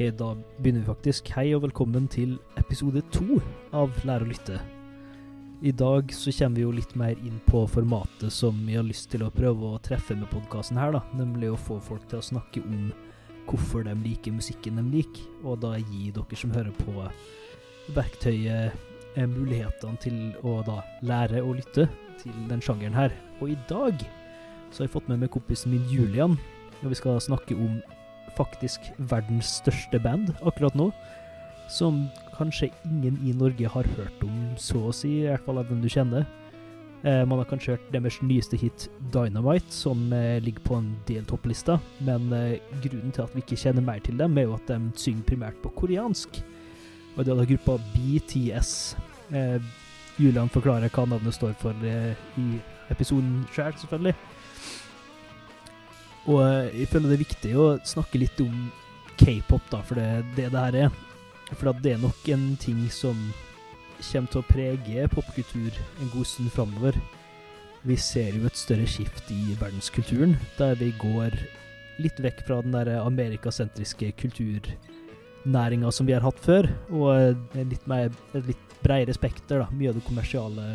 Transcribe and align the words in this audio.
Ok, 0.00 0.16
da 0.16 0.34
begynner 0.56 0.80
vi 0.80 0.86
faktisk. 0.86 1.26
Hei 1.36 1.50
og 1.52 1.60
velkommen 1.60 2.06
til 2.08 2.38
episode 2.56 3.02
to 3.12 3.36
av 3.76 3.92
Lære 4.08 4.24
å 4.24 4.28
lytte. 4.30 4.54
I 5.60 5.74
dag 5.76 6.14
så 6.16 6.32
kommer 6.32 6.56
vi 6.56 6.64
jo 6.64 6.70
litt 6.72 6.94
mer 6.96 7.20
inn 7.20 7.36
på 7.44 7.66
formatet 7.68 8.32
som 8.32 8.62
vi 8.64 8.78
har 8.78 8.86
lyst 8.88 9.10
til 9.12 9.26
å 9.26 9.28
prøve 9.34 9.74
å 9.74 9.82
treffe 9.84 10.16
med 10.16 10.30
podkasten 10.32 10.80
her, 10.80 10.96
da. 10.96 11.02
Nemlig 11.12 11.52
å 11.52 11.60
få 11.60 11.76
folk 11.84 12.08
til 12.08 12.22
å 12.22 12.24
snakke 12.30 12.64
om 12.64 12.88
hvorfor 13.50 13.84
de 13.90 13.98
liker 14.06 14.38
musikken 14.38 14.80
de 14.80 14.86
liker, 14.88 15.28
og 15.44 15.60
da 15.66 15.74
gi 15.76 16.08
dere 16.16 16.40
som 16.46 16.56
hører 16.56 16.72
på 16.80 16.96
verktøyet, 17.92 18.72
eh, 19.20 19.30
mulighetene 19.36 20.00
til 20.00 20.18
å 20.40 20.62
da 20.64 20.80
lære 21.04 21.44
å 21.44 21.52
lytte 21.52 21.90
til 22.24 22.42
den 22.48 22.64
sjangeren 22.64 22.96
her. 22.96 23.12
Og 23.42 23.52
i 23.52 23.62
dag 23.68 24.00
så 24.70 24.80
har 24.80 24.88
jeg 24.88 24.96
fått 24.96 25.12
med 25.12 25.26
meg 25.26 25.36
kompisen 25.36 25.76
min 25.76 25.84
Julian, 25.92 26.40
og 26.80 26.88
vi 26.88 27.04
skal 27.04 27.20
snakke 27.20 27.52
om 27.52 27.82
faktisk 28.36 28.90
verdens 28.98 29.56
største 29.60 30.00
band 30.02 30.34
akkurat 30.40 30.76
nå. 30.78 30.90
Som 31.70 32.08
kanskje 32.34 32.70
ingen 32.88 33.18
i 33.26 33.34
Norge 33.36 33.68
har 33.70 33.86
hørt 33.96 34.22
om, 34.26 34.38
så 34.58 34.88
å 34.88 34.94
si, 34.94 35.20
i 35.20 35.28
hvert 35.28 35.44
fall 35.46 35.60
av 35.62 35.68
dem 35.70 35.82
du 35.82 35.88
kjenner. 35.92 36.26
Eh, 37.02 37.22
man 37.24 37.38
har 37.40 37.48
kanskje 37.48 37.76
hørt 37.76 37.92
deres 37.94 38.18
nyeste 38.20 38.58
hit 38.60 38.88
'Dynamite', 39.12 39.72
som 39.72 40.12
eh, 40.12 40.40
ligger 40.42 40.60
på 40.60 40.76
en 40.76 40.96
del 41.08 41.24
topplister. 41.24 41.78
Men 42.00 42.32
eh, 42.32 42.58
grunnen 42.82 43.12
til 43.12 43.22
at 43.22 43.34
vi 43.34 43.44
ikke 43.44 43.60
kjenner 43.60 43.82
mer 43.82 44.02
til 44.04 44.18
dem, 44.18 44.36
er 44.38 44.48
jo 44.48 44.54
at 44.58 44.66
de 44.68 44.80
synger 44.96 45.22
primært 45.22 45.62
på 45.62 45.72
koreansk. 45.76 46.42
Og 47.16 47.24
det 47.24 47.32
er 47.32 47.38
da 47.38 47.44
gruppa 47.44 47.78
BTS. 47.94 48.96
Eh, 49.32 49.60
Julian 50.20 50.50
forklarer 50.52 50.92
hva 50.92 51.06
navnet 51.08 51.34
står 51.34 51.54
for 51.60 51.86
eh, 51.86 52.12
i 52.36 52.60
episoden 52.92 53.46
sjøl, 53.54 53.72
selvfølgelig. 53.80 54.14
Og 56.28 56.42
jeg 56.76 56.88
føler 56.90 57.08
det 57.08 57.16
er 57.16 57.24
viktig 57.24 57.52
å 57.56 57.68
snakke 57.86 58.20
litt 58.20 58.40
om 58.44 58.66
k-pop, 59.20 59.62
da, 59.72 59.80
for 59.84 60.00
det 60.00 60.24
det 60.36 60.50
det 60.52 60.64
her 60.66 60.80
er. 60.86 60.98
For 61.56 61.72
det 61.82 61.94
er 61.94 62.02
nok 62.02 62.28
en 62.30 62.52
ting 62.60 62.82
som 62.92 63.16
kommer 64.00 64.30
til 64.32 64.40
å 64.40 64.48
prege 64.48 65.08
popkultur 65.12 65.80
en 66.00 66.12
god 66.12 66.28
stund 66.28 66.52
framover. 66.54 66.98
Vi 67.84 67.96
ser 67.96 68.36
jo 68.36 68.46
et 68.48 68.58
større 68.60 68.86
skift 68.88 69.30
i 69.32 69.56
verdenskulturen, 69.60 70.36
der 70.58 70.76
vi 70.80 70.92
går 71.00 71.36
litt 72.00 72.20
vekk 72.20 72.44
fra 72.46 72.60
den 72.64 72.76
der 72.76 72.92
amerikasentriske 73.00 74.12
kulturnæringa 74.20 75.92
som 75.92 76.08
vi 76.08 76.14
har 76.16 76.24
hatt 76.24 76.40
før, 76.44 76.68
og 76.92 77.56
litt 77.56 77.86
mer, 77.88 78.12
et 78.36 78.52
litt 78.52 78.76
bredere 78.84 79.16
spekter. 79.16 79.64
da, 79.64 79.68
Mye 79.72 79.92
av 79.92 79.98
det 79.98 80.06
kommersiale 80.06 80.68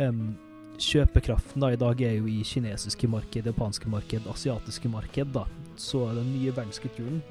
em, 0.00 0.36
Kjøpekraften 0.76 1.62
da 1.62 1.70
i 1.72 1.78
dag 1.80 2.00
er 2.04 2.18
jo 2.18 2.28
i 2.28 2.42
kinesiske 2.44 3.08
marked, 3.08 3.48
japanske 3.48 3.88
marked, 3.88 4.26
asiatiske 4.28 4.88
marked. 4.92 5.32
da. 5.32 5.46
Så 5.76 6.04
den 6.12 6.32
nye 6.34 6.52
verdenskulturen 6.52 7.22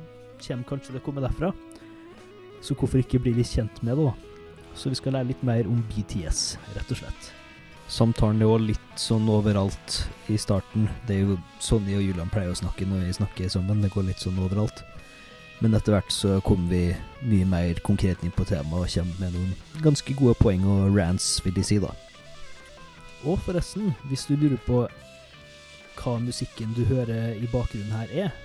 kommer 0.41 0.67
kanskje 0.69 0.91
til 0.91 0.99
å 0.99 1.05
komme 1.05 1.23
derfra. 1.23 1.53
Så 2.61 2.73
hvorfor 2.73 3.01
ikke 3.01 3.21
bli 3.21 3.35
litt 3.37 3.51
kjent 3.53 3.81
med 3.83 3.97
det, 3.97 4.05
da? 4.05 4.13
Så 4.75 4.89
vi 4.89 4.97
skal 4.99 5.13
lære 5.15 5.29
litt 5.31 5.43
mer 5.43 5.67
om 5.69 5.83
BTS, 5.93 6.57
rett 6.75 6.91
og 6.91 6.99
slett. 6.99 7.31
Samtalen 7.87 8.41
er 8.41 8.49
jo 8.49 8.57
litt 8.57 8.97
sånn 8.97 9.27
overalt 9.29 9.99
i 10.33 10.37
starten. 10.41 10.89
Det 11.05 11.19
er 11.19 11.29
jo 11.29 11.37
Sonny 11.61 11.93
og 11.93 12.01
Julian 12.01 12.31
pleier 12.33 12.49
å 12.49 12.57
snakke 12.57 12.87
når 12.89 13.05
vi 13.05 13.17
snakker 13.19 13.51
sammen. 13.53 13.83
Det 13.83 13.93
går 13.93 14.07
litt 14.09 14.23
sånn 14.23 14.41
overalt. 14.41 14.81
Men 15.61 15.77
etter 15.77 15.93
hvert 15.95 16.11
så 16.11 16.39
kommer 16.43 16.73
vi 16.73 17.29
mye 17.29 17.45
mer 17.47 17.79
konkret 17.85 18.25
inn 18.25 18.33
på 18.35 18.47
temaet 18.49 18.81
og 18.81 18.89
kommer 18.97 19.21
med 19.21 19.37
noen 19.37 19.85
ganske 19.85 20.17
gode 20.17 20.35
poeng 20.41 20.65
og 20.67 20.97
rants, 20.97 21.37
vil 21.45 21.55
de 21.55 21.63
si, 21.63 21.77
da. 21.79 21.93
Og 23.23 23.39
forresten, 23.45 23.93
hvis 24.09 24.27
du 24.27 24.35
lurer 24.35 24.59
på 24.67 24.83
hva 25.95 26.17
musikken 26.19 26.73
du 26.75 26.83
hører 26.89 27.37
i 27.39 27.47
bakgrunnen 27.49 27.95
her 27.95 28.11
er, 28.27 28.35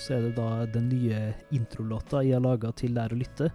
så 0.00 0.16
er 0.16 0.24
det 0.24 0.34
da 0.38 0.64
den 0.66 0.88
nye 0.90 1.20
introlåta 1.54 2.24
jeg 2.24 2.38
har 2.38 2.42
laga 2.42 2.72
til 2.74 2.96
Lær 2.96 3.14
å 3.14 3.18
lytte. 3.18 3.50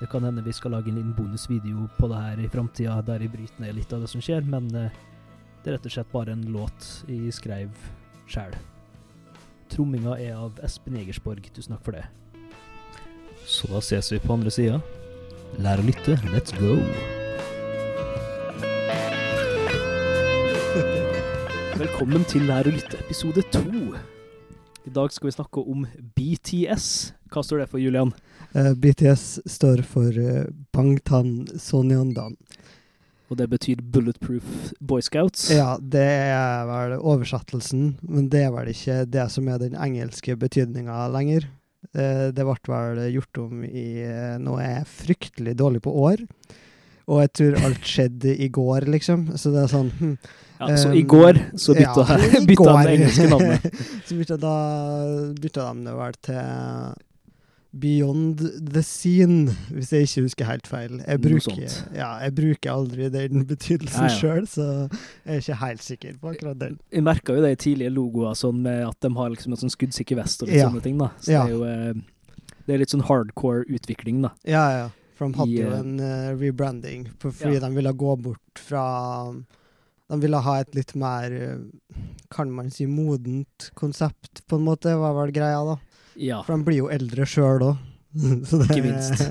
Det 0.00 0.08
kan 0.10 0.24
hende 0.26 0.42
vi 0.42 0.54
skal 0.56 0.74
lage 0.74 0.90
en 0.90 0.98
liten 0.98 1.14
bonusvideo 1.14 1.86
på 1.98 2.08
det 2.10 2.22
her 2.24 2.42
i 2.42 2.50
framtida, 2.50 2.98
der 3.06 3.22
jeg 3.22 3.34
bryter 3.36 3.62
ned 3.62 3.76
litt 3.78 3.94
av 3.94 4.02
det 4.02 4.10
som 4.10 4.24
skjer, 4.24 4.42
men 4.42 4.66
eh, 4.74 4.90
det 5.62 5.70
er 5.70 5.76
rett 5.76 5.86
og 5.86 5.94
slett 5.94 6.10
bare 6.10 6.34
en 6.34 6.48
låt 6.50 6.88
jeg 7.06 7.30
skrev 7.36 7.70
sjæl. 8.26 8.58
Tromminga 9.70 10.18
er 10.18 10.34
av 10.36 10.58
Espen 10.66 10.98
Egersborg, 10.98 11.46
tusen 11.54 11.76
takk 11.76 11.86
for 11.86 12.00
det. 12.00 12.04
Så 13.46 13.70
da 13.70 13.80
ses 13.84 14.10
vi 14.12 14.22
på 14.22 14.34
andre 14.34 14.52
sida. 14.54 14.82
Lær 15.62 15.82
å 15.82 15.86
lytte, 15.86 16.18
let's 16.34 16.54
go! 16.58 16.80
Velkommen 21.82 22.22
til 22.30 22.44
Lær 22.46 22.68
å 22.68 22.70
lytte, 22.70 22.94
episode 23.02 23.42
to. 23.50 23.62
I 24.86 24.90
dag 24.94 25.10
skal 25.10 25.26
vi 25.26 25.32
snakke 25.34 25.64
om 25.66 25.80
BTS. 26.14 26.84
Hva 27.34 27.42
står 27.42 27.64
det 27.64 27.66
for, 27.72 27.82
Julian? 27.82 28.12
Uh, 28.52 28.70
BTS 28.78 29.40
står 29.50 29.82
for 29.82 30.14
uh, 30.14 30.44
Bangtan 30.70 31.32
Sonyeondan. 31.58 32.36
Og 33.32 33.40
det 33.40 33.48
betyr 33.50 33.82
Bulletproof 33.82 34.70
Boy 34.78 35.02
Scouts. 35.02 35.48
Ja, 35.50 35.74
det 35.82 36.06
er 36.06 36.70
vel 36.70 36.94
oversettelsen, 37.00 37.96
men 38.06 38.30
det 38.30 38.44
er 38.46 38.54
vel 38.54 38.70
ikke 38.70 39.00
det 39.10 39.26
som 39.34 39.50
er 39.50 39.58
den 39.64 39.74
engelske 39.74 40.38
betydninga 40.38 41.08
lenger. 41.10 41.50
Eh, 41.98 42.28
det 42.30 42.46
ble 42.46 42.58
vel 42.76 43.06
gjort 43.16 43.42
om 43.42 43.66
i 43.66 43.88
noe 44.38 44.62
jeg 44.62 44.82
er 44.84 44.92
fryktelig 45.00 45.58
dårlig 45.58 45.82
på 45.82 45.96
år, 46.04 46.22
og 47.08 47.20
jeg 47.24 47.32
tror 47.38 47.58
alt 47.66 47.88
skjedde 47.88 48.36
i 48.38 48.48
går, 48.52 48.86
liksom. 48.94 49.26
Så 49.36 49.52
det 49.54 49.64
er 49.64 49.70
sånn 49.72 49.92
hm, 49.98 50.16
Ja, 50.62 50.76
så 50.78 50.92
Um, 50.92 50.94
i 50.94 51.02
går 51.02 51.38
så 51.58 51.74
bytta, 51.74 52.04
ja, 52.06 52.18
i 52.38 52.44
bytta 52.52 52.64
går. 52.68 52.82
det 52.86 52.92
engelske 52.96 53.24
navnet. 53.32 53.80
så 54.06 54.18
bytta, 54.18 54.36
da, 54.38 54.52
bytta 55.42 55.64
de 55.72 55.86
det 55.88 55.94
vel 55.98 56.20
til 56.28 57.00
Beyond 57.72 58.42
the 58.74 58.82
Scene, 58.84 59.50
hvis 59.72 59.90
jeg 59.94 60.06
ikke 60.06 60.22
husker 60.26 60.44
helt 60.44 60.66
feil. 60.68 60.98
Jeg 61.08 61.20
bruker, 61.24 61.76
ja, 61.96 62.10
jeg 62.20 62.34
bruker 62.36 62.72
aldri 62.74 63.08
den 63.14 63.46
betydelsen 63.52 64.06
Ja, 64.06 64.12
sjøl, 64.12 64.46
så 64.46 64.66
jeg 65.24 65.38
er 65.38 65.40
ikke 65.40 65.58
helt 65.64 65.82
sikker 65.86 66.18
på 66.20 66.34
akkurat 66.34 66.60
den. 66.60 66.78
Jeg 66.92 67.06
merka 67.06 67.34
jo 67.34 67.42
det 67.42 67.54
i 67.56 67.60
tidlige 67.64 67.94
logoer, 67.96 68.36
sånn 68.36 68.60
med 68.66 68.84
at 68.90 68.98
de 69.00 69.10
har 69.16 69.32
liksom 69.32 69.56
en 69.56 69.62
sånn 69.64 69.72
skuddsikker 69.72 70.20
vest 70.20 70.44
og 70.44 70.52
litt 70.52 70.60
sånne 70.62 70.84
ting. 70.84 71.00
da. 71.00 71.10
Så 71.18 71.32
det 71.32 71.40
er 71.40 71.54
jo 71.56 71.62
eh, 71.64 72.02
det 72.66 72.74
er 72.76 72.82
litt 72.84 72.92
sånn 72.92 73.06
hardcore 73.08 73.64
utvikling, 73.72 74.20
da. 74.28 74.34
Ja, 74.46 74.66
ja. 74.76 74.90
For 75.22 75.30
de 75.30 75.38
hadde 75.38 75.54
I, 75.54 75.60
jo 75.62 75.72
en 75.78 75.94
uh, 76.02 76.32
rebranding, 76.40 77.06
på- 77.22 77.32
fordi 77.32 77.54
Ja. 77.60 77.60
de 77.68 77.70
ville 77.76 77.92
gå 77.94 78.16
bort 78.22 78.58
fra 78.58 78.84
De 80.12 80.18
ville 80.20 80.36
ha 80.44 80.54
et 80.60 80.74
litt 80.76 80.90
mer, 80.98 81.32
eh, 81.32 82.02
kan 82.30 82.50
man 82.52 82.66
si, 82.70 82.84
modent 82.86 83.70
konsept, 83.78 84.42
på 84.46 84.58
en 84.58 84.64
måte, 84.66 84.92
var 85.00 85.14
vel 85.16 85.32
greia, 85.32 85.62
da. 85.64 85.76
Ja. 86.20 86.42
For 86.44 86.56
de 86.58 86.64
blir 86.66 86.76
jo 86.82 86.90
eldre 86.92 87.24
sjøl 87.24 87.62
òg. 87.70 87.78
Ikke 88.68 88.82
minst. 88.84 89.22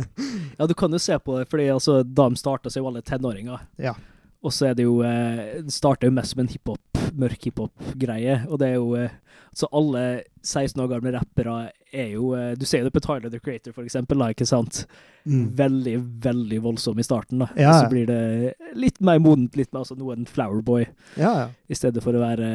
ja, 0.58 0.66
du 0.66 0.74
kan 0.74 0.90
jo 0.92 0.98
se 0.98 1.20
på 1.22 1.38
det, 1.38 1.46
fordi 1.52 1.68
altså, 1.70 2.00
da 2.04 2.26
de 2.34 2.40
starta, 2.42 2.72
så 2.72 2.80
er 2.80 2.82
jo 2.82 2.88
alle 2.90 3.04
tenåringer. 3.06 3.62
Ja. 3.78 3.94
Og 4.42 4.50
så 4.58 4.72
er 4.72 4.74
det 4.80 4.88
jo 4.88 5.04
eh, 5.06 5.62
starta 5.70 6.08
jo 6.10 6.16
mest 6.18 6.34
som 6.34 6.42
en 6.42 6.50
hiphop, 6.50 6.91
mørk 7.20 7.46
hiphop-greie, 7.48 8.42
og 8.50 8.60
det 8.62 8.72
er 8.72 8.80
jo 8.80 8.96
eh, 9.00 9.14
Så 9.54 9.68
alle 9.76 10.24
16 10.44 10.80
år 10.82 10.88
gamle 10.94 11.12
rappere 11.16 11.72
er 11.92 12.14
jo 12.16 12.34
eh, 12.38 12.54
Du 12.60 12.66
ser 12.66 12.84
det 12.86 12.94
på 12.96 13.02
Tyler 13.04 13.30
the 13.30 13.40
Creator, 13.40 13.74
for 13.76 13.84
eksempel, 13.84 14.20
da, 14.22 14.30
ikke 14.32 14.48
sant? 14.48 14.86
Mm. 15.26 15.48
Veldig, 15.58 15.96
veldig 16.24 16.62
voldsom 16.64 17.00
i 17.00 17.06
starten, 17.06 17.44
da. 17.44 17.50
Ja, 17.60 17.74
Og 17.74 17.84
så 17.84 17.90
blir 17.92 18.08
det 18.10 18.76
litt 18.80 19.02
mer 19.04 19.20
modent, 19.22 19.58
litt 19.60 19.72
mer 19.74 19.84
altså 19.84 19.98
noe 20.00 20.16
en 20.16 20.26
flowerboy, 20.30 20.86
Ja, 21.20 21.34
ja. 21.44 21.50
i 21.68 21.78
stedet 21.78 22.04
for 22.04 22.16
å 22.16 22.24
være 22.24 22.52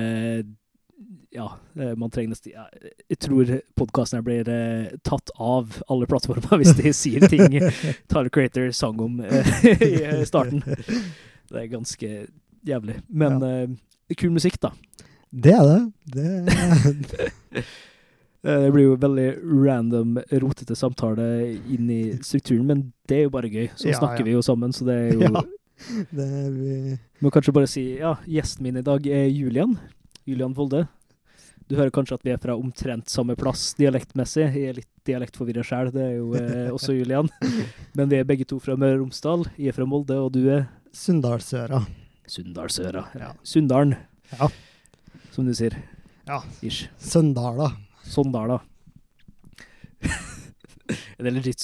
ja, 1.37 1.51
eh, 1.77 1.93
man 2.01 2.09
trenger 2.11 2.39
ja, 2.49 2.65
Jeg 3.11 3.19
tror 3.21 3.51
podkasten 3.77 4.25
blir 4.25 4.49
tatt 5.05 5.31
av 5.37 5.83
alle 5.93 6.09
plattformer 6.09 6.57
hvis 6.63 6.73
de 6.79 6.93
sier 6.97 7.27
ting 7.29 7.59
Tyler 8.09 8.33
Creator 8.33 8.71
sang 8.73 9.01
om 9.05 9.21
i 9.27 10.25
starten. 10.25 10.63
Det 11.47 11.61
er 11.61 11.69
ganske 11.71 12.13
jævlig. 12.67 12.97
Men 13.09 13.43
er 13.45 13.77
kul 14.15 14.31
musikk, 14.31 14.61
da. 14.63 14.71
Det 15.33 15.53
er 15.53 15.65
det. 15.67 15.81
Det 16.15 17.65
Eh, 18.47 18.61
Det 18.63 18.71
blir 18.71 18.85
jo 18.85 18.97
veldig 19.03 19.29
random, 19.67 20.19
rotete 20.39 20.77
samtale 20.79 21.25
inn 21.73 21.89
i 21.91 22.03
strukturen, 22.23 22.67
men 22.69 22.83
det 23.11 23.17
er 23.17 23.23
jo 23.25 23.31
bare 23.35 23.49
gøy. 23.51 23.65
Så 23.75 23.89
Ja, 23.91 23.99
snakker 23.99 24.21
ja. 24.23 24.25
vi 24.29 24.35
jo 24.37 24.43
sammen, 24.47 24.71
så 24.73 24.85
det 24.87 24.95
er 24.95 25.09
jo 25.17 25.21
Ja. 25.27 25.43
det 26.15 26.27
er 26.27 26.51
vi 26.55 26.99
Må 27.25 27.33
kanskje 27.35 27.53
bare 27.57 27.67
si 27.67 27.83
ja, 27.99 28.13
gjesten 28.25 28.63
min 28.63 28.77
i 28.79 28.83
dag 28.87 29.05
er 29.11 29.27
Julian. 29.35 29.75
Julian 30.25 30.55
Volde. 30.55 30.85
Du 31.67 31.75
hører 31.75 31.91
kanskje 31.91 32.15
at 32.15 32.23
vi 32.23 32.31
er 32.31 32.39
fra 32.39 32.55
omtrent 32.55 33.11
samme 33.11 33.35
plass 33.35 33.75
dialektmessig. 33.75 34.47
Jeg 34.55 34.69
er 34.71 34.79
litt 34.79 34.93
dialektforvirra 35.09 35.65
sjøl, 35.67 35.91
det 35.91 36.05
er 36.07 36.15
jo 36.21 36.31
eh, 36.39 36.71
også 36.71 36.95
Julian. 36.95 37.27
Men 37.99 38.09
vi 38.09 38.21
er 38.21 38.25
begge 38.31 38.47
to 38.47 38.61
fra 38.63 38.77
Møre 38.79 38.95
og 39.01 39.09
Romsdal. 39.09 39.43
Jeg 39.59 39.73
er 39.75 39.81
fra 39.81 39.87
Molde, 39.91 40.21
og 40.23 40.31
du 40.39 40.45
er 40.55 40.69
Sunndalsøra. 40.95 41.83
Sunndalsøra. 42.27 43.05
Ja. 43.19 43.33
Sunndalen, 43.45 43.97
Ja. 44.39 44.49
som 45.33 45.47
du 45.47 45.53
sier. 45.55 45.77
Ja. 46.27 46.41
Ish. 46.63 46.89
Søndala. 46.99 47.73
Sondala. 48.05 48.61
Er 51.19 51.25
det 51.27 51.33
legit 51.35 51.59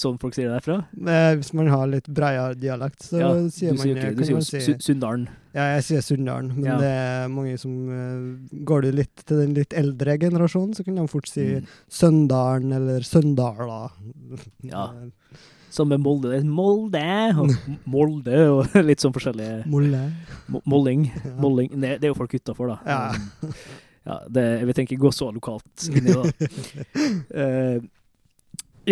sånn 0.00 0.16
folk 0.18 0.34
sier 0.34 0.48
det 0.48 0.56
derfra? 0.56 0.76
Eh, 0.98 1.34
Hvis 1.38 1.52
man 1.54 1.68
har 1.70 1.86
litt 1.86 2.08
breiere 2.10 2.56
dialekt, 2.58 3.04
så 3.06 3.20
Ja, 3.20 3.28
sier 3.52 3.74
man 3.76 3.84
sier, 3.84 3.98
okay, 4.00 4.14
du 4.18 4.22
sier 4.24 4.34
jo 4.34 4.40
si, 4.42 4.74
Sunndalen. 4.82 5.28
Ja, 5.54 5.68
jeg 5.76 5.84
sier 5.86 6.02
Sunndalen, 6.02 6.48
men 6.56 6.64
Ja. 6.66 6.78
det 6.80 6.88
er 6.90 7.28
mange 7.30 7.56
som 7.60 7.74
eh, 7.94 8.58
Går 8.66 8.82
du 8.82 8.90
litt 8.92 9.14
til 9.28 9.36
den 9.44 9.54
litt 9.54 9.72
eldre 9.78 10.16
generasjonen, 10.18 10.74
så 10.74 10.82
kan 10.84 10.96
de 10.96 11.06
fort 11.06 11.28
si 11.30 11.44
Mm. 11.60 11.66
Søndalen 11.88 12.72
eller 12.74 13.00
Søndala. 13.06 13.92
Ja. 14.64 14.88
Som 15.74 15.88
med 15.90 15.98
Molde. 16.04 16.30
Det 16.30 16.44
Molde 16.46 17.02
og 17.42 17.50
Molde 17.94 18.36
og 18.52 18.76
litt 18.88 19.02
sånn 19.02 19.14
forskjellige 19.16 19.64
Molde. 19.70 20.04
Mo- 20.54 20.62
Molling. 20.70 21.08
Molling. 21.42 21.72
Det, 21.74 21.96
det 21.98 22.06
er 22.08 22.12
jo 22.12 22.18
folk 22.20 22.36
utafor, 22.38 22.70
da. 22.76 22.78
Ja. 22.86 23.00
Um, 23.42 23.54
ja, 24.04 24.18
det, 24.36 24.44
jeg 24.60 24.68
vil 24.68 24.76
tenke 24.76 24.98
gå 25.00 25.10
så 25.16 25.30
lokalt 25.32 25.86
inn 25.88 26.04
i 26.04 26.12
det. 26.12 26.16
da. 26.20 27.04
Eh, 27.40 27.78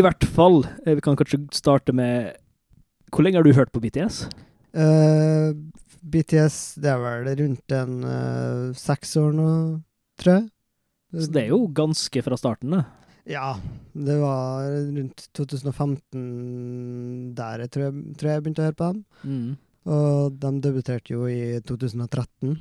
I 0.01 0.05
hvert 0.07 0.25
fall, 0.33 0.63
eh, 0.87 0.95
vi 0.97 1.05
kan 1.05 1.19
kanskje 1.21 1.43
starte 1.53 1.93
med 1.93 2.33
Hvor 3.13 3.27
lenge 3.27 3.37
har 3.37 3.45
du 3.45 3.53
hørt 3.53 3.71
på 3.75 3.83
BTS? 3.85 4.23
Uh, 4.73 5.53
BTS, 6.03 6.57
det 6.81 6.89
er 6.95 7.03
vel 7.05 7.29
rundt 7.43 7.75
en 7.77 7.99
uh, 8.09 8.73
seks 8.75 9.13
år 9.21 9.35
nå, 9.37 9.49
tror 10.19 10.33
jeg. 10.39 10.47
Så 11.13 11.29
det 11.37 11.43
er 11.45 11.51
jo 11.53 11.59
ganske 11.77 12.23
fra 12.25 12.39
starten, 12.41 12.73
da. 12.73 12.87
Ja, 13.29 13.55
det 13.93 14.17
var 14.19 14.67
rundt 14.67 15.29
2015 15.39 17.35
der 17.39 17.63
jeg 17.63 17.71
tror 17.75 17.85
jeg, 17.87 18.17
tror 18.19 18.31
jeg 18.33 18.43
begynte 18.43 18.65
å 18.65 18.69
høre 18.69 18.79
på 18.79 18.89
dem. 18.93 19.05
Mm. 19.23 19.51
Og 19.93 20.39
de 20.43 20.51
debuterte 20.63 21.15
jo 21.15 21.27
i 21.31 21.61
2013. 21.67 22.57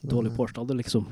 Dårlig 0.00 0.32
påstand, 0.36 0.72
liksom. 0.78 1.10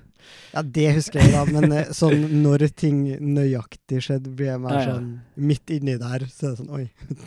Ja, 0.54 0.62
det 0.62 0.86
husker 0.96 1.20
jeg, 1.20 1.32
da, 1.34 1.44
men 1.52 1.72
eh, 1.76 1.90
sånn 1.94 2.40
når 2.42 2.68
ting 2.72 3.02
nøyaktig 3.20 4.00
skjedde, 4.06 4.32
blir 4.32 4.54
jeg 4.54 4.62
mer 4.64 4.78
sånn 4.86 5.10
midt 5.36 5.74
inni 5.76 5.98
der. 6.00 6.24
Så 6.32 6.48
er 6.48 6.54
det 6.54 6.60
sånn, 6.62 6.72
oi. 6.72 7.26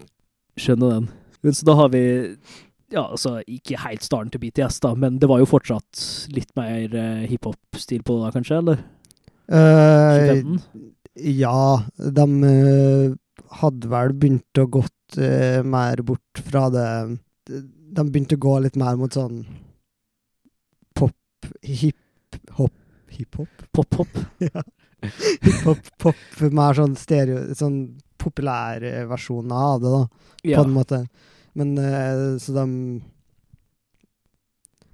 Skjønner 0.60 0.96
den. 0.96 1.10
Men 1.46 1.58
så 1.58 1.68
da 1.70 1.78
har 1.80 1.94
vi 1.94 2.04
Ja, 2.92 3.06
altså, 3.06 3.38
ikke 3.48 3.80
helt 3.80 4.04
starten 4.04 4.34
til 4.34 4.42
BTS, 4.42 4.82
da, 4.84 4.96
men 5.00 5.22
det 5.22 5.30
var 5.32 5.40
jo 5.40 5.48
fortsatt 5.48 6.02
litt 6.36 6.50
mer 6.60 6.92
eh, 6.92 7.22
hiphop-stil 7.32 8.02
på 8.04 8.18
det 8.18 8.26
da, 8.26 8.32
kanskje, 8.36 8.58
eller? 8.60 8.82
25? 9.52 10.60
ja, 11.14 11.84
de 11.98 12.26
eh, 12.48 13.14
hadde 13.62 13.90
vel 13.92 14.14
begynt 14.16 14.62
å 14.62 14.68
gått 14.72 15.18
uh, 15.20 15.60
mer 15.68 16.02
bort 16.08 16.40
fra 16.46 16.70
det 16.72 16.88
De 17.52 18.06
begynte 18.06 18.38
å 18.38 18.44
gå 18.46 18.54
litt 18.64 18.78
mer 18.80 18.96
mot 18.96 19.12
sånn 19.12 19.42
pop, 20.96 21.50
hip-hop 21.62 22.78
Hiphop? 23.12 23.50
Pop-pop. 23.76 24.08
ja. 24.40 24.64
Hiphop, 25.44 25.90
pop, 26.00 26.22
mer 26.56 26.78
sånn 26.78 26.94
stereo 26.96 27.42
Sånn 27.58 27.82
populære 28.22 29.02
versjoner 29.10 29.66
av 29.74 29.82
det, 29.82 29.92
da. 29.92 30.30
Ja. 30.48 30.62
på 30.62 30.64
en 30.64 30.76
måte. 30.76 31.00
Men 31.60 31.74
så 32.40 32.54
de 32.56 32.66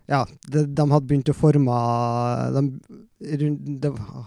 Ja, 0.10 0.24
de, 0.48 0.64
de 0.66 0.88
hadde 0.90 1.06
begynt 1.12 1.30
å 1.30 1.36
forme 1.38 1.78
de, 2.56 2.64
det, 3.84 3.92
var, 3.92 4.26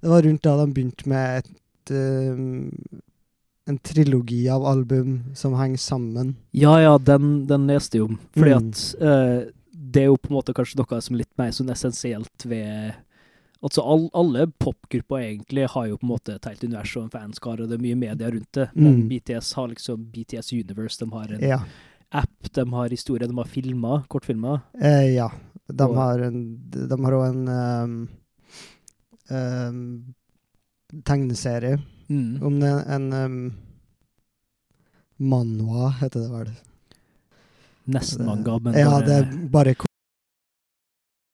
det 0.00 0.08
var 0.10 0.22
rundt 0.22 0.42
da 0.42 0.56
de 0.64 0.72
begynte 0.72 1.06
med 1.10 1.38
et 1.44 1.90
uh, 1.90 2.70
en 3.68 3.78
trilogi 3.84 4.48
av 4.48 4.64
album 4.64 5.24
som 5.36 5.52
henger 5.58 5.76
sammen. 5.82 6.36
Ja, 6.56 6.78
ja, 6.80 6.94
den, 6.98 7.46
den 7.46 7.66
leste 7.68 7.98
jeg 7.98 8.04
om. 8.06 8.18
Fordi 8.32 8.54
Mm. 8.54 8.68
at 8.70 8.94
uh, 9.02 9.50
det 9.72 10.02
er 10.02 10.06
jo 10.08 10.16
på 10.16 10.30
en 10.30 10.36
måte 10.38 10.54
kanskje 10.56 10.78
noe 10.80 11.00
som 11.04 11.14
er 11.16 11.18
litt 11.24 11.34
mer 11.38 11.50
sånn 11.52 11.70
essensielt 11.74 12.44
ved 12.48 12.94
Altså 13.58 13.82
all, 13.82 14.04
alle 14.14 14.44
popgrupper 14.62 15.18
egentlig 15.18 15.64
har 15.72 15.86
jo 15.88 15.96
på 15.98 16.04
en 16.06 16.10
måte 16.12 16.34
et 16.36 16.44
helt 16.46 16.60
univers 16.62 16.92
og 16.96 17.02
en 17.02 17.10
fanskare, 17.10 17.64
og 17.64 17.68
det 17.68 17.74
er 17.74 17.82
mye 17.82 17.96
media 17.98 18.28
rundt 18.30 18.52
det. 18.54 18.68
Men 18.76 19.00
Mm. 19.00 19.08
BTS 19.10 19.48
har 19.58 19.66
liksom 19.72 20.04
BTS 20.12 20.52
Universe, 20.54 20.98
de 21.04 21.10
har 21.10 21.32
en 21.34 21.40
Ja. 21.42 21.58
app, 22.12 22.52
de 22.54 22.64
har 22.70 22.88
historie, 22.88 23.26
de 23.26 23.34
har 23.34 23.44
filmer, 23.50 24.04
kortfilmer. 24.08 24.62
Eh, 24.80 25.14
ja. 25.16 25.28
De 25.68 25.84
Og- 25.88 25.96
har 25.96 26.20
en 26.20 26.38
De 26.70 26.86
har 27.02 27.12
òg 27.12 27.28
en 27.30 27.46
ehm, 27.48 28.08
ehm, 29.30 30.14
tegneserie 31.04 31.78
Mm. 32.08 32.42
om 32.42 32.54
det, 32.60 32.70
en 32.88 33.12
um, 33.12 33.52
Manhwa, 35.20 35.90
heter 36.00 36.20
det 36.20 36.30
vel. 36.32 36.50
Nesten 37.92 38.24
manga, 38.24 38.58
men 38.64 38.72
ja, 38.78 38.94
det 39.04 39.12
er 39.18 39.26
bare 39.52 39.74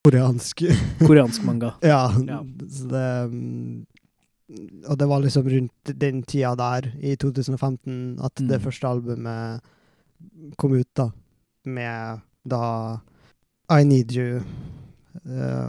koreansk. 0.04 0.62
koreansk 1.06 1.44
manga. 1.46 1.74
ja, 1.82 2.10
Ja. 2.26 2.40
så 2.70 2.88
det 2.90 3.24
um, 3.28 3.86
Og 4.88 4.98
det 4.98 5.06
var 5.08 5.20
liksom 5.24 5.46
rundt 5.48 5.92
den 6.00 6.22
tida 6.22 6.54
der, 6.54 6.90
i 7.00 7.14
2015, 7.16 8.18
at 8.20 8.34
det 8.36 8.58
Mm. 8.60 8.64
første 8.66 8.86
albumet 8.86 9.60
kom 10.58 10.72
ut, 10.74 10.88
da. 10.96 11.10
Med 11.64 12.20
da 12.44 12.98
I 13.70 13.84
Need 13.84 14.12
You 14.12 14.36
eh, 14.36 14.42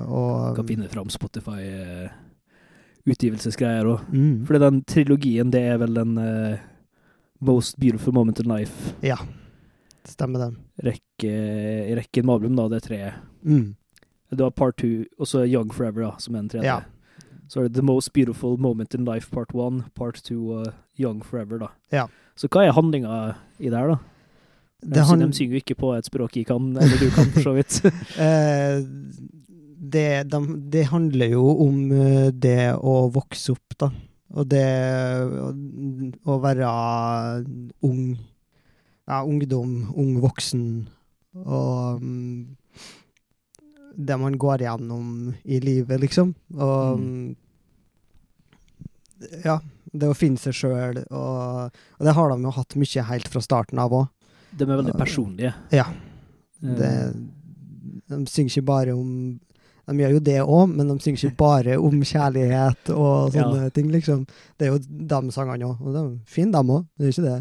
og 0.09 0.55
Kan 0.57 0.65
finne 0.67 0.87
fram 0.89 1.09
Spotify-utgivelsesgreier 1.13 3.85
òg. 3.85 3.99
mm, 4.11 4.45
Fordi 4.47 4.59
den 4.63 4.79
trilogien, 4.89 5.51
det 5.53 5.61
er 5.61 5.77
vel 5.81 5.93
den 5.93 6.17
uh, 6.17 6.57
Most 7.45 7.77
Beautiful 7.79 8.13
Moment 8.13 8.39
in 8.39 8.47
Life. 8.49 8.93
Ja, 9.05 9.17
stemmer 10.07 10.39
det. 10.39 10.55
Rekke, 10.83 11.33
rekken 11.99 12.25
med 12.25 12.33
album, 12.35 12.55
da. 12.55 12.67
Det 12.69 12.75
er 12.83 12.87
tre. 12.87 13.11
Mm. 13.43 13.75
Du 14.35 14.43
har 14.43 14.51
Part 14.51 14.77
Two, 14.77 15.03
og 15.19 15.27
så 15.27 15.45
Young 15.45 15.71
Forever, 15.73 16.01
da, 16.09 16.15
som 16.19 16.35
er 16.35 16.39
den 16.41 16.49
tredje. 16.49 16.65
Ja. 16.65 16.79
Så 17.47 17.59
er 17.59 17.63
det 17.67 17.73
The 17.77 17.83
Most 17.85 18.13
Beautiful 18.13 18.57
Moment 18.57 18.93
in 18.95 19.05
Life 19.05 19.29
Part 19.31 19.53
One, 19.53 19.83
Part 19.95 20.15
Two 20.23 20.49
og 20.51 20.67
Young 20.99 21.21
Forever, 21.23 21.57
da. 21.59 21.67
Ja. 21.93 22.07
Så 22.35 22.47
hva 22.51 22.61
er 22.65 22.71
handlinga 22.75 23.33
i 23.59 23.69
det 23.69 23.77
her, 23.77 23.87
da? 23.93 23.97
De, 24.83 24.89
Det 24.93 25.05
han- 25.07 25.19
de 25.23 25.29
synger 25.33 25.55
jo 25.57 25.61
ikke 25.63 25.77
på 25.79 25.93
et 25.97 26.05
språk 26.05 26.35
jeg 26.37 26.45
kan, 26.49 26.71
eller 26.77 26.97
du 26.99 27.09
kan, 27.15 27.25
for 27.33 27.41
så 27.41 27.53
vidt. 27.55 27.79
Eh, 28.19 28.81
det, 29.85 30.27
de, 30.31 30.39
det 30.73 30.85
handler 30.89 31.29
jo 31.35 31.45
om 31.67 31.91
eh, 31.93 32.31
det 32.31 32.73
å 32.75 33.09
vokse 33.13 33.51
opp, 33.53 33.75
da. 33.79 33.91
Og 34.35 34.47
det 34.49 34.65
å, 35.29 35.51
å 36.33 36.37
være 36.43 36.69
ung. 37.85 38.17
Ja, 39.07 39.19
ungdom, 39.23 39.91
ung 39.95 40.15
voksen. 40.23 40.63
Og 41.45 42.01
mm, 42.01 42.55
det 43.95 44.17
man 44.19 44.35
går 44.41 44.65
gjennom 44.65 45.33
i 45.45 45.59
livet, 45.63 46.01
liksom. 46.01 46.33
Og 46.57 46.99
Mm. 46.99 47.35
ja, 49.45 49.59
det 49.93 50.09
å 50.11 50.17
finne 50.17 50.37
seg 50.41 50.53
sjøl. 50.57 50.99
Og, 51.11 51.71
og 51.99 52.03
det 52.09 52.13
har 52.17 52.33
de 52.33 52.41
jo 52.43 52.51
hatt 52.57 52.75
mye 52.81 53.05
helt 53.11 53.29
fra 53.31 53.41
starten 53.45 53.79
av 53.79 53.93
òg. 53.95 54.09
De 54.55 54.63
er 54.65 54.77
veldig 54.77 54.93
personlige. 54.99 55.53
Ja. 55.75 55.85
Eh, 56.63 56.75
Det, 56.79 56.91
de 58.09 58.25
synger 58.29 58.51
ikke 58.53 58.65
bare 58.65 58.93
om 58.95 59.09
De 59.85 59.93
gjør 60.01 60.15
jo 60.15 60.19
det 60.25 60.37
òg, 60.41 60.71
men 60.73 60.87
de 60.89 60.95
synger 61.03 61.27
ikke 61.27 61.37
bare 61.37 61.75
om 61.77 61.99
kjærlighet 62.01 62.89
og 62.95 63.31
sånne 63.35 63.67
ting, 63.75 63.91
liksom. 63.93 64.23
Det 64.57 64.65
er 64.67 64.71
jo 64.73 64.79
de 64.81 65.31
sangene 65.35 65.67
òg, 65.67 65.81
og 65.81 65.93
de 65.93 65.99
er 66.01 66.15
fine, 66.25 66.51
dem 66.55 66.71
òg. 66.73 66.87
Det 66.97 67.05
er 67.05 67.11
ikke 67.13 67.25
det, 67.27 67.35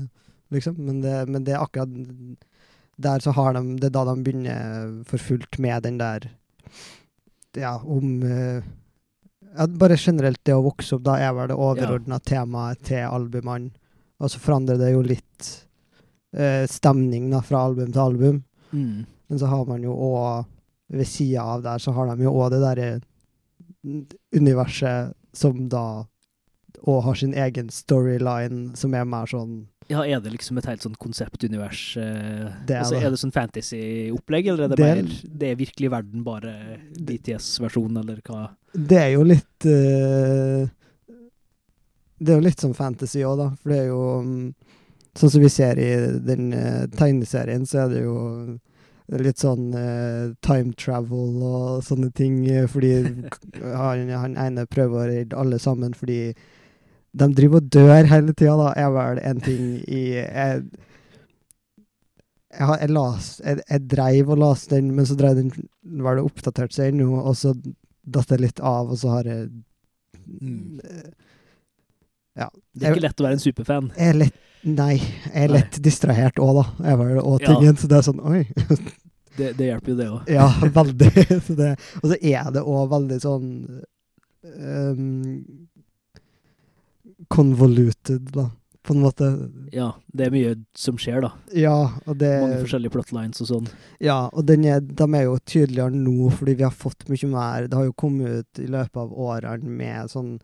liksom. 0.59 0.75
Men 0.85 1.01
det, 1.01 1.15
men 1.29 1.45
det 1.47 1.55
er 1.55 1.63
akkurat 1.65 1.89
der 3.01 3.19
så 3.25 3.33
har 3.35 3.55
de 3.57 3.63
Det 3.81 3.89
er 3.89 3.95
da 3.97 4.05
de 4.07 4.23
begynner 4.23 4.91
for 5.09 5.19
fullt 5.19 5.59
med 5.59 5.83
den 5.83 5.97
der 5.99 6.29
Ja, 7.57 7.79
om 7.83 8.23
eh, 8.23 8.61
ja, 9.57 9.67
Bare 9.67 9.97
generelt 9.97 10.39
det 10.45 10.55
å 10.55 10.63
vokse 10.63 10.97
opp, 10.99 11.05
da 11.07 11.17
er 11.19 11.33
vel 11.35 11.49
det 11.51 11.57
overordna 11.57 12.19
temaet 12.21 12.81
til 12.91 13.03
albumene. 13.07 13.71
Og 14.21 14.31
så 14.31 14.39
forandrer 14.43 14.79
det 14.79 14.93
jo 14.93 15.03
litt 15.03 15.49
eh, 16.37 16.65
stemning 16.71 17.31
da, 17.33 17.41
fra 17.41 17.65
album 17.71 17.93
til 17.93 18.01
album. 18.01 18.43
mm. 18.73 19.05
Men 19.29 19.39
så 19.41 19.47
har 19.49 19.65
man 19.67 19.83
jo 19.83 19.95
òg 19.97 20.45
Ved 20.95 21.07
sida 21.09 21.41
av 21.55 21.63
der 21.65 21.79
så 21.81 21.95
har 21.97 22.11
de 22.11 22.23
jo 22.27 22.31
òg 22.37 22.51
det 22.53 22.59
derre 22.61 22.89
universet 24.37 25.15
som 25.33 25.69
da 25.73 26.05
òg 26.85 27.01
har 27.07 27.15
sin 27.17 27.33
egen 27.35 27.71
storyline, 27.73 28.75
som 28.77 28.95
er 28.95 29.07
mer 29.09 29.27
sånn 29.31 29.63
Ja, 29.89 30.03
er 30.05 30.21
det 30.21 30.33
liksom 30.35 30.59
et 30.59 30.67
helt 30.69 30.85
sånn 30.85 30.95
konseptunivers 31.01 31.97
eh, 32.01 32.53
Det 32.69 32.77
er 32.77 32.83
altså. 32.85 33.01
Er 33.01 33.11
det 33.13 33.21
sånn 33.21 33.33
fantasy-opplegg, 33.35 34.49
eller 34.53 34.65
er 34.65 34.69
det, 34.73 34.77
Det 34.81 34.87
er- 34.91 35.03
mer 35.03 35.39
Det 35.41 35.51
er 35.51 35.57
virkelig 35.61 35.91
verden, 35.91 36.23
bare 36.25 36.55
DTS-versjon 36.93 37.99
eller 38.01 38.21
hva? 38.25 38.51
Det 38.75 38.99
er 39.01 39.11
jo 39.15 39.23
litt 39.29 39.67
uh, 39.69 40.69
Det 42.19 42.33
er 42.33 42.39
jo 42.41 42.47
litt 42.47 42.61
sånn 42.61 42.75
fantasy 42.77 43.25
òg, 43.25 43.37
da. 43.39 43.51
For 43.63 43.71
det 43.73 43.79
er 43.83 43.87
jo 43.89 44.01
mm, 44.25 44.55
Sånn 45.15 45.31
som 45.31 45.43
vi 45.45 45.51
ser 45.53 45.79
i 45.79 45.91
den 46.27 46.53
uh, 46.55 46.87
tegneserien, 46.97 47.67
så 47.67 47.85
er 47.85 47.93
det 47.93 48.03
jo 48.03 48.17
litt 49.21 49.43
sånn 49.43 49.69
uh, 49.77 50.33
time 50.43 50.73
travel 50.81 51.43
og 51.45 51.85
sånne 51.87 52.09
ting, 52.17 52.41
eh, 52.49 52.65
fordi 52.71 52.95
han, 53.61 54.09
han 54.11 54.39
ene 54.41 54.65
prøver 54.67 54.97
å 54.97 55.11
redde 55.11 55.39
alle 55.39 55.61
sammen 55.61 55.93
fordi 55.95 56.33
de 57.15 57.29
driver 57.37 57.61
og 57.61 57.69
dør 57.77 58.09
hele 58.11 58.33
tida, 58.33 58.57
da, 58.59 58.73
er 58.81 58.91
vel 58.97 59.21
en 59.23 59.45
ting 59.45 59.67
i 59.85 60.01
Jeg, 60.17 60.65
jeg, 62.55 62.79
jeg, 62.81 62.91
las, 62.97 63.29
jeg, 63.45 63.61
jeg 63.69 63.87
dreiv 63.93 64.33
og 64.35 64.41
las 64.41 64.67
den, 64.73 64.91
men 64.97 65.07
så 65.07 65.19
dreiv 65.21 65.39
den 65.39 65.53
var 66.03 66.17
det 66.17 66.25
oppdatert 66.27 66.75
seg 66.75 66.91
ennå, 66.91 67.13
og 67.21 67.37
så 67.39 67.55
datt 68.03 68.33
det 68.33 68.41
litt 68.41 68.61
av, 68.65 68.91
og 68.91 68.99
så 68.99 69.19
har 69.19 69.31
jeg 69.31 69.47
Mm. 70.41 70.81
Ja. 72.39 72.49
Det 72.75 72.87
er 72.89 72.97
ikke 72.97 73.07
lett 73.07 73.21
å 73.23 73.27
være 73.29 73.39
en 73.39 73.43
superfan. 73.45 73.93
Jeg 73.99 74.15
er 74.15 74.21
lett 74.25 74.41
Nei, 74.65 74.95
jeg 74.97 75.43
er 75.45 75.51
lett 75.53 75.75
distrahert 75.85 76.39
òg, 76.41 76.55
da. 76.57 76.63
Jeg 76.89 76.97
var 76.97 77.11
òg 77.21 77.43
Ja. 77.45 77.73
så 77.77 77.89
det 77.91 77.99
er 77.99 78.07
sånn 78.07 78.23
Oi. 78.25 78.45
Det, 79.37 79.49
det 79.59 79.67
hjelper 79.67 79.91
jo, 79.91 79.97
det 79.99 80.05
òg. 80.09 80.29
Ja, 80.31 80.47
veldig. 80.79 81.09
Så 81.47 81.57
det, 81.59 81.73
og 81.99 82.13
så 82.13 82.19
er 82.23 82.53
det 82.55 82.61
òg 82.63 82.85
veldig 82.93 83.17
sånn 83.19 83.49
um, 84.47 85.41
Convoluted, 87.35 88.29
da, 88.31 88.45
på 88.87 88.95
en 88.95 89.01
måte. 89.03 89.31
Ja, 89.75 89.89
det 90.15 90.29
er 90.29 90.35
mye 90.35 90.53
som 90.79 90.99
skjer, 91.03 91.25
da. 91.25 91.33
Ja, 91.57 91.75
og 92.07 92.19
det 92.21 92.31
Mange 92.45 92.61
forskjellige 92.63 92.95
plotlines 92.95 93.43
og 93.43 93.49
sånn. 93.51 93.67
Ja, 93.99 94.21
og 94.31 94.47
den 94.47 94.67
er, 94.71 94.79
de 94.85 95.09
er 95.19 95.27
jo 95.27 95.35
tydeligere 95.43 95.95
nå, 95.97 96.31
fordi 96.35 96.55
vi 96.61 96.67
har 96.69 96.75
fått 96.75 97.07
mye 97.11 97.31
mer 97.33 97.67
Det 97.67 97.79
har 97.81 97.89
jo 97.89 97.97
kommet 98.05 98.45
ut 98.45 98.63
i 98.63 98.69
løpet 98.71 99.03
av 99.03 99.19
årene 99.27 99.67
med 99.83 100.13
sånn 100.15 100.37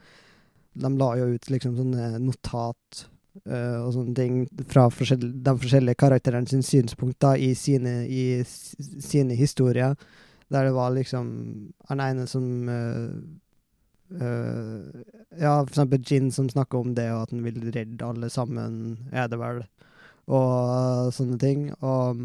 De 0.80 0.90
la 0.96 1.10
jo 1.20 1.30
ut 1.34 1.50
liksom 1.52 1.76
sånne 1.78 2.12
notat 2.22 3.04
uh, 3.46 3.84
og 3.84 3.92
sånne 3.96 4.14
ting 4.16 4.40
fra 4.70 4.88
forskjell, 4.92 5.28
de 5.44 5.54
forskjellige 5.64 6.00
karakterene 6.00 6.48
sine 6.50 6.66
synspunkt 6.66 7.26
i 7.36 7.52
sine, 7.58 8.02
i 8.08 8.40
sine 8.46 9.36
historier, 9.38 9.94
der 10.50 10.66
det 10.66 10.74
var 10.74 10.90
liksom 10.96 11.28
han 11.90 12.04
ene 12.08 12.26
som 12.30 12.50
uh, 12.68 13.14
Uh, 14.10 14.90
Ja, 15.38 15.60
for 15.62 15.70
eksempel 15.70 16.02
Gin 16.02 16.32
som 16.34 16.48
snakker 16.50 16.78
om 16.78 16.94
det, 16.94 17.04
og 17.12 17.22
at 17.22 17.30
han 17.30 17.44
vil 17.44 17.70
redde 17.70 18.02
alle 18.04 18.26
sammen, 18.30 18.98
er 19.12 19.28
det 19.30 19.38
vel, 19.38 19.60
og 20.26 21.12
sånne 21.14 21.38
ting. 21.38 21.68
Og 21.78 22.18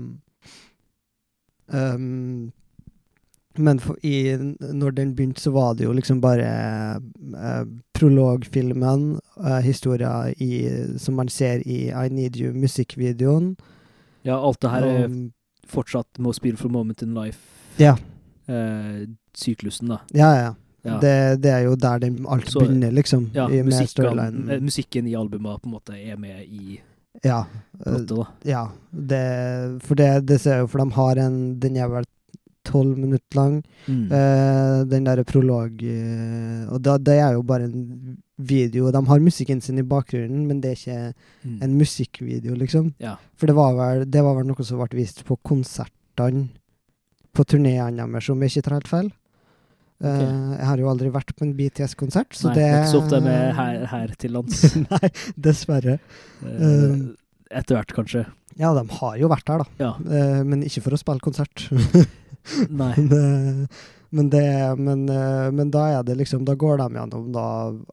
um, 1.70 2.52
men 3.58 3.80
for, 3.80 3.96
i, 4.04 4.36
når 4.60 4.92
den 4.96 5.14
begynte, 5.16 5.42
så 5.42 5.52
var 5.52 5.74
det 5.76 5.86
jo 5.86 5.94
liksom 5.94 6.22
bare 6.22 6.48
eh, 6.48 7.66
prologfilmen, 7.94 9.20
uh, 9.40 9.60
historia 9.64 10.30
i, 10.38 10.52
som 10.98 11.16
man 11.16 11.28
ser 11.30 11.62
i 11.68 11.90
I 11.92 12.10
Need 12.10 12.38
You-musikkvideoen. 12.38 13.56
Ja, 14.26 14.38
alt 14.40 14.62
det 14.62 14.70
her 14.74 14.86
er 14.90 15.16
fortsatt 15.70 16.20
Most 16.20 16.42
Beautiful 16.42 16.72
Moment 16.72 17.02
in 17.02 17.14
Life. 17.16 17.40
ja, 17.78 17.96
Eh, 18.48 19.08
syklusen, 19.34 19.88
da. 19.90 19.96
ja, 20.14 20.28
ja. 20.38 20.52
Ja. 20.86 21.00
Det, 21.02 21.14
det 21.42 21.50
er 21.50 21.64
jo 21.66 21.72
der 21.76 21.98
den, 22.00 22.26
alt 22.30 22.46
Så- 22.52 22.60
begynner, 22.62 22.92
liksom. 22.94 23.32
ja 23.34 23.48
i, 23.50 23.64
med 23.64 23.72
musikken, 23.74 24.62
musikken 24.62 25.08
i 25.08 25.16
albumet 25.18 25.62
på 25.64 25.66
en 25.66 25.72
måte 25.74 25.96
er 25.98 26.16
med 26.16 26.44
i 26.46 26.80
Ja. 27.24 27.46
plottet, 27.84 28.08
da. 28.16 28.28
ja. 28.44 28.68
Det, 28.92 29.82
for 29.82 29.96
det, 29.96 30.28
det 30.28 30.38
ser 30.42 30.52
jeg 30.60 30.62
jo, 30.62 30.68
for 30.68 30.78
de 30.84 30.92
har 30.94 31.16
en 31.26 31.60
Den 31.60 31.76
er 31.78 31.88
vel 31.90 32.04
tolv 32.66 32.98
minutter 33.00 33.38
lang. 33.40 33.56
Mm. 33.88 34.04
Eh, 34.12 34.84
den 34.92 35.06
derre 35.08 35.24
prolog 35.28 35.82
eh, 35.86 36.66
Og 36.74 36.82
da, 36.86 36.98
det 36.98 37.18
er 37.22 37.34
jo 37.38 37.44
bare 37.48 37.70
en 37.70 38.18
video. 38.38 38.90
De 38.92 39.02
har 39.08 39.20
musikken 39.24 39.62
sin 39.64 39.80
i 39.80 39.86
bakgrunnen, 39.88 40.46
men 40.50 40.62
det 40.62 40.74
er 40.74 40.80
ikke 40.82 41.14
Mm. 41.46 41.60
en 41.62 41.76
musikkvideo, 41.78 42.56
liksom. 42.58 42.94
Ja. 43.00 43.16
For 43.38 43.46
det 43.48 43.56
var 43.56 43.76
vel, 43.78 44.06
det 44.10 44.24
var 44.26 44.36
vel 44.40 44.48
noe 44.50 44.64
som 44.66 44.80
ble 44.82 44.98
vist 44.98 45.22
på 45.28 45.38
konsertene 45.46 46.48
på 47.36 47.44
turneene 47.46 48.02
deres, 48.02 48.30
om 48.32 48.42
jeg 48.42 48.50
ikke 48.56 48.64
tar 48.66 48.74
helt 48.80 48.88
feil. 48.90 49.12
Okay. 49.96 50.26
Ok. 50.26 50.58
jeg 50.60 50.66
har 50.68 50.78
jo 50.82 50.88
aldri 50.92 51.10
vært 51.14 51.30
på 51.38 51.46
en 51.46 51.54
BTS-konsert, 51.56 52.34
så 52.36 52.50
Nei, 52.50 52.56
det 52.58 52.64
er 52.66 52.74
ikke 52.82 52.92
så 52.92 53.00
ofte 53.04 53.20
med 53.24 53.54
her, 53.56 53.86
her 53.94 54.08
til 54.20 54.34
lands. 54.36 54.64
Nei, 54.92 55.10
dessverre. 55.40 56.00
Eh, 56.44 56.66
Um, 56.66 57.16
Etter 57.56 57.78
hvert, 57.78 57.94
kanskje. 57.96 58.26
Ja, 58.60 58.74
de 58.76 58.82
har 58.98 59.16
jo 59.22 59.28
vært 59.32 59.48
her, 59.54 59.62
da. 59.64 59.66
Ja. 59.80 59.92
Eh, 60.04 60.42
men 60.44 60.64
ikke 60.68 60.82
for 60.84 60.96
å 60.96 61.00
spille 61.00 61.24
konsert. 61.24 61.68
Nei. 62.70 62.94
Men, 63.02 63.68
men, 64.10 64.30
det, 64.30 64.46
men, 64.78 65.06
eh, 65.10 65.52
men 65.52 65.72
da 65.74 65.88
er 65.98 66.04
det 66.08 66.18
liksom 66.20 66.46
Da 66.48 66.54
går 66.56 66.78
de 66.80 67.00
gjennom 67.00 67.32
da 67.34 67.46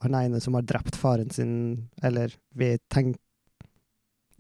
han 0.04 0.16
ene 0.18 0.40
som 0.44 0.54
har 0.59 0.66
drept 0.68 0.99
faren 0.99 1.30
sin, 1.35 1.54
eller 2.02 2.35
vi 2.54 2.76
tenker 2.92 3.21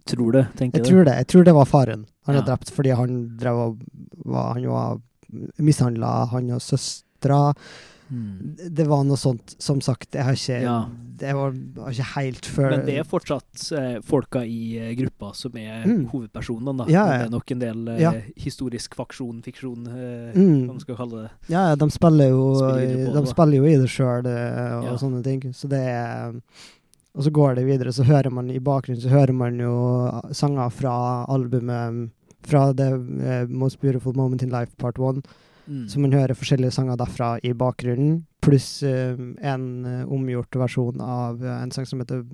Tror 0.06 0.34
det, 0.34 0.48
tenker 0.58 0.82
Jeg 0.82 0.88
tror 0.88 1.04
det. 1.06 1.14
Jeg 1.20 1.28
tror 1.30 1.44
det 1.46 1.54
var 1.54 1.68
faren 1.70 2.06
han 2.26 2.38
har 2.38 2.44
drept 2.46 2.70
fordi 2.74 2.94
han 2.94 3.16
drev 3.38 3.58
og 3.58 3.80
var, 4.26 4.52
Han 4.54 4.68
var 4.70 5.00
mishandla 5.62 6.10
han 6.30 6.50
og 6.54 6.62
søstera. 6.62 7.52
Mm. 8.12 8.56
Det 8.76 8.84
var 8.86 9.04
noe 9.08 9.16
sånt. 9.16 9.54
Som 9.62 9.80
sagt, 9.80 10.10
jeg 10.12 10.22
har 10.26 10.36
ikke 10.36 10.60
Ja. 10.62 10.76
Det 11.22 11.32
var, 11.38 11.52
var 11.76 11.90
ikke 11.92 12.06
helt 12.16 12.46
før 12.50 12.70
Men 12.72 12.80
det 12.86 12.96
er 12.98 13.04
fortsatt 13.06 13.60
eh, 13.78 14.00
folka 14.02 14.40
i 14.44 14.76
eh, 14.78 14.94
gruppa 14.98 15.28
som 15.38 15.52
er 15.56 15.84
Mm. 15.86 16.06
hovedpersonene, 16.10 16.74
da. 16.78 16.84
Ja, 16.90 17.04
ja. 17.06 17.18
Det 17.18 17.26
er 17.28 17.30
nok 17.30 17.50
en 17.54 17.58
del 17.60 17.88
eh, 17.88 18.22
historisk 18.36 18.94
faksjon, 18.98 19.40
fiksjon, 19.42 19.86
eh, 19.86 20.32
Mm. 20.36 20.66
hva 20.66 20.72
man 20.74 20.80
skal 20.80 20.96
kalle 20.96 21.22
det. 21.22 21.30
Ja, 21.48 21.68
ja, 21.70 21.74
de 21.76 21.88
spiller 21.90 22.28
jo, 22.28 22.54
Spiller 22.58 22.86
videre 22.86 23.06
på 23.06 23.12
de 23.14 23.20
da. 23.24 23.30
spiller 23.32 23.56
jo 23.56 23.64
i 23.64 23.76
det 23.76 23.88
sjøl 23.88 24.26
og 24.26 24.84
Ja. 24.84 24.96
sånne 24.98 25.22
ting. 25.22 25.40
Så 25.52 25.68
det 25.68 25.78
er 25.80 26.40
Og 27.14 27.22
så 27.24 27.30
går 27.30 27.54
det 27.56 27.66
videre, 27.66 27.92
så 27.92 28.04
hører 28.04 28.32
man 28.32 28.50
i 28.50 28.58
bakgrunnen 28.58 29.00
så 29.02 29.10
hører 29.10 29.34
man 29.34 29.58
jo 29.58 30.32
sanger 30.32 30.70
fra 30.72 31.26
albumet 31.28 32.10
Fra 32.42 32.72
det 32.72 32.88
eh, 33.22 33.46
Most 33.48 33.80
Beautiful 33.80 34.14
Moment 34.16 34.42
in 34.42 34.48
Life 34.50 34.74
Part 34.78 34.96
1. 34.98 35.22
Mm. 35.66 35.88
Så 35.88 36.00
man 36.02 36.14
hører 36.14 36.38
forskjellige 36.38 36.74
sanger 36.74 36.98
derfra 36.98 37.36
i 37.46 37.52
bakgrunnen, 37.54 38.22
pluss 38.42 38.82
uh, 38.82 39.18
en 39.46 39.66
uh, 39.86 40.12
omgjort 40.12 40.56
versjon 40.58 41.02
av 41.04 41.42
uh, 41.44 41.60
en 41.60 41.70
sang 41.74 41.86
som 41.86 42.02
heter 42.02 42.24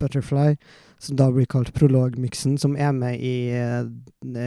Butterfly, 0.00 0.54
som 0.98 1.18
da 1.20 1.28
blir 1.34 1.48
kalt 1.50 1.74
prologmiksen, 1.76 2.56
som 2.60 2.76
er 2.80 2.94
med 2.96 3.20
i 3.20 3.34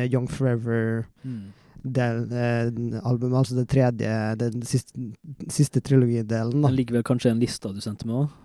Young 0.10 0.30
Forever 0.30 1.06
Mm. 1.24 1.54
del, 1.84 2.18
albumet, 3.04 3.38
altså 3.38 3.56
det 3.56 3.70
tredje, 3.72 4.10
den 4.40 4.62
siste, 4.68 4.92
siste 5.48 5.80
trilogidelen. 5.80 6.58
Den 6.58 6.68
Det 6.68 6.78
ligger 6.78 6.98
vel 6.98 7.06
kanskje 7.08 7.32
en 7.32 7.40
liste 7.40 7.72
du 7.72 7.80
sendte 7.84 8.08
meg 8.08 8.26
òg? 8.26 8.43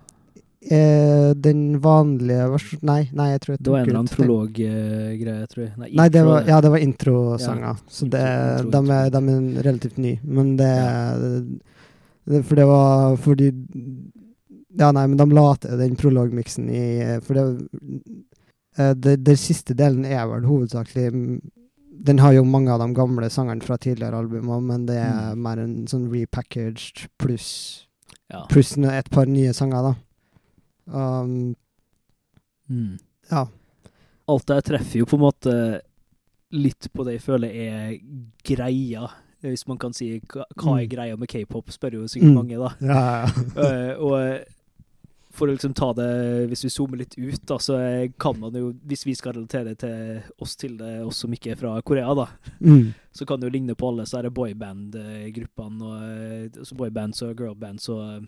Eh, 0.60 1.34
den 1.38 1.78
vanlige 1.78 2.48
versjonen 2.50 2.82
Nei, 2.88 3.02
nei, 3.14 3.28
jeg 3.30 3.40
tror 3.44 3.52
jeg 3.54 3.60
Det 3.62 3.70
var 3.70 3.78
en 3.78 3.84
eller 3.86 3.98
annen 4.00 4.10
prolog-greie, 4.10 5.44
tror 5.52 5.62
jeg. 5.62 5.72
Nei, 5.78 5.90
Nei, 6.00 6.06
det 6.10 6.22
var, 6.26 6.48
ja, 6.50 6.56
det 6.64 6.72
var 6.72 6.82
introsanger. 6.82 7.62
Ja, 7.62 7.74
så 7.86 8.08
det, 8.10 8.22
intro, 8.24 8.64
intro, 8.66 8.72
de, 8.72 8.96
er, 8.96 9.12
de 9.14 9.20
er 9.36 9.68
relativt 9.68 10.00
nye. 10.02 10.18
Men 10.24 10.56
det, 10.58 10.72
det 12.26 12.40
For 12.48 12.58
det 12.58 12.66
var 12.66 13.14
fordi 13.22 13.52
Ja, 14.78 14.90
nei, 14.90 15.06
men 15.06 15.16
de 15.20 15.28
la 15.30 15.46
til 15.62 15.78
den 15.78 15.94
prologmiksen 16.00 16.66
i 16.74 16.82
For 17.22 17.38
det, 17.38 17.46
eh, 18.78 18.92
Den 18.98 19.38
siste 19.38 19.78
delen 19.78 20.04
er 20.10 20.26
vel 20.26 20.42
hovedsakelig 20.50 21.06
Den 22.10 22.18
har 22.18 22.34
jo 22.34 22.42
mange 22.46 22.74
av 22.74 22.82
de 22.82 22.90
gamle 22.98 23.30
sangene 23.30 23.62
fra 23.62 23.78
tidligere 23.78 24.18
albumer, 24.24 24.58
men 24.60 24.86
det 24.90 24.98
er 25.04 25.34
Mm. 25.34 25.38
mer 25.42 25.58
en 25.62 25.86
sånn 25.86 26.10
repackaged 26.10 27.06
pluss 27.18 27.86
Ja. 28.28 28.42
Pluss 28.50 28.76
et 28.76 29.08
par 29.10 29.24
nye 29.26 29.54
sanger, 29.54 29.82
da. 29.82 29.94
Um, 30.88 31.54
Mm. 32.70 32.98
ja. 33.30 33.46
Alt 34.28 34.46
det 34.46 34.54
her 34.58 34.60
treffer 34.66 34.98
jo 34.98 35.06
på 35.08 35.16
en 35.16 35.22
måte 35.24 35.80
litt 36.52 36.88
på 36.92 37.04
det 37.04 37.14
jeg 37.18 37.22
føler 37.24 37.48
er 37.48 37.94
greia, 38.44 39.06
hvis 39.40 39.66
man 39.68 39.78
kan 39.80 39.92
si 39.96 40.20
hva 40.20 40.44
hva 40.56 40.74
er 40.80 40.84
Mm. 40.86 40.90
greia 40.92 41.16
med 41.18 41.28
k-pop, 41.28 41.70
spør 41.72 41.92
jo 41.92 42.04
sikkert 42.04 42.28
Mm. 42.28 42.34
mange, 42.34 42.58
da. 42.58 42.70
Ja, 42.80 43.24
ja. 43.24 43.94
uh, 43.96 44.02
og 44.04 44.44
for 45.32 45.46
å 45.46 45.52
liksom 45.54 45.72
ta 45.74 45.92
det, 45.94 46.48
hvis 46.50 46.64
vi 46.64 46.68
zoomer 46.70 46.98
litt 46.98 47.14
ut, 47.16 47.46
da, 47.46 47.56
så 47.58 47.78
kan 48.18 48.38
man 48.40 48.52
jo, 48.52 48.72
hvis 48.86 49.04
vi 49.06 49.14
skal 49.14 49.32
relatere 49.34 49.74
til 49.78 50.22
oss 50.40 50.56
til 50.56 50.76
det, 50.76 51.02
oss 51.06 51.16
som 51.22 51.30
ikke 51.32 51.52
er 51.52 51.56
fra 51.56 51.80
Korea, 51.82 52.12
da, 52.14 52.26
Mm. 52.60 52.92
så 53.14 53.24
kan 53.26 53.40
det 53.40 53.46
jo 53.48 53.56
ligne 53.58 53.74
på 53.76 53.88
alle 53.88 54.04
så 54.04 54.18
er 54.18 54.22
det 54.28 54.34
boyband-gruppene, 54.34 55.82
og 55.82 56.02
eh, 56.02 56.50
altså 56.58 56.74
boybands 56.76 57.22
og 57.22 57.36
girlbands 57.36 57.88
og 57.88 58.02
eh, 58.16 58.26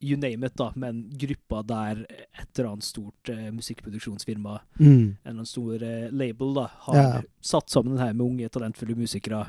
you 0.00 0.16
name 0.16 0.46
it, 0.46 0.54
da, 0.56 0.70
men 0.76 1.10
gruppa 1.12 1.62
der 1.66 2.06
et 2.08 2.58
eller 2.58 2.70
annet 2.72 2.84
stort 2.84 3.28
uh, 3.28 3.50
musikkproduksjonsfirma, 3.52 4.60
Mm. 4.80 4.86
en 4.88 5.16
eller 5.24 5.30
annen 5.34 5.46
stor 5.46 5.82
uh, 5.82 6.10
label, 6.10 6.54
da, 6.54 6.66
har 6.86 6.96
Ja. 6.96 7.22
satt 7.40 7.68
sammen 7.70 7.96
den 7.96 8.04
her 8.06 8.12
med 8.14 8.26
unge, 8.26 8.48
talentfulle 8.48 8.96
musikere, 8.96 9.46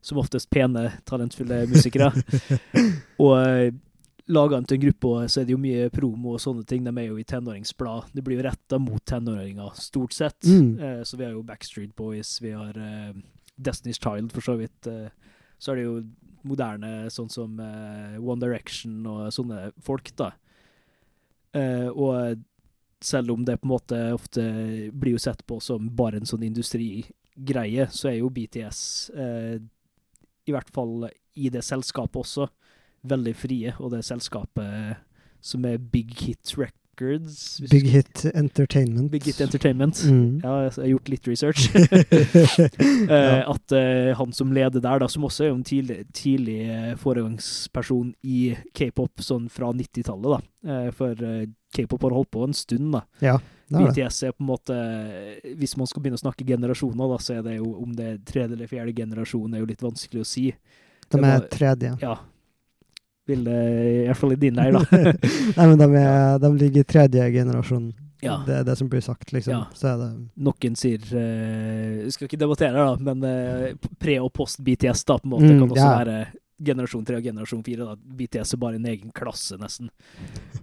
som 0.00 0.18
oftest 0.18 0.50
pene, 0.50 0.92
talentfulle 1.04 1.66
musikere, 1.68 2.08
og 3.18 3.36
uh, 3.36 3.72
laga 4.32 4.56
dem 4.56 4.64
til 4.64 4.78
en 4.78 4.84
gruppe, 4.86 5.06
og 5.12 5.30
så 5.30 5.40
er 5.42 5.44
det 5.48 5.52
jo 5.56 5.60
mye 5.60 5.90
promo 5.92 6.34
og 6.36 6.40
sånne 6.40 6.64
ting. 6.66 6.84
De 6.86 6.92
er 7.02 7.08
jo 7.10 7.18
i 7.20 7.24
tenåringsblad. 7.26 8.12
Det 8.14 8.22
blir 8.24 8.38
jo 8.38 8.44
retta 8.46 8.78
mot 8.80 9.02
tenåringer, 9.04 9.74
stort 9.76 10.12
sett. 10.16 10.38
Mm. 10.46 10.78
Uh, 10.78 11.02
så 11.04 11.18
vi 11.18 11.24
har 11.26 11.32
jo 11.34 11.42
Backstreet 11.46 11.94
Boys, 11.98 12.38
vi 12.40 12.50
har 12.54 12.78
eh, 12.78 13.12
Destiny's 13.60 14.00
Child, 14.00 14.32
for 14.32 14.40
så 14.40 14.56
vidt. 14.56 14.88
Eh, 15.62 15.64
så 15.64 15.72
er 15.72 15.76
det 15.76 15.86
jo 15.86 16.02
moderne, 16.42 17.10
sånn 17.10 17.30
som 17.30 17.58
uh, 17.60 18.18
One 18.18 18.40
Direction 18.42 19.06
og 19.06 19.30
sånne 19.32 19.70
folk, 19.78 20.10
da. 20.18 20.32
Uh, 21.54 21.88
og 21.94 22.42
selv 23.02 23.30
om 23.30 23.44
det 23.44 23.60
på 23.60 23.66
en 23.66 23.74
måte 23.74 23.98
ofte 24.14 24.42
blir 24.90 25.14
jo 25.14 25.22
sett 25.22 25.44
på 25.46 25.60
som 25.60 25.86
bare 25.94 26.18
en 26.18 26.26
sånn 26.26 26.42
industrigreie, 26.42 27.86
så 27.90 28.10
er 28.10 28.18
jo 28.18 28.30
BTS, 28.34 28.80
uh, 29.14 29.56
i 30.42 30.52
hvert 30.54 30.70
fall 30.74 31.06
i 31.38 31.48
det 31.48 31.62
selskapet 31.62 32.18
også, 32.24 32.48
veldig 33.06 33.34
frie. 33.38 33.74
Og 33.78 33.94
det 33.94 34.02
selskapet 34.06 34.98
som 35.42 35.64
er 35.66 35.78
Big 35.78 36.10
Hit 36.22 36.56
Rec 36.58 36.74
Records. 36.92 37.60
Big 37.70 37.86
Hit 37.86 38.24
Entertainment. 38.34 39.10
Big 39.10 39.24
Hit 39.24 39.40
Entertainment. 39.40 40.04
Mm. 40.04 40.40
Ja, 40.44 40.62
jeg 40.62 40.72
har 40.76 40.86
gjort 40.86 41.08
litt 41.08 41.28
research. 41.28 41.70
ja. 41.74 43.16
Eh, 43.16 43.50
at 43.50 43.72
uh, 43.72 44.16
han 44.18 44.32
som 44.32 44.52
leder 44.52 44.80
der, 44.80 45.00
da, 45.00 45.08
som 45.08 45.24
også 45.24 45.46
er 45.46 45.54
en 45.54 45.64
tidlig, 45.64 46.04
tidlig 46.12 46.58
eh, 46.68 46.92
foregangsperson 47.00 48.12
i 48.22 48.54
k-pop 48.76 49.22
sånn 49.24 49.48
fra 49.52 49.72
90-tallet, 49.72 50.36
da. 50.36 50.78
For 50.94 51.18
k-pop 51.74 52.04
har 52.06 52.14
holdt 52.14 52.30
på 52.30 52.44
en 52.46 52.54
stund, 52.54 52.92
da. 52.94 53.02
ja, 53.24 53.38
er. 53.72 53.88
BTS 53.88 54.20
er 54.28 54.34
på 54.36 54.44
en 54.44 54.50
måte 54.50 54.76
Hvis 55.58 55.72
man 55.80 55.88
skal 55.90 56.04
begynne 56.04 56.20
å 56.20 56.22
snakke 56.22 56.46
generasjoner, 56.46 57.14
da, 57.14 57.18
så 57.18 57.38
er 57.38 57.46
det 57.46 57.56
jo 57.56 57.72
om 57.80 57.96
det 57.98 58.08
er 58.10 58.20
tredje 58.28 58.58
eller 58.58 58.70
fjerde 58.70 58.94
generasjon, 59.00 59.56
er 59.56 59.64
jo 59.64 59.70
litt 59.72 59.82
vanskelig 59.82 60.22
å 60.22 60.28
si. 60.28 60.50
De 61.12 61.24
er 61.26 61.48
tredje. 61.52 61.96
Ja. 62.04 62.20
Vil 63.30 63.46
I 63.46 64.06
hvert 64.08 64.18
fall 64.18 64.34
i 64.34 64.38
din 64.40 64.56
leir, 64.58 64.74
da. 64.74 64.82
Nei, 65.58 65.66
men 65.66 65.76
de, 65.78 65.86
er, 66.00 66.40
de 66.42 66.48
ligger 66.58 66.82
i 66.82 66.88
tredje 66.90 67.28
generasjon. 67.36 67.92
Ja. 68.22 68.40
Det 68.46 68.56
er 68.56 68.66
det 68.66 68.74
som 68.78 68.88
blir 68.90 69.02
sagt, 69.02 69.32
liksom. 69.34 69.54
Ja. 69.54 69.62
Så 69.78 69.92
er 69.92 70.00
det 70.00 70.08
Noen 70.46 70.76
sier 70.78 71.06
uh, 71.10 72.10
skal 72.10 72.28
ikke 72.28 72.38
debattere 72.38 72.82
da, 72.82 72.96
men 73.10 73.22
uh, 73.26 73.90
pre- 74.02 74.20
og 74.22 74.30
post-BTS 74.34 75.06
da, 75.06 75.18
på 75.18 75.26
en 75.26 75.34
måte 75.36 75.50
Mm, 75.52 75.58
kan 75.58 75.74
også 75.74 75.86
ja. 75.86 75.96
være 76.02 76.18
generasjon 76.62 77.04
3 77.06 77.18
og 77.18 77.26
generasjon 77.26 77.62
4. 77.66 77.86
Da. 77.86 77.96
BTS 78.18 78.54
er 78.54 78.60
bare 78.62 78.78
en 78.78 78.88
egen 78.92 79.12
klasse, 79.14 79.58
nesten. 79.60 79.90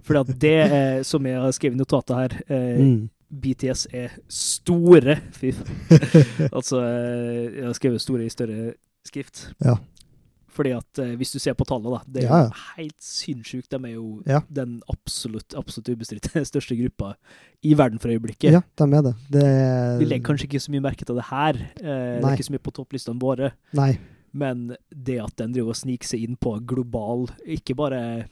For 0.06 0.20
det, 0.24 0.56
eh, 0.66 1.00
som 1.06 1.26
jeg 1.26 1.40
har 1.40 1.56
skrevet 1.56 1.78
i 1.78 1.80
notatet 1.80 2.16
her 2.16 2.36
eh, 2.46 2.80
mm. 2.80 3.00
BTS 3.44 3.86
er 3.94 4.16
store. 4.32 5.18
Fy 5.36 5.52
faen. 5.56 5.80
altså, 6.56 6.82
eh, 6.82 7.60
jeg 7.60 7.66
har 7.68 7.78
skrevet 7.78 8.04
store 8.04 8.26
i 8.26 8.32
større 8.32 8.74
skrift. 9.06 9.48
Ja. 9.64 9.76
Fordi 10.50 10.72
at 10.74 10.98
eh, 10.98 11.12
hvis 11.20 11.30
du 11.32 11.38
ser 11.38 11.54
på 11.54 11.64
tallet, 11.68 11.92
da, 11.94 12.00
det 12.10 12.22
er 12.24 12.28
jo 12.28 12.38
ja. 12.42 12.62
helt 12.76 12.96
sinnssykt. 12.98 13.70
De 13.70 13.78
er 13.86 13.94
jo 13.94 14.22
Ja. 14.26 14.40
den 14.50 14.80
absolutt, 14.90 15.54
absolutt 15.54 15.92
ubestridte 15.94 16.42
største 16.50 16.76
gruppa 16.78 17.12
i 17.62 17.74
verden 17.78 18.00
for 18.02 18.10
øyeblikket. 18.10 18.50
Ja, 18.52 18.62
de 18.80 18.88
er 18.98 19.02
det. 19.06 19.14
det 19.30 19.44
Vi 20.00 20.08
legger 20.10 20.26
kanskje 20.32 20.48
ikke 20.48 20.62
så 20.64 20.72
mye 20.74 20.84
merke 20.88 21.06
til 21.06 21.16
det 21.20 21.28
her. 21.30 21.54
Eh, 21.78 22.18
det 22.18 22.24
er 22.24 22.34
ikke 22.34 22.48
så 22.50 22.56
mye 22.56 22.66
på 22.66 22.74
topplistene 22.80 23.22
våre. 23.22 23.52
Nei. 23.78 23.92
Men 24.32 24.76
det 24.90 25.20
at 25.22 25.36
den 25.38 25.52
driver 25.54 25.72
og 25.74 25.78
sniker 25.80 26.06
seg 26.06 26.22
inn 26.22 26.36
på 26.38 26.52
global 26.62 27.24
Ikke 27.50 27.74
bare 27.74 28.28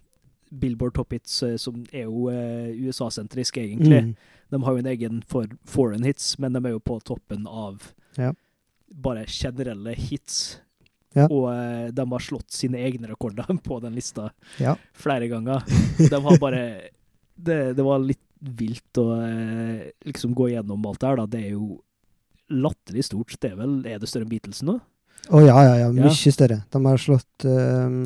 Billboard 0.54 0.94
Top 0.94 1.10
Hits, 1.12 1.42
eh, 1.42 1.56
som 1.60 1.82
er 1.92 2.06
jo 2.06 2.28
eh, 2.32 2.70
USA-sentrisk, 2.86 3.58
egentlig. 3.60 4.02
Mm. 4.04 4.12
De 4.54 4.60
har 4.64 4.72
jo 4.76 4.78
en 4.82 4.90
egen 4.94 5.18
for 5.28 5.46
foreign 5.68 6.06
hits, 6.06 6.38
men 6.40 6.54
de 6.56 6.62
er 6.64 6.72
jo 6.76 6.80
på 6.80 6.98
toppen 7.04 7.46
av 7.46 7.92
Ja. 8.16 8.32
bare 8.90 9.26
generelle 9.28 9.92
hits. 9.94 10.60
Ja. 11.16 11.24
Og 11.32 11.46
eh, 11.52 11.88
de 11.94 12.04
har 12.10 12.20
slått 12.24 12.52
sine 12.52 12.80
egne 12.84 13.08
rekorder 13.08 13.48
på 13.68 13.80
den 13.80 13.94
lista 13.96 14.28
Ja. 14.60 14.76
flere 14.92 15.28
ganger. 15.30 15.64
De 16.10 16.22
har 16.24 16.38
bare 16.38 16.62
Det, 17.38 17.72
det 17.78 17.84
var 17.86 18.02
litt 18.02 18.20
vilt 18.38 18.98
å 18.98 19.06
eh, 19.22 19.88
liksom 20.06 20.34
gå 20.34 20.50
gjennom 20.52 20.84
alt 20.86 21.00
det 21.00 21.06
her, 21.08 21.16
da. 21.22 21.26
Det 21.26 21.40
er 21.46 21.52
jo 21.56 21.80
latterlig 22.50 23.04
stort. 23.06 23.34
Det 23.40 23.52
er 23.52 23.56
vel 23.58 23.74
Er 23.86 23.98
det 23.98 24.08
større 24.10 24.26
enn 24.26 24.32
Beatles 24.32 24.62
nå? 24.66 24.78
Å 25.28 25.34
oh, 25.36 25.42
ja, 25.44 25.56
ja. 25.64 25.74
Ja. 25.82 25.88
Mye 25.92 26.32
større. 26.32 26.62
De 26.70 26.80
har 26.86 27.00
slått 27.02 27.44
ehm, 27.44 28.04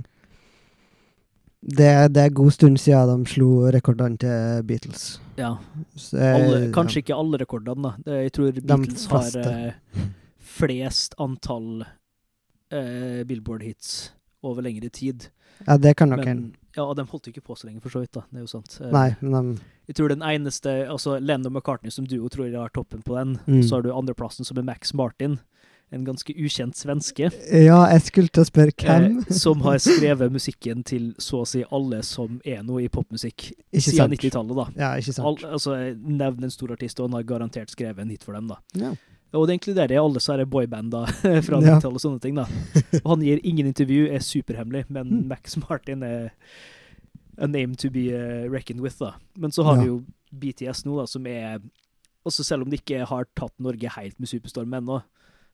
det, 1.63 1.91
det 2.11 2.23
er 2.25 2.33
god 2.35 2.51
stund 2.57 2.81
siden 2.83 3.23
de 3.23 3.31
slo 3.31 3.69
rekordene 3.71 4.19
til 4.19 4.65
Beatles. 4.67 5.05
Ja. 5.39 5.53
Så, 5.95 6.17
eh, 6.19 6.35
Alle, 6.35 6.63
kanskje 6.75 7.05
ikke 7.05 7.15
alle 7.15 7.39
rekordene, 7.45 7.93
da. 8.03 8.17
Jeg 8.25 8.33
tror 8.35 8.57
Beatles 8.59 9.05
har 9.13 9.77
flest 10.57 11.15
antall 11.23 11.85
eh, 12.73 13.23
Billboard-hits 13.29 14.11
over 14.43 14.63
lengre 14.67 14.89
tid. 14.91 15.29
Ja, 15.67 15.77
det 15.79 15.95
kan 15.97 16.11
nok 16.11 16.25
hende. 16.27 16.53
Ja, 16.75 16.87
og 16.89 16.97
de 16.97 17.05
holdt 17.05 17.27
jo 17.29 17.35
ikke 17.35 17.45
på 17.45 17.55
så 17.59 17.69
lenge, 17.69 17.83
for 17.85 17.93
så 17.93 18.01
vidt. 18.01 18.15
da, 18.17 18.23
det 18.33 18.41
er 18.41 18.47
jo 18.47 18.51
sant. 18.51 18.79
Eh, 18.81 18.91
Nei, 18.91 19.09
men 19.21 19.55
de 19.55 19.63
Jeg 19.91 19.99
tror 19.99 20.09
den 20.09 20.23
eneste 20.25 20.73
altså 20.89 21.19
Lennon 21.21 21.51
og 21.53 21.59
McCartney 21.61 21.93
som 21.93 22.07
duo 22.09 22.29
tror 22.33 22.47
jeg 22.49 22.57
har 22.57 22.73
toppen 22.73 23.03
på 23.05 23.17
den. 23.19 23.39
Mm. 23.47 23.63
Så 23.63 23.77
har 23.77 23.83
du 23.85 23.93
andreplassen 23.93 24.45
som 24.49 24.57
er 24.59 24.65
Max 24.67 24.95
Martin, 24.95 25.39
en 25.93 26.07
ganske 26.07 26.33
ukjent 26.33 26.73
svenske. 26.79 27.29
Ja, 27.53 27.83
jeg 27.93 28.01
skulle 28.07 28.33
til 28.33 28.41
å 28.43 28.49
spørre 28.49 28.73
hvem. 28.81 29.19
Eh, 29.21 29.35
som 29.37 29.61
har 29.67 29.77
skrevet 29.85 30.33
musikken 30.33 30.81
til 30.89 31.13
så 31.21 31.43
å 31.45 31.47
si 31.51 31.61
alle 31.69 32.01
som 32.09 32.41
er 32.49 32.63
noe 32.65 32.87
i 32.87 32.89
popmusikk 32.89 33.51
Ikke 33.53 33.85
siden 33.91 34.07
sant. 34.09 34.17
90-tallet. 34.17 34.57
da. 34.57 34.67
Ja, 34.81 34.91
ikke 34.97 35.13
sant. 35.13 35.27
Al 35.29 35.53
altså, 35.59 35.77
Nevn 36.01 36.49
en 36.49 36.55
stor 36.55 36.73
artist, 36.73 36.99
og 37.01 37.11
han 37.11 37.19
har 37.21 37.29
garantert 37.29 37.71
skrevet 37.71 38.01
en 38.01 38.11
hit 38.17 38.25
for 38.25 38.33
dem. 38.39 38.49
da. 38.49 38.57
Ja. 38.81 38.95
Og 39.33 39.47
det 39.49 39.55
inkluderer 39.57 39.97
alle 40.03 40.21
sånne 40.21 40.45
boybanda 40.51 41.07
fra 41.47 41.61
Ja. 41.63 41.79
90-tallet 41.79 41.97
og 41.97 42.03
sånne 42.05 42.21
ting. 42.21 42.35
da. 42.37 42.45
Og 43.05 43.11
han 43.15 43.23
gir 43.25 43.41
ingen 43.49 43.67
intervju, 43.71 44.07
er 44.13 44.21
superhemmelig, 44.21 44.85
men 44.93 45.07
Mm. 45.09 45.29
Max 45.29 45.57
Martin 45.57 46.03
er 46.03 46.33
a 47.39 47.47
name 47.49 47.75
to 47.77 47.89
be 47.91 48.11
uh, 48.13 48.45
reckoned 48.53 48.81
with. 48.85 48.99
da. 48.99 49.15
Men 49.37 49.51
så 49.51 49.65
har 49.65 49.77
Ja. 49.77 49.83
vi 49.83 49.89
jo 49.89 50.03
BTS 50.33 50.85
nå, 50.85 50.99
da, 51.01 51.07
som 51.07 51.27
er 51.27 51.61
også 52.25 52.45
Selv 52.45 52.63
om 52.63 52.71
de 52.71 52.77
ikke 52.79 53.05
har 53.09 53.25
tatt 53.35 53.53
Norge 53.59 53.89
helt 53.97 54.21
med 54.21 54.29
Superstorm 54.29 54.71
ennå, 54.79 55.01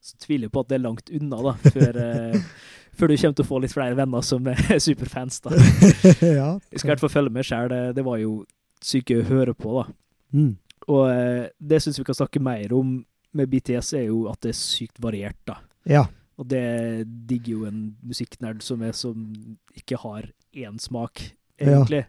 så 0.01 0.15
tviler 0.21 0.45
jeg 0.45 0.51
på 0.51 0.59
at 0.61 0.67
det 0.69 0.75
er 0.77 0.83
langt 0.85 1.09
unna, 1.09 1.39
da, 1.41 1.53
før, 1.71 1.97
uh, 1.97 2.37
før 2.99 3.07
du 3.07 3.15
kommer 3.17 3.35
til 3.39 3.45
å 3.45 3.47
få 3.49 3.61
litt 3.63 3.73
flere 3.73 3.95
venner 3.97 4.21
som 4.21 4.45
er 4.47 4.77
superfans. 4.87 5.39
da. 5.41 5.49
ja. 6.21 6.59
Jeg 6.69 6.79
skal 6.79 6.89
i 6.89 6.93
hvert 6.93 6.99
fall 7.07 7.09
følge 7.15 7.31
med 7.33 7.43
sjøl. 7.47 7.69
Det, 7.71 7.95
det 7.95 8.05
var 8.05 8.17
jo 8.21 8.45
syke 8.83 9.17
å 9.19 9.25
høre 9.27 9.55
på, 9.57 9.79
da. 9.81 9.93
Mm. 10.35 10.57
Og 10.89 11.09
uh, 11.09 11.47
det 11.59 11.81
syns 11.81 11.97
vi 11.99 12.05
kan 12.05 12.15
snakke 12.19 12.39
mer 12.43 12.71
om 12.77 12.99
med 13.33 13.49
BTS, 13.49 13.93
er 13.93 14.05
jo 14.07 14.27
at 14.31 14.39
det 14.41 14.49
er 14.55 14.59
sykt 14.59 14.99
variert, 15.01 15.37
da. 15.45 15.59
ja. 15.85 16.05
Og 16.39 16.47
det 16.47 17.03
digger 17.27 17.51
jo 17.51 17.65
en 17.67 17.79
musikknerd 18.07 18.61
som 18.63 18.81
er 18.81 18.93
som 18.95 19.25
ikke 19.75 19.97
har 19.99 20.29
én 20.55 20.77
smak, 20.79 21.19
Ja. 21.59 21.67
egentlig. 21.83 22.05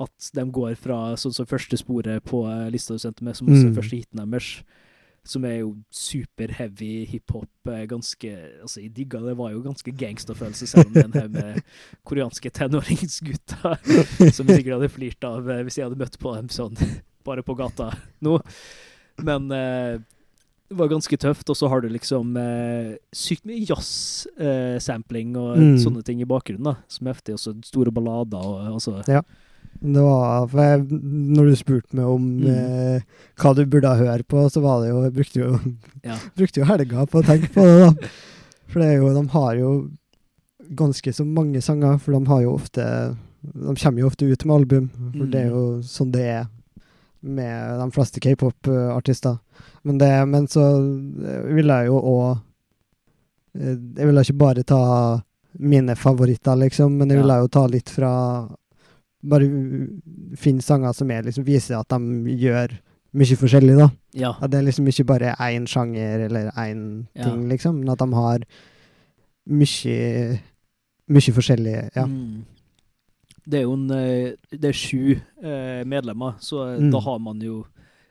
At 0.00 0.30
de 0.32 0.44
går 0.50 0.74
fra 0.80 1.14
sånn 1.20 1.34
som 1.34 1.44
første 1.44 1.76
sporet 1.76 2.22
på 2.24 2.46
eh, 2.48 2.70
lista 2.70 2.94
du 2.94 2.98
sendte 3.02 3.20
med, 3.22 3.36
som 3.36 3.46
også 3.46 3.66
er 3.66 3.70
Mm. 3.70 3.76
første 3.76 3.96
hiten 3.98 4.22
deres, 4.30 4.62
som 5.24 5.44
er 5.44 5.58
jo 5.58 5.74
super-heavy 5.92 7.04
hiphop. 7.10 7.48
eh, 7.66 7.84
Ganske 7.86 8.30
Altså, 8.62 8.80
jeg 8.80 8.94
digga 8.94 9.20
det. 9.20 9.36
var 9.36 9.50
jo 9.52 9.60
ganske 9.62 9.92
gangsterfølelse, 9.92 10.66
selv 10.66 10.86
om 10.86 10.92
det 10.94 11.02
er 11.04 11.08
en 11.08 11.20
haug 11.20 11.30
med 11.30 11.62
koreanske 12.06 12.50
tenåringsgutter 12.50 13.76
som 14.32 14.46
jeg 14.48 14.62
sikkert 14.62 14.78
hadde 14.80 14.88
flirt 14.94 15.24
av 15.28 15.48
eh, 15.50 15.62
hvis 15.66 15.76
jeg 15.76 15.84
hadde 15.90 15.98
møtt 16.00 16.18
på 16.18 16.34
dem 16.34 16.48
sånn 16.48 16.74
bare 17.26 17.42
på 17.44 17.54
gata 17.58 17.90
nå. 18.24 18.38
Men 19.22 19.50
eh, 19.52 19.98
det 20.68 20.76
var 20.76 20.88
ganske 20.88 21.16
tøft. 21.16 21.48
Og 21.48 21.56
så 21.56 21.68
har 21.72 21.80
du 21.80 21.88
liksom 21.88 22.36
eh, 22.36 22.96
sykt 23.16 23.44
mye 23.48 23.64
jazz-sampling 23.68 25.36
og 25.36 25.56
Mm. 25.58 25.76
sånne 25.80 26.02
ting 26.04 26.20
i 26.20 26.24
bakgrunnen, 26.28 26.64
da, 26.64 26.76
som 26.88 27.06
er 27.06 27.14
heftig. 27.14 27.34
Og 27.34 27.38
så 27.40 27.54
store 27.64 27.90
ballader 27.92 28.38
og 28.38 28.74
altså 28.80 29.02
Det 29.80 30.02
var 30.02 30.46
for 30.48 30.58
jeg, 30.60 30.86
Når 30.90 31.44
du 31.50 31.56
spurte 31.56 31.94
meg 31.94 32.04
om 32.04 32.40
Mm. 32.40 32.46
eh, 32.48 33.00
hva 33.38 33.54
du 33.54 33.64
burde 33.66 33.96
høre 33.96 34.22
på, 34.24 34.48
så 34.50 34.60
var 34.60 34.80
det 34.82 34.90
jo 34.90 35.02
Jeg 35.04 35.12
brukte 35.14 35.38
jo, 35.40 35.60
Ja. 36.04 36.16
brukte 36.36 36.60
jo 36.60 36.64
helga 36.64 37.06
på 37.06 37.22
å 37.22 37.24
tenke 37.24 37.48
på 37.52 37.62
det, 37.62 37.78
da. 38.00 38.08
For 38.68 38.80
det 38.80 38.88
er 38.88 38.96
jo, 39.02 39.14
de 39.22 39.28
har 39.28 39.54
jo 39.56 39.90
ganske 40.74 41.12
så 41.14 41.24
mange 41.24 41.62
sanger, 41.62 41.98
for 41.98 42.12
de 42.12 42.26
har 42.26 42.42
jo 42.42 42.52
ofte 42.54 43.16
De 43.42 43.74
kommer 43.76 44.00
jo 44.00 44.06
ofte 44.10 44.26
ut 44.30 44.44
med 44.44 44.54
album, 44.56 44.88
for 44.90 45.24
Mm. 45.26 45.30
det 45.30 45.40
er 45.44 45.48
jo 45.50 45.78
sånn 45.82 46.10
det 46.12 46.20
er 46.26 46.46
med 47.22 47.78
de 47.80 47.90
fleste 47.94 48.20
k-pop-artister. 48.20 49.38
Men, 49.84 49.98
men 50.30 50.46
så 50.50 50.64
ville 51.54 51.80
jeg 51.82 51.86
jo 51.90 51.98
òg 52.00 52.38
Jeg 53.58 54.06
ville 54.06 54.22
ikke 54.22 54.38
bare 54.38 54.62
ta 54.62 54.78
mine 55.58 55.94
favoritter, 55.96 56.54
liksom, 56.60 56.92
men 56.98 57.08
jeg 57.10 57.16
Ja. 57.18 57.22
ville 57.22 57.38
jo 57.42 57.48
ta 57.48 57.66
litt 57.66 57.88
fra 57.90 58.10
Bare 59.24 59.48
finne 60.38 60.62
sanger 60.62 60.92
som 60.94 61.10
er, 61.10 61.22
liksom, 61.26 61.42
viser 61.44 61.80
at 61.80 61.88
de 61.88 62.36
gjør 62.38 62.76
mye 63.18 63.36
forskjellig, 63.40 63.74
da. 63.78 63.88
ja. 64.14 64.34
At 64.40 64.50
det 64.52 64.58
er 64.60 64.66
liksom 64.68 64.86
ikke 64.86 65.06
bare 65.08 65.32
én 65.40 65.66
sjanger 65.66 66.26
eller 66.28 66.50
én 66.54 67.06
Ja. 67.16 67.24
ting, 67.24 67.48
liksom, 67.48 67.80
men 67.80 67.88
at 67.90 67.98
de 67.98 68.12
har 68.14 68.38
mye 69.48 70.38
Mye 71.08 71.32
forskjellig, 71.32 71.74
ja. 71.96 72.04
Mm. 72.04 72.44
Det 73.48 73.60
er 73.60 73.64
jo 73.64 73.72
en 73.78 73.90
eh, 73.96 74.34
Det 74.52 74.68
er 74.68 74.76
sju 74.76 75.14
eh, 75.16 75.84
medlemmer, 75.88 76.36
så 76.44 76.64
eh, 76.74 76.80
Mm. 76.82 76.90
da 76.92 77.00
har 77.00 77.18
man 77.18 77.40
jo 77.40 77.62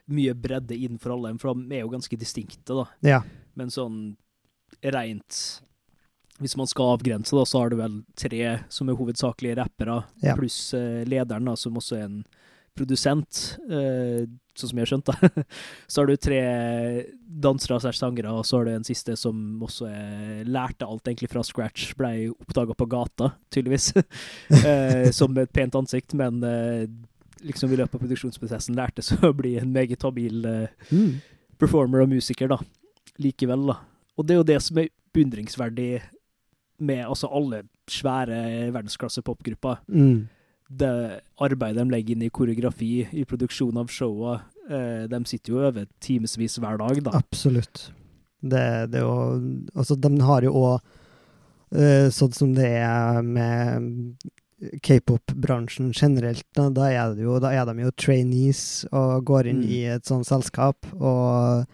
mye 0.10 0.34
bredde 0.34 0.74
innenfor 0.76 1.14
alle, 1.14 1.34
for 1.38 1.54
de 1.54 1.76
er 1.76 1.82
jo 1.84 1.90
ganske 1.92 2.18
distinkte, 2.18 2.74
da. 2.74 2.86
Ja. 3.06 3.22
Men 3.56 3.68
sånn 3.70 4.16
rent 4.84 5.62
Hvis 6.40 6.56
man 6.58 6.68
skal 6.70 6.94
avgrense, 6.98 7.34
da, 7.34 7.44
så 7.50 7.60
har 7.64 7.70
du 7.74 7.78
vel 7.80 8.04
tre 8.16 8.60
som 8.70 8.90
er 8.90 8.96
hovedsakelig 9.00 9.56
rappere, 9.58 10.04
Ja. 10.22 10.36
pluss 10.38 10.72
lederen, 10.74 11.46
da, 11.46 11.56
som 11.56 11.74
også 11.80 11.98
er 11.98 12.04
en 12.06 12.26
produsent, 12.78 13.58
eh, 13.68 14.24
sånn 14.58 14.72
som 14.72 14.80
jeg 14.80 14.86
har 14.86 14.92
skjønt. 14.94 15.10
da. 15.12 15.44
Så 15.92 16.02
har 16.02 16.08
du 16.10 16.16
tre 16.22 16.40
dansere 17.28 17.80
slash 17.84 18.00
sangere, 18.00 18.32
og 18.34 18.46
så 18.48 18.58
har 18.60 18.66
du 18.66 18.72
en 18.74 18.88
siste 18.88 19.14
som 19.20 19.60
også 19.62 19.90
lærte 20.48 20.88
alt 20.88 21.06
egentlig 21.10 21.30
fra 21.30 21.44
scratch. 21.46 21.92
Ble 22.00 22.30
oppdaga 22.34 22.74
på 22.78 22.88
gata, 22.90 23.32
tydeligvis, 23.54 23.92
eh, 24.66 25.12
som 25.14 25.38
et 25.38 25.52
pent 25.54 25.76
ansikt, 25.78 26.16
men 26.18 26.42
eh, 26.48 26.88
liksom 27.46 27.70
i 27.74 27.78
løpet 27.78 28.00
av 28.00 28.02
produksjonsprosessen 28.06 28.78
lærte 28.80 29.04
seg 29.06 29.22
å 29.28 29.34
bli 29.38 29.58
en 29.62 29.74
meget 29.76 30.02
habil 30.08 30.46
Mm. 30.90 31.20
performer 31.62 32.02
og 32.06 32.10
musiker, 32.16 32.50
da. 32.50 32.58
Likevel, 33.22 33.68
da. 33.70 33.78
Og 34.18 34.26
det 34.26 34.34
er 34.34 34.40
jo 34.42 34.48
det 34.50 34.62
som 34.66 34.78
er 34.82 34.90
beundringsverdig 35.14 35.92
med 36.80 37.04
altså 37.06 37.30
alle 37.34 37.64
svære 37.90 38.72
verdensklasse 38.74 39.22
popgrupper. 39.26 39.80
Mm. 39.90 40.28
Det 40.70 41.22
arbeidet 41.40 41.80
de 41.80 41.92
legger 41.94 42.16
inn 42.16 42.26
i 42.28 42.30
koreografi, 42.34 43.08
i 43.12 43.24
produksjon 43.26 43.78
av 43.80 43.88
showa, 43.94 44.40
eh, 44.70 45.06
de 45.08 45.20
sitter 45.26 45.54
jo 45.54 45.62
over 45.68 45.88
timevis 46.04 46.58
hver 46.60 46.78
dag, 46.82 47.04
da. 47.06 47.14
Absolutt. 47.18 47.92
Det, 48.42 48.92
det 48.92 49.00
jo 49.02 49.14
Altså, 49.74 49.96
de 49.98 50.12
har 50.22 50.46
jo 50.46 50.52
òg 50.54 50.76
uh, 51.74 52.10
Sånn 52.14 52.36
som 52.38 52.52
det 52.54 52.68
er 52.78 53.24
med 53.26 54.14
k-pop-bransjen 54.86 55.90
generelt, 55.94 56.46
da, 56.56 56.68
da, 56.74 56.86
er 56.90 57.16
det 57.18 57.26
jo, 57.26 57.40
da 57.42 57.52
er 57.54 57.66
de 57.70 57.84
jo 57.84 57.92
trainees 57.98 58.62
og 58.92 59.26
går 59.26 59.50
inn 59.52 59.60
Mm. 59.62 59.70
i 59.70 59.82
et 59.98 60.06
sånt 60.06 60.26
selskap. 60.26 60.86
Og 60.98 61.66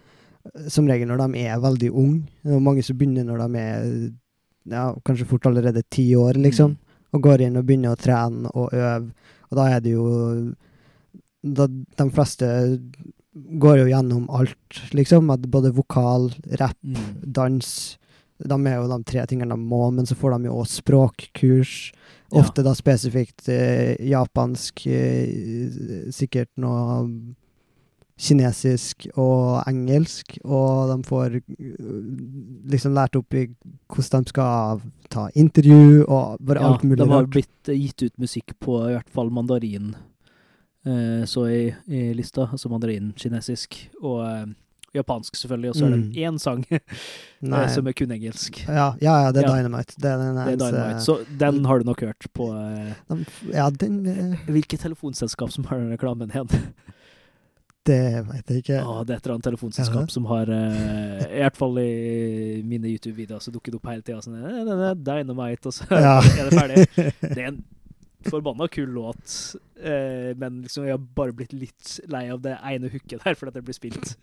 som 0.67 0.87
regel 0.87 1.07
når 1.07 1.21
de 1.23 1.45
er 1.45 1.61
veldig 1.63 1.91
unge. 1.91 2.25
Det 2.43 2.51
er 2.51 2.59
mange 2.59 2.83
som 2.83 2.97
begynner 2.99 3.23
når 3.23 3.43
de 3.45 3.61
er 3.61 3.85
ja, 4.71 4.93
kanskje 5.07 5.27
fort 5.29 5.45
allerede 5.47 5.83
ti 5.89 6.09
år, 6.15 6.33
liksom. 6.39 6.75
Mm. 6.75 6.92
Og 7.13 7.21
går 7.21 7.45
inn 7.45 7.57
og 7.59 7.65
begynner 7.67 7.93
å 7.93 7.99
trene 7.99 8.49
og 8.53 8.73
øve. 8.73 9.11
Og 9.51 9.57
da 9.59 9.65
er 9.69 9.81
det 9.85 9.91
jo 9.93 10.05
da, 11.43 11.67
De 11.67 12.05
fleste 12.09 12.47
går 13.33 13.79
jo 13.81 13.89
gjennom 13.89 14.29
alt, 14.33 14.79
liksom. 14.93 15.29
At 15.33 15.45
både 15.51 15.73
vokal, 15.75 16.31
rapp, 16.59 16.77
Mm. 16.83 17.21
dans 17.33 17.97
De 18.43 18.55
er 18.67 18.75
jo 18.75 18.87
de 18.89 19.03
tre 19.05 19.25
tingene 19.25 19.55
de 19.55 19.61
må, 19.61 19.93
men 19.93 20.05
så 20.05 20.15
får 20.15 20.37
de 20.37 20.49
jo 20.49 20.57
også 20.59 20.81
språkkurs. 20.81 21.93
Ja. 22.33 22.41
Ofte 22.41 22.63
da 22.65 22.73
spesifikt 22.73 23.47
eh, 23.47 23.95
japansk, 24.09 24.87
eh, 24.87 26.09
sikkert 26.11 26.49
noe 26.57 27.05
kinesisk 28.19 29.07
og 29.17 29.63
engelsk, 29.67 30.37
og 30.45 30.91
de 30.91 30.97
får 31.09 31.35
eh, 31.39 31.43
liksom 32.69 32.93
lært 32.93 33.15
opp 33.17 33.33
i 33.33 33.47
hvordan 33.89 34.23
de 34.27 34.29
skal 34.33 34.81
ta 35.13 35.27
intervju 35.35 36.05
og 36.07 36.37
bare 36.45 36.61
alt 36.63 36.83
mulig 36.85 37.01
de 37.01 37.09
har 37.09 37.23
rart. 37.25 37.31
blitt 37.33 37.69
eh, 37.73 37.79
gitt 37.87 38.03
ut 38.05 38.17
musikk 38.21 38.53
på 38.61 38.79
i 38.89 38.93
hvert 38.95 39.09
fall 39.09 39.29
mandarin, 39.33 39.95
eh, 40.85 41.23
så 41.25 41.47
i, 41.49 41.63
i 41.87 42.13
lista, 42.13 42.47
altså 42.51 42.69
mandarin 42.69 43.13
kinesisk, 43.17 43.89
og 44.03 44.21
eh, 44.29 44.45
japansk 44.93 45.33
selvfølgelig, 45.35 45.69
og 45.71 45.75
så 45.75 45.85
er 45.87 45.89
Mm. 45.97 46.01
det 46.13 46.21
én 46.29 46.37
sang 46.39 46.65
eh, 46.71 47.67
som 47.73 47.87
er 47.87 47.93
kun 47.97 48.11
engelsk. 48.13 48.59
Ja, 48.67 48.91
ja, 49.01 49.15
ja, 49.25 49.31
det 49.33 49.41
er 49.43 49.49
Ja. 49.49 49.55
Dynamite. 49.57 49.95
Det 49.97 50.05
er 50.11 50.17
den 50.21 50.35
Det 50.37 50.53
er 50.53 50.57
Dynamite, 50.69 51.01
så 51.01 51.15
den 51.39 51.65
har 51.65 51.79
du 51.79 51.85
nok 51.89 51.99
hørt 52.05 52.27
på 52.37 52.51
eh, 52.53 52.93
de, 53.09 53.25
Ja, 53.51 53.69
den 53.71 54.37
Hvilket 54.45 54.79
telefonselskap 54.85 55.49
som 55.51 55.65
har 55.65 55.77
den 55.81 55.89
reklamen 55.97 56.29
igjen? 56.29 56.47
Det 57.83 57.99
veit 58.29 58.47
jeg 58.53 58.61
ikke. 58.63 58.77
Ja, 58.79 58.93
det 59.03 59.11
er 59.11 59.17
et 59.19 59.25
eller 59.25 59.33
annet 59.35 59.47
telefonselskap 59.49 60.11
som 60.13 60.27
har 60.29 60.47
eh, 60.55 61.23
I 61.27 61.41
hvert 61.43 61.57
fall 61.59 61.79
i 61.81 62.61
mine 62.63 62.87
YouTube-videoer 62.93 63.43
så 63.43 63.51
dukker 63.51 63.73
det 63.75 63.79
opp 63.81 63.89
hele 63.91 64.05
tida 64.07 64.21
sånn 64.23 64.37
eh, 64.39 64.93
Dynamite, 64.95 65.67
og 65.67 65.75
så 65.75 65.87
Ja. 65.91 66.13
er 66.39 66.47
det 66.47 66.53
ferdig. 66.55 66.85
Det 67.35 67.41
er 67.43 67.49
en 67.51 67.63
forbanna 68.23 68.69
kul 68.71 68.87
låt, 68.95 69.33
eh, 69.83 70.29
men 70.39 70.61
liksom 70.63 70.85
jeg 70.87 70.93
har 70.95 71.01
bare 71.19 71.33
blitt 71.35 71.51
litt 71.51 71.97
lei 72.07 72.21
av 72.31 72.39
det 72.45 72.53
ene 72.63 72.87
hooket 72.93 73.19
der, 73.25 73.35
fordi 73.35 73.51
det 73.57 73.65
blir 73.67 73.75
spilt 73.75 74.13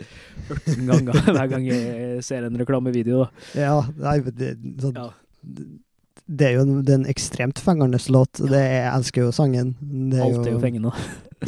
14 0.48 0.86
ganger 0.88 1.20
hver 1.36 1.50
gang 1.52 1.66
jeg 1.68 2.22
ser 2.24 2.46
en 2.48 2.56
reklamevideo. 2.62 3.26
Ja, 3.60 3.74
nei, 4.00 4.16
det, 4.32 4.54
sånn, 4.80 4.96
Ja. 4.96 5.10
det 6.32 6.48
er 6.48 6.56
jo 6.56 6.64
en, 6.64 6.78
det 6.80 6.94
er 6.96 7.02
en 7.02 7.08
ekstremt 7.12 7.60
fengende 7.60 8.00
låt. 8.08 8.40
Det, 8.40 8.56
jeg 8.64 8.88
elsker 8.94 9.26
jo 9.28 9.34
sangen. 9.36 9.74
Det 9.84 10.16
er 10.16 10.24
Alt 10.30 10.46
er 10.48 10.54
jo 10.56 10.62
fengende. 10.64 10.94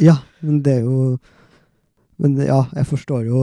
Ja, 0.01 0.19
men 0.45 0.61
det 0.61 0.77
er 0.77 0.85
jo 0.85 0.99
Men 2.23 2.37
ja, 2.39 2.61
jeg 2.73 2.87
forstår 2.87 3.25
jo 3.27 3.39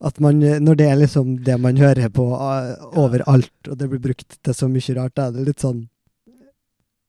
at 0.00 0.16
man 0.20 0.38
Når 0.40 0.76
det 0.80 0.86
er 0.88 0.96
liksom 0.96 1.34
det 1.44 1.58
man 1.60 1.76
hører 1.76 2.08
på 2.12 2.24
overalt, 2.96 3.52
og 3.68 3.76
det 3.80 3.88
blir 3.90 4.00
brukt 4.00 4.38
til 4.42 4.54
så 4.56 4.68
mye 4.72 4.94
rart, 4.96 5.12
da 5.18 5.26
er 5.28 5.34
det 5.36 5.48
litt 5.50 5.60
sånn 5.64 5.88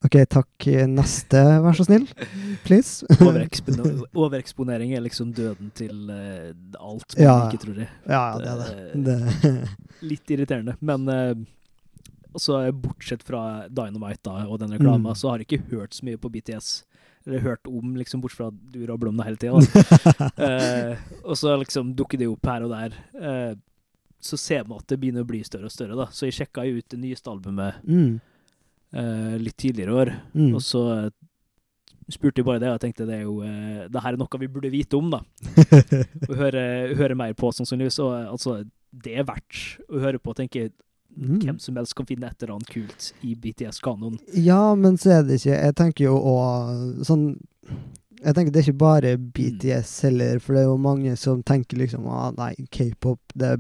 OK, 0.02 0.16
takk. 0.34 0.66
Neste, 0.90 1.38
vær 1.62 1.76
så 1.78 1.84
snill. 1.86 2.08
Please. 2.66 3.06
Overeksponer 3.22 4.00
overeksponering 4.24 4.96
er 4.98 5.04
liksom 5.06 5.30
døden 5.38 5.70
til 5.78 6.10
uh, 6.10 6.50
alt 6.82 7.14
man 7.14 7.22
Ja. 7.22 7.36
ikke 7.46 7.60
tror 7.68 7.78
i. 7.84 7.86
ja, 8.10 8.22
ja, 8.34 8.40
det 8.42 8.50
er 8.50 8.96
det. 8.96 9.04
det. 9.46 9.70
Litt 10.10 10.34
irriterende, 10.34 10.74
men 10.82 11.06
uh, 11.06 12.72
bortsett 12.82 13.22
fra 13.28 13.68
Dynamite 13.70 14.26
da, 14.26 14.48
og 14.50 14.58
den 14.64 14.74
reklama, 14.74 15.12
Mm. 15.14 15.16
så 15.22 15.30
har 15.30 15.38
jeg 15.44 15.52
ikke 15.52 15.78
hørt 15.78 15.94
så 15.94 16.06
mye 16.10 16.18
på 16.18 16.34
BTS. 16.34 16.72
Eller 17.26 17.44
hørt 17.46 17.68
om, 17.70 17.96
liksom, 18.00 18.22
bortsett 18.24 18.42
fra 18.42 18.48
at 18.50 18.62
du 18.74 18.80
rabler 18.90 19.12
om 19.12 19.20
det 19.20 19.28
hele 19.28 19.42
tida. 19.42 19.60
eh, 20.48 21.02
og 21.22 21.38
så 21.38 21.54
liksom 21.62 21.94
dukker 21.98 22.18
det 22.22 22.30
opp 22.32 22.48
her 22.50 22.66
og 22.66 22.74
der. 22.74 22.96
Eh, 23.14 23.52
så 24.22 24.38
ser 24.38 24.68
man 24.70 24.82
at 24.82 24.90
det 24.90 25.00
begynner 25.02 25.26
å 25.26 25.30
bli 25.30 25.42
større 25.46 25.70
og 25.70 25.74
større, 25.74 25.98
da. 25.98 26.08
Så 26.14 26.28
jeg 26.28 26.38
sjekka 26.40 26.66
ut 26.66 26.88
det 26.94 27.00
nyeste 27.02 27.30
albumet 27.32 27.82
mm. 27.86 28.12
eh, 28.98 29.36
litt 29.42 29.58
tidligere 29.58 29.92
i 29.92 30.00
år, 30.04 30.14
Mm. 30.34 30.52
og 30.56 30.62
så 30.66 30.82
eh, 30.96 31.10
spurte 32.12 32.42
jeg 32.42 32.48
bare 32.48 32.62
det, 32.62 32.70
og 32.70 32.78
jeg 32.78 32.84
tenkte 32.86 33.08
det 33.08 33.18
er 33.22 33.26
jo 33.26 33.38
eh, 33.46 33.88
Det 33.92 34.02
her 34.04 34.16
er 34.16 34.20
noe 34.20 34.42
vi 34.42 34.50
burde 34.52 34.72
vite 34.74 34.98
om, 35.00 35.10
da. 35.14 35.22
Og 36.30 36.36
høre, 36.38 36.64
høre 36.98 37.18
mer 37.18 37.34
på, 37.38 37.52
sannsynligvis. 37.56 38.00
Og 38.04 38.14
eh, 38.18 38.30
altså, 38.32 38.58
det 38.92 39.18
er 39.18 39.28
verdt 39.28 39.62
å 39.90 40.02
høre 40.04 40.22
på, 40.22 40.36
tenker 40.38 40.66
jeg. 40.66 40.74
Mm. 41.18 41.40
Hvem 41.44 41.60
som 41.60 41.76
helst 41.76 41.96
kan 41.98 42.08
finne 42.08 42.30
et 42.30 42.44
eller 42.44 42.56
annet 42.56 42.72
kult 42.72 43.12
i 43.28 43.36
BTS-kanoen. 43.36 44.20
Ja, 44.34 44.76
men 44.80 44.96
så 44.98 45.18
er 45.18 45.26
det 45.28 45.42
ikke 45.42 45.58
Jeg 45.58 45.76
tenker 45.76 46.06
jo 46.06 46.14
òg 46.16 47.02
sånn 47.08 47.26
Jeg 48.22 48.36
tenker 48.38 48.54
det 48.54 48.62
er 48.62 48.68
ikke 48.70 48.80
bare 48.80 49.12
BTS 49.20 49.92
heller, 50.08 50.40
for 50.40 50.56
det 50.56 50.64
er 50.64 50.70
jo 50.70 50.78
mange 50.82 51.16
som 51.20 51.44
tenker 51.44 51.82
liksom 51.82 52.08
ah, 52.08 52.30
Nei, 52.38 52.54
k-pop, 52.72 53.20
det 53.36 53.58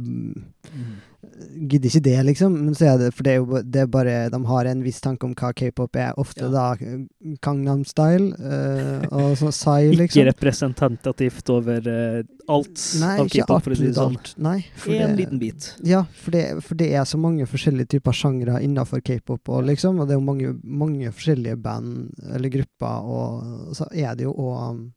Gidder 1.21 1.89
ikke 1.91 2.01
det, 2.03 2.15
liksom. 2.25 2.53
Men 2.65 2.73
så 2.73 2.87
er 2.89 2.97
det 2.97 3.09
For 3.13 3.23
det 3.27 3.31
er 3.33 3.37
jo 3.41 3.59
det 3.61 3.81
er 3.83 3.89
bare 3.93 4.13
De 4.33 4.39
har 4.49 4.65
en 4.65 4.79
viss 4.81 5.01
tanke 5.03 5.27
om 5.27 5.35
hva 5.37 5.51
k-pop 5.53 5.95
er. 6.01 6.13
Ofte 6.17 6.47
Ja. 6.47 6.49
da 6.49 6.63
eh, 6.81 7.03
Gangnam 7.45 7.83
Style 7.85 8.31
uh, 8.39 9.05
og 9.11 9.35
sånn 9.37 9.53
Psy, 9.53 9.91
Ikke 9.91 9.99
liksom. 10.01 10.25
representativt 10.31 11.49
over 11.53 11.85
uh, 11.85 12.23
alt 12.49 12.81
Nei, 12.99 13.11
av 13.21 13.29
k-pop, 13.29 13.61
for 13.63 13.71
å 13.75 13.77
si 13.77 13.85
det 13.91 13.95
sånn. 13.99 14.17
Nei. 14.41 14.65
for 14.75 14.93
En 14.93 15.13
det- 15.15 15.19
liten 15.21 15.39
bit. 15.39 15.67
Ja, 15.85 16.03
for 16.23 16.31
det, 16.31 16.45
for 16.65 16.75
det 16.75 16.89
er 16.93 17.05
så 17.05 17.19
mange 17.21 17.45
forskjellige 17.45 17.87
typer 17.97 18.11
sjangre 18.17 18.57
innenfor 18.61 19.03
k-pop, 19.05 19.47
og 19.49 19.63
liksom, 19.69 19.99
og 20.01 20.07
det 20.09 20.15
er 20.15 20.19
jo 20.19 20.25
mange, 20.25 20.55
mange 20.63 21.11
forskjellige 21.13 21.61
band 21.61 22.09
eller 22.33 22.49
grupper, 22.49 23.05
og 23.05 23.75
så 23.77 23.87
er 23.93 24.15
det 24.15 24.25
jo 24.25 24.33
òg 24.33 24.89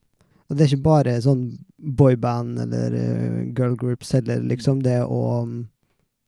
Og 0.51 0.57
det 0.59 0.65
er 0.67 0.75
ikke 0.75 0.85
bare 0.85 1.13
sånn 1.25 1.45
boyband 1.81 2.59
eller 2.61 2.93
uh, 2.93 3.39
girl 3.57 3.77
groups 3.81 4.13
heller, 4.13 4.41
liksom. 4.45 4.83
Det 4.85 4.93
er 5.01 5.07
òg 5.09 5.67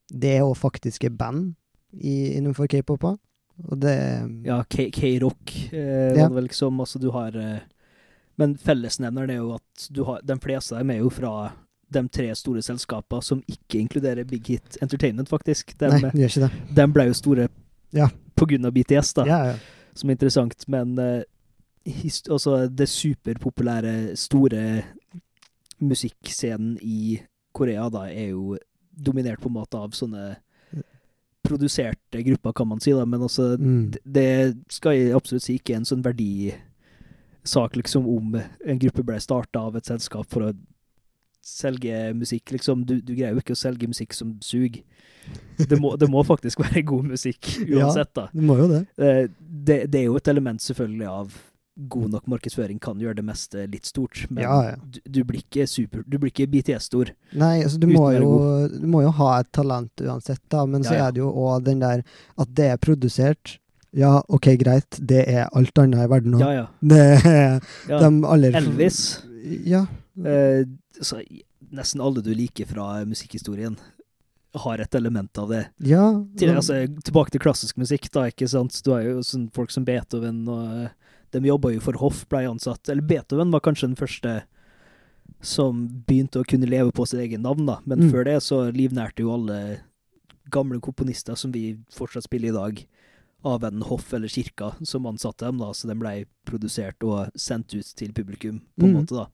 Det 0.09 0.37
er 0.37 0.43
òg 0.45 0.55
faktiske 0.57 1.09
band 1.17 1.55
i, 1.93 2.37
innenfor 2.37 2.67
k-pop. 2.67 3.03
Og 3.67 3.79
det 3.81 3.95
Ja, 4.45 4.63
K-rock 4.69 5.73
eh, 5.73 6.13
Ja. 6.15 6.27
var 6.27 6.29
det 6.29 6.35
vel 6.35 6.43
liksom. 6.47 6.79
Altså, 6.79 6.99
du 7.01 7.09
har 7.11 7.35
eh, 7.35 7.59
Men 8.37 8.55
fellesnevneren 8.55 9.29
er 9.31 9.37
jo 9.41 9.53
at 9.55 9.87
du 9.91 10.03
har 10.05 10.21
De 10.21 10.35
fleste 10.39 10.73
av 10.75 10.79
dem 10.83 10.91
er 10.91 10.99
jo 10.99 11.09
fra 11.09 11.51
de 11.89 12.03
tre 12.11 12.35
store 12.35 12.61
selskapene 12.61 13.23
som 13.23 13.39
ikke 13.47 13.79
inkluderer 13.79 14.25
Big 14.27 14.45
Hit 14.47 14.77
Entertainment, 14.81 15.29
faktisk. 15.29 15.71
De, 15.79 15.87
Nei, 15.87 15.99
det 16.01 16.11
gjør 16.19 16.27
ikke 16.33 16.49
det. 16.49 16.75
de 16.75 16.87
ble 16.93 17.05
jo 17.07 17.13
store 17.13 17.47
Ja. 17.95 18.09
på 18.35 18.45
grunn 18.45 18.65
av 18.65 18.73
BTS, 18.73 19.13
da. 19.13 19.23
Ja, 19.25 19.37
ja. 19.45 19.55
som 19.95 20.09
er 20.09 20.13
interessant, 20.17 20.65
men 20.67 20.99
eh, 20.99 21.23
his- 21.85 22.27
altså, 22.29 22.67
det 22.69 22.89
superpopulære, 22.89 24.15
store 24.17 24.83
musikkscenen 25.79 26.77
i 26.81 27.21
Korea 27.53 27.89
da 27.89 28.05
er 28.09 28.29
jo 28.33 28.57
dominert 28.97 29.39
på 29.41 29.47
en 29.51 29.57
måte 29.59 29.77
av 29.77 29.91
sånne 29.95 30.37
produserte 31.47 32.23
grupper, 32.25 32.53
kan 32.53 32.67
man 32.67 32.79
si, 32.83 32.91
da, 32.91 33.05
men 33.05 33.21
altså 33.21 33.57
Mm. 33.57 33.91
det- 33.91 34.01
det 34.05 34.57
skal 34.69 34.91
jeg 34.93 35.13
absolutt 35.15 35.41
si 35.43 35.57
ikke 35.57 35.71
er 35.73 35.77
en 35.77 35.85
sånn 35.85 36.03
verdisak, 36.03 37.75
liksom, 37.75 38.05
om 38.05 38.35
en 38.65 38.79
gruppe 38.79 39.05
ble 39.05 39.15
starta 39.19 39.59
av 39.59 39.75
et 39.77 39.85
selskap 39.85 40.25
for 40.29 40.41
å 40.41 40.53
selge 41.41 42.13
musikk, 42.13 42.51
liksom. 42.51 42.85
Du, 42.85 42.99
du 42.99 43.15
greier 43.15 43.31
jo 43.33 43.39
ikke 43.39 43.53
å 43.55 43.55
selge 43.55 43.87
musikk 43.87 44.13
som 44.13 44.37
suger. 44.41 44.81
Det 45.57 45.69
det 45.99 46.09
må 46.09 46.23
faktisk 46.25 46.57
være 46.59 46.83
god 46.85 47.05
musikk 47.05 47.39
uansett, 47.71 48.13
da. 48.13 48.27
Du 48.33 48.41
må 48.41 48.57
jo 48.57 48.67
det. 48.67 48.87
Eh, 48.97 49.27
det, 49.39 49.89
det 49.91 50.01
er 50.01 50.05
jo 50.05 50.15
et 50.17 50.27
element 50.27 50.59
selvfølgelig 50.59 51.07
av 51.07 51.31
god 51.77 52.09
nok 52.15 52.25
markedsføring 52.31 52.79
kan 52.81 52.99
gjøre 53.01 53.19
det 53.19 53.25
meste 53.27 53.67
litt 53.69 53.85
stort, 53.85 54.23
men 54.31 54.43
Ja, 54.43 54.57
ja. 54.71 54.75
Du, 54.81 54.99
du 55.05 55.19
blir 55.27 55.43
ikke 55.43 55.67
super 55.69 56.01
Du 56.07 56.17
blir 56.17 56.31
ikke 56.31 56.47
BTS-stor. 56.49 57.11
Nei, 57.37 57.61
altså 57.63 57.77
du 57.81 57.87
må, 57.91 58.07
jo, 58.15 58.31
du 58.71 58.87
må 58.89 59.03
jo 59.05 59.13
ha 59.19 59.29
et 59.41 59.51
talent 59.53 60.03
uansett, 60.03 60.41
da, 60.49 60.65
men 60.65 60.85
så 60.85 60.95
Ja, 60.95 60.97
så 60.97 61.07
er 61.07 61.15
det 61.15 61.23
jo 61.23 61.31
òg 61.31 61.67
den 61.67 61.83
der 61.85 62.03
at 62.37 62.53
det 62.57 62.71
er 62.73 62.81
produsert. 62.81 63.57
Ja, 63.97 64.17
OK, 64.27 64.49
greit, 64.61 64.97
det 64.99 65.23
er 65.29 65.47
alt 65.55 65.77
annet 65.81 66.05
i 66.05 66.09
verden 66.11 66.33
nå. 66.35 66.41
Ja, 66.41 66.63
ja. 66.63 66.65
Det 67.87 68.01
de 68.01 68.09
aller 68.33 68.57
Elvis. 68.57 69.01
Ja. 69.65 69.85
Eh, 70.25 70.65
så, 71.01 71.21
nesten 71.73 72.01
alle 72.03 72.23
du 72.25 72.33
liker 72.35 72.67
fra 72.69 73.05
musikkhistorien, 73.07 73.77
har 74.57 74.81
et 74.81 74.95
element 74.95 75.37
av 75.37 75.51
det. 75.51 75.65
ja 75.85 76.05
Til, 76.39 76.55
altså, 76.55 76.79
tilbake 77.05 77.33
til 77.33 77.41
klassisk 77.43 77.77
musikk, 77.77 78.07
da, 78.13 78.27
ikke 78.31 78.47
sant. 78.49 78.79
Du 78.85 78.93
har 78.95 79.03
jo 79.05 79.19
sånn 79.25 79.49
folk 79.53 79.73
som 79.73 79.85
Beethoven 79.85 80.47
og 80.49 80.87
De 81.39 81.47
jobba 81.49 81.73
jo 81.73 81.79
for 81.79 81.93
hoff, 82.01 82.25
ble 82.29 82.45
ansatt. 82.49 82.89
Eller 82.89 83.01
Beethoven 83.05 83.51
var 83.51 83.61
kanskje 83.61 83.87
den 83.89 83.95
første 83.99 84.43
som 85.41 85.83
begynte 86.07 86.39
å 86.41 86.47
kunne 86.47 86.69
leve 86.69 86.91
på 86.95 87.05
sitt 87.07 87.19
egen 87.19 87.43
navn, 87.45 87.65
da. 87.67 87.79
Men 87.85 87.99
Mm. 88.07 88.11
før 88.11 88.23
det 88.25 88.37
så 88.43 88.71
livnærte 88.73 89.19
jo 89.21 89.33
alle 89.33 89.81
gamle 90.49 90.79
komponister 90.81 91.35
som 91.37 91.51
vi 91.51 91.77
fortsatt 91.91 92.23
spiller 92.23 92.49
i 92.49 92.57
dag, 92.57 92.85
av 93.45 93.63
en 93.63 93.81
hoff 93.81 94.13
eller 94.13 94.27
kirka 94.27 94.73
som 94.83 95.05
ansatte 95.05 95.45
dem, 95.45 95.59
da, 95.59 95.71
så 95.71 95.87
de 95.87 95.93
ble 95.95 96.25
produsert 96.45 96.95
og 97.03 97.29
sendt 97.37 97.75
ut 97.75 97.85
til 97.95 98.11
publikum, 98.11 98.61
på 98.79 98.85
en 98.87 98.93
Mm. 98.93 99.01
måte, 99.03 99.15
da. 99.15 99.27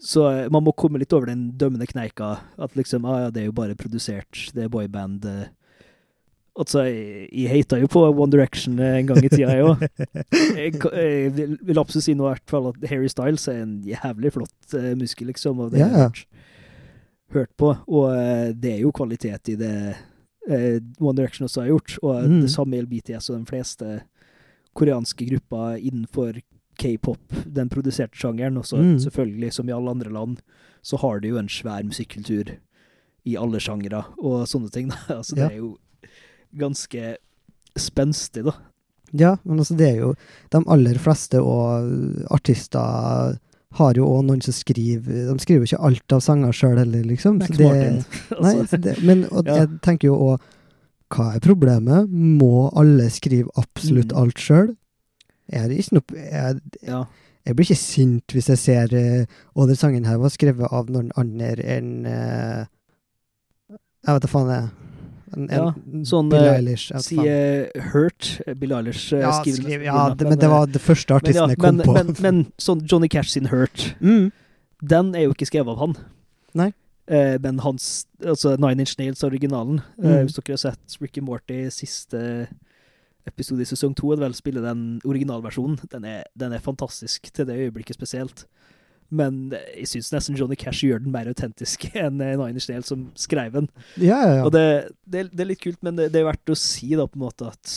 Så 0.00 0.28
eh, 0.30 0.48
man 0.50 0.62
må 0.64 0.72
komme 0.76 0.98
litt 0.98 1.12
over 1.12 1.26
den 1.26 1.52
dømmende 1.58 1.86
kneika, 1.88 2.40
at 2.58 2.74
liksom, 2.74 3.04
ah, 3.04 3.24
ja, 3.24 3.30
det 3.30 3.42
er 3.42 3.46
jo 3.46 3.52
bare 3.52 3.74
produsert, 3.74 4.52
det 4.54 4.64
er 4.64 4.68
boyband. 4.68 5.24
eh. 5.24 5.48
Altså, 6.58 6.82
jeg, 6.88 7.28
jeg 7.32 7.50
hata 7.52 7.78
jo 7.78 7.86
på 7.86 8.00
One 8.10 8.32
Direction 8.34 8.78
en 8.82 9.06
gang 9.06 9.20
i 9.22 9.28
tida, 9.30 9.52
jeg 9.54 9.62
òg. 9.64 9.84
Jeg, 10.58 10.74
jeg 10.74 11.32
vil 11.36 11.52
vil 11.68 11.78
absolutt 11.78 12.04
si 12.08 12.14
nå 12.18 12.26
i 12.26 12.32
hvert 12.32 12.50
fall 12.50 12.66
at 12.72 12.88
Harry 12.90 13.06
Styles 13.12 13.44
er 13.52 13.60
en 13.62 13.76
jævlig 13.86 14.32
flott 14.34 14.74
uh, 14.74 14.88
muskel, 14.98 15.30
liksom, 15.30 15.60
og 15.62 15.70
det 15.72 15.84
har 15.84 16.08
jeg 16.08 16.26
hørt, 17.36 17.50
på. 17.60 17.70
Og 17.86 18.10
uh, 18.10 18.50
det 18.58 18.72
er 18.74 18.80
jo 18.82 18.90
kvalitet 18.96 19.52
i 19.54 19.56
det 19.60 19.72
uh, 19.94 20.78
One 20.98 21.16
Direction 21.20 21.46
også 21.46 21.62
har 21.62 21.70
gjort, 21.72 21.98
og 22.02 22.22
Mm. 22.28 22.40
det 22.42 22.50
samme 22.50 22.76
gjelder 22.76 22.90
BTS 22.96 23.30
og 23.30 23.38
de 23.38 23.50
fleste 23.54 24.00
koreanske 24.78 25.26
grupper 25.30 25.78
innenfor 25.78 26.40
k-pop, 26.78 27.20
den 27.46 27.68
produserte 27.72 28.18
sjangeren. 28.18 28.58
Og 28.58 28.64
så 28.66 28.76
Mm. 28.82 28.98
selvfølgelig, 29.02 29.52
som 29.52 29.68
i 29.68 29.72
alle 29.72 29.90
andre 29.90 30.10
land, 30.10 30.38
så 30.82 30.96
har 30.98 31.20
de 31.20 31.28
jo 31.28 31.38
en 31.38 31.48
svær 31.48 31.82
musikkultur 31.84 32.56
i 33.26 33.36
alle 33.36 33.58
sjangere 33.60 34.04
og 34.18 34.46
sånne 34.46 34.70
ting. 34.70 34.90
Altså. 35.08 35.34
Det 35.36 35.52
er 35.52 35.56
jo 35.58 35.76
ganske 36.56 37.16
spenstig, 37.78 38.44
da. 38.44 38.52
Ja, 39.12 39.36
men 39.44 39.58
altså 39.62 39.74
det 39.78 39.86
er 39.88 39.96
jo 40.02 40.14
De 40.52 40.58
aller 40.68 40.98
fleste 41.00 41.40
og 41.40 41.86
artister 42.30 43.38
har 43.78 43.94
jo 43.96 44.04
òg 44.04 44.24
noen 44.26 44.42
som 44.44 44.52
skriver 44.52 45.30
De 45.30 45.36
skriver 45.40 45.62
jo 45.64 45.68
ikke 45.70 45.84
alt 45.88 46.12
av 46.12 46.20
sanger 46.20 46.52
sjøl 46.52 46.76
heller, 46.78 47.04
liksom. 47.08 47.38
Så 47.40 47.56
det- 47.56 48.04
Nei, 48.42 48.52
altså, 48.54 48.66
så 48.76 48.80
det, 48.84 48.96
men 49.02 49.24
og 49.32 49.46
Ja. 49.46 49.62
jeg 49.62 49.80
tenker 49.82 50.08
jo 50.08 50.16
òg 50.16 50.40
Hva 51.08 51.34
er 51.36 51.40
problemet? 51.40 52.08
Må 52.12 52.68
alle 52.76 53.08
skrive 53.10 53.48
absolutt 53.56 54.12
Mm. 54.12 54.18
alt 54.20 54.36
sjøl? 54.38 54.76
Er 55.48 55.68
det 55.68 55.78
ikke 55.78 55.94
noe 55.96 56.20
jeg, 56.20 56.60
ja. 56.84 57.04
jeg 57.46 57.56
blir 57.56 57.64
ikke 57.64 57.80
sint 57.80 58.26
hvis 58.36 58.48
jeg 58.52 58.58
ser 58.58 58.92
uh, 58.92 59.24
Og 59.56 59.68
den 59.68 59.76
sangen 59.76 60.04
her 60.04 60.18
var 60.18 60.28
skrevet 60.28 60.68
av 60.70 60.90
noen 60.92 61.08
andre 61.16 61.64
enn 61.64 62.04
eh, 62.04 62.66
Jeg 64.04 64.14
vet 64.14 64.22
da 64.22 64.28
faen, 64.28 64.52
jeg. 64.52 64.68
En, 65.36 65.44
en, 65.50 65.52
Ja, 65.52 66.04
sånn, 66.08 66.28
Billie 66.32 66.50
eh, 66.50 66.58
Eilish. 66.58 66.88
Sier 66.90 67.02
Si 67.04 67.18
eh, 67.28 67.88
Hurt. 67.92 68.28
eh, 68.46 68.54
Bill 68.54 68.72
Eilish 68.78 69.12
ja, 69.12 69.32
skriver 69.40 69.62
skriv, 69.62 69.82
ja 69.86 70.08
det, 70.14 70.28
men 70.28 70.38
det 70.38 70.50
var 70.50 70.66
det 70.66 70.80
første 70.82 71.12
men, 71.14 71.22
artisten 71.22 71.54
jeg 71.54 71.58
kom 71.62 71.76
men, 71.76 71.86
på. 71.86 71.96
Men, 71.98 72.12
men 72.24 72.44
sånn 72.58 72.84
Johnny 72.88 73.08
Cash 73.12 73.34
sin 73.36 73.50
Hurt, 73.52 73.94
mm. 74.00 74.30
den 74.94 75.14
er 75.14 75.28
jo 75.28 75.34
ikke 75.36 75.48
skrevet 75.50 75.74
av 75.74 75.82
han. 75.82 75.96
Nei. 76.58 76.70
Eh, 77.08 77.36
men 77.40 77.60
hans 77.64 78.06
Altså 78.20 78.56
Nine 78.60 78.82
Inch 78.84 78.96
Nails, 78.98 79.22
originalen. 79.24 79.78
Eh, 80.02 80.08
Mm. 80.08 80.24
hvis 80.26 80.34
dere 80.36 80.52
har 80.56 80.64
sett 80.64 80.96
Ricky 81.00 81.20
Morty 81.24 81.68
siste 81.70 82.48
episode 83.28 83.60
i 83.62 83.68
sesong 83.68 83.94
to, 83.94 84.10
er 84.12 84.16
det 84.16 84.24
vel 84.24 84.34
spille 84.34 84.60
den 84.64 85.00
originalversjonen. 85.04 85.78
Den 85.92 86.04
er, 86.04 86.24
den 86.36 86.52
er 86.52 86.58
fantastisk 86.64 87.30
til 87.32 87.46
det 87.46 87.56
øyeblikket 87.56 87.94
spesielt. 87.96 88.46
Men 89.08 89.54
jeg 89.72 89.88
syns 89.88 90.10
nesten 90.12 90.36
Johnny 90.36 90.56
Cash 90.60 90.84
gjør 90.84 91.00
den 91.00 91.14
mer 91.14 91.30
autentisk 91.30 91.86
enn 91.96 92.20
eh, 92.24 92.34
Nine 92.36 92.60
Inch 92.60 92.88
som 92.88 93.06
skrev 93.18 93.54
den. 93.56 93.70
Ja, 93.96 94.18
ja, 94.20 94.34
ja. 94.40 94.42
Og 94.44 94.52
det, 94.52 94.64
det, 95.04 95.28
det 95.32 95.44
er 95.44 95.52
litt 95.52 95.62
kult, 95.64 95.80
men 95.86 95.96
det, 95.96 96.10
det 96.14 96.22
er 96.22 96.28
verdt 96.28 96.52
å 96.52 96.58
si 96.58 96.90
da 96.92 97.08
på 97.08 97.20
en 97.20 97.24
måte 97.24 97.48
at 97.48 97.76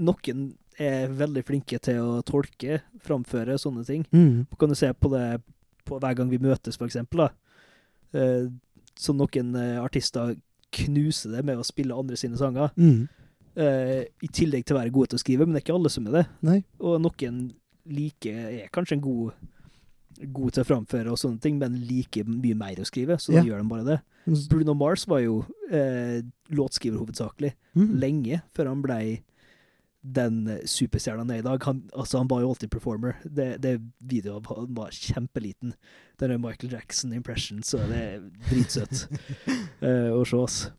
noen 0.00 0.50
er 0.80 1.12
veldig 1.12 1.42
flinke 1.44 1.76
til 1.84 2.00
å 2.00 2.20
tolke, 2.24 2.80
framføre 3.04 3.58
sånne 3.60 3.84
ting. 3.88 4.04
Mm. 4.16 4.46
Kan 4.60 4.72
du 4.72 4.76
se 4.78 4.88
på 4.96 5.10
det 5.12 5.40
på 5.88 5.98
hver 6.00 6.16
gang 6.16 6.30
vi 6.30 6.40
møtes, 6.40 6.78
for 6.80 6.88
eksempel. 6.88 7.26
Da. 7.26 8.20
Eh, 8.20 8.46
så 9.00 9.14
noen 9.16 9.54
eh, 9.58 9.78
artister 9.80 10.36
knuser 10.70 11.34
det 11.34 11.44
med 11.46 11.60
å 11.60 11.66
spille 11.66 11.96
andre 11.96 12.18
sine 12.20 12.38
sanger. 12.40 12.72
Mm. 12.80 13.08
Eh, 13.60 14.02
I 14.22 14.30
tillegg 14.32 14.66
til 14.66 14.76
å 14.76 14.80
være 14.80 14.94
gode 14.94 15.12
til 15.12 15.20
å 15.20 15.24
skrive, 15.24 15.46
men 15.46 15.56
det 15.56 15.62
er 15.62 15.66
ikke 15.66 15.78
alle 15.78 15.92
som 15.92 16.06
er 16.08 16.20
det. 16.20 16.26
Nei. 16.46 16.58
Og 16.84 17.00
noen 17.02 17.40
liker 17.90 18.40
er 18.50 18.72
kanskje 18.74 18.98
en 18.98 19.04
god, 19.04 19.48
god 20.32 20.52
til 20.52 20.62
å 20.64 20.66
framføre 20.68 21.10
og 21.12 21.18
sånne 21.18 21.40
ting, 21.40 21.58
men 21.58 21.78
liker 21.88 22.24
mye 22.28 22.54
mer 22.56 22.76
å 22.82 22.86
skrive, 22.88 23.16
så 23.18 23.32
Ja. 23.32 23.40
da 23.42 23.48
gjør 23.48 23.62
de 23.62 23.68
bare 23.68 23.84
det. 23.84 24.00
Bruno 24.50 24.74
Mars 24.74 25.06
var 25.08 25.20
jo 25.20 25.44
eh, 25.70 26.20
låtskriver 26.50 26.98
hovedsakelig, 26.98 27.52
Mm. 27.76 27.98
lenge 28.00 28.42
før 28.54 28.66
han 28.68 28.82
blei 28.82 29.20
den 30.02 30.46
superstjerna 30.64 31.18
han 31.26 31.30
er 31.30 31.38
i 31.38 31.42
dag. 31.44 31.62
Han, 31.64 31.82
altså, 31.94 32.18
han 32.18 32.28
var 32.28 32.40
jo 32.40 32.48
alltid 32.50 32.70
performer. 32.70 33.16
Det, 33.24 33.60
det 33.60 33.74
videoet 34.00 34.46
av 34.48 34.56
han 34.56 34.74
var 34.74 34.90
kjempeliten. 34.90 35.74
Den 36.18 36.30
er 36.32 36.38
Michael 36.38 36.72
Jackson-impression, 36.72 37.60
så 37.62 37.78
det 37.88 38.00
er 38.00 38.20
dritsøtt 38.48 39.06
eh, 39.82 40.08
å 40.16 40.24
se 40.26 40.36
oss. 40.36 40.70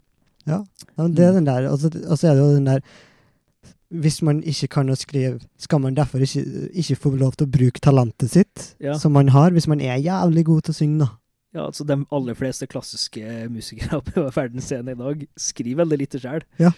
Ja, 0.48 0.64
men 0.98 1.14
det 1.14 1.28
er 1.28 1.34
den 1.38 1.46
der, 1.46 1.68
altså, 1.70 1.92
altså 2.10 2.32
er 2.32 2.34
det 2.34 2.42
jo 2.42 2.56
den 2.56 2.66
der 2.66 2.82
Hvis 3.92 4.22
man 4.24 4.38
ikke 4.48 4.68
kan 4.72 4.88
å 4.90 4.96
skrive, 4.96 5.40
skal 5.60 5.82
man 5.84 5.96
derfor 5.98 6.24
ikke, 6.24 6.70
ikke 6.72 6.96
få 6.96 7.12
lov 7.20 7.34
til 7.36 7.48
å 7.48 7.52
bruke 7.52 7.82
talentet 7.84 8.32
sitt 8.32 8.70
Ja. 8.80 8.94
som 8.98 9.12
man 9.14 9.28
har, 9.36 9.52
hvis 9.52 9.68
man 9.68 9.82
er 9.82 9.98
jævlig 10.00 10.46
god 10.48 10.62
til 10.64 10.72
å 10.72 10.78
synge, 10.78 11.00
da. 11.04 11.10
Ja, 11.54 11.66
altså 11.68 11.84
De 11.86 11.98
aller 12.16 12.34
fleste 12.40 12.68
klassiske 12.72 13.20
musikere 13.52 14.00
på 14.08 14.24
verdensscenen 14.32 14.94
i 14.94 15.00
dag 15.04 15.26
skriver 15.36 15.84
veldig 15.84 15.98
lite 16.00 16.22
sjøl. 16.24 16.46
Ja. 16.62 16.72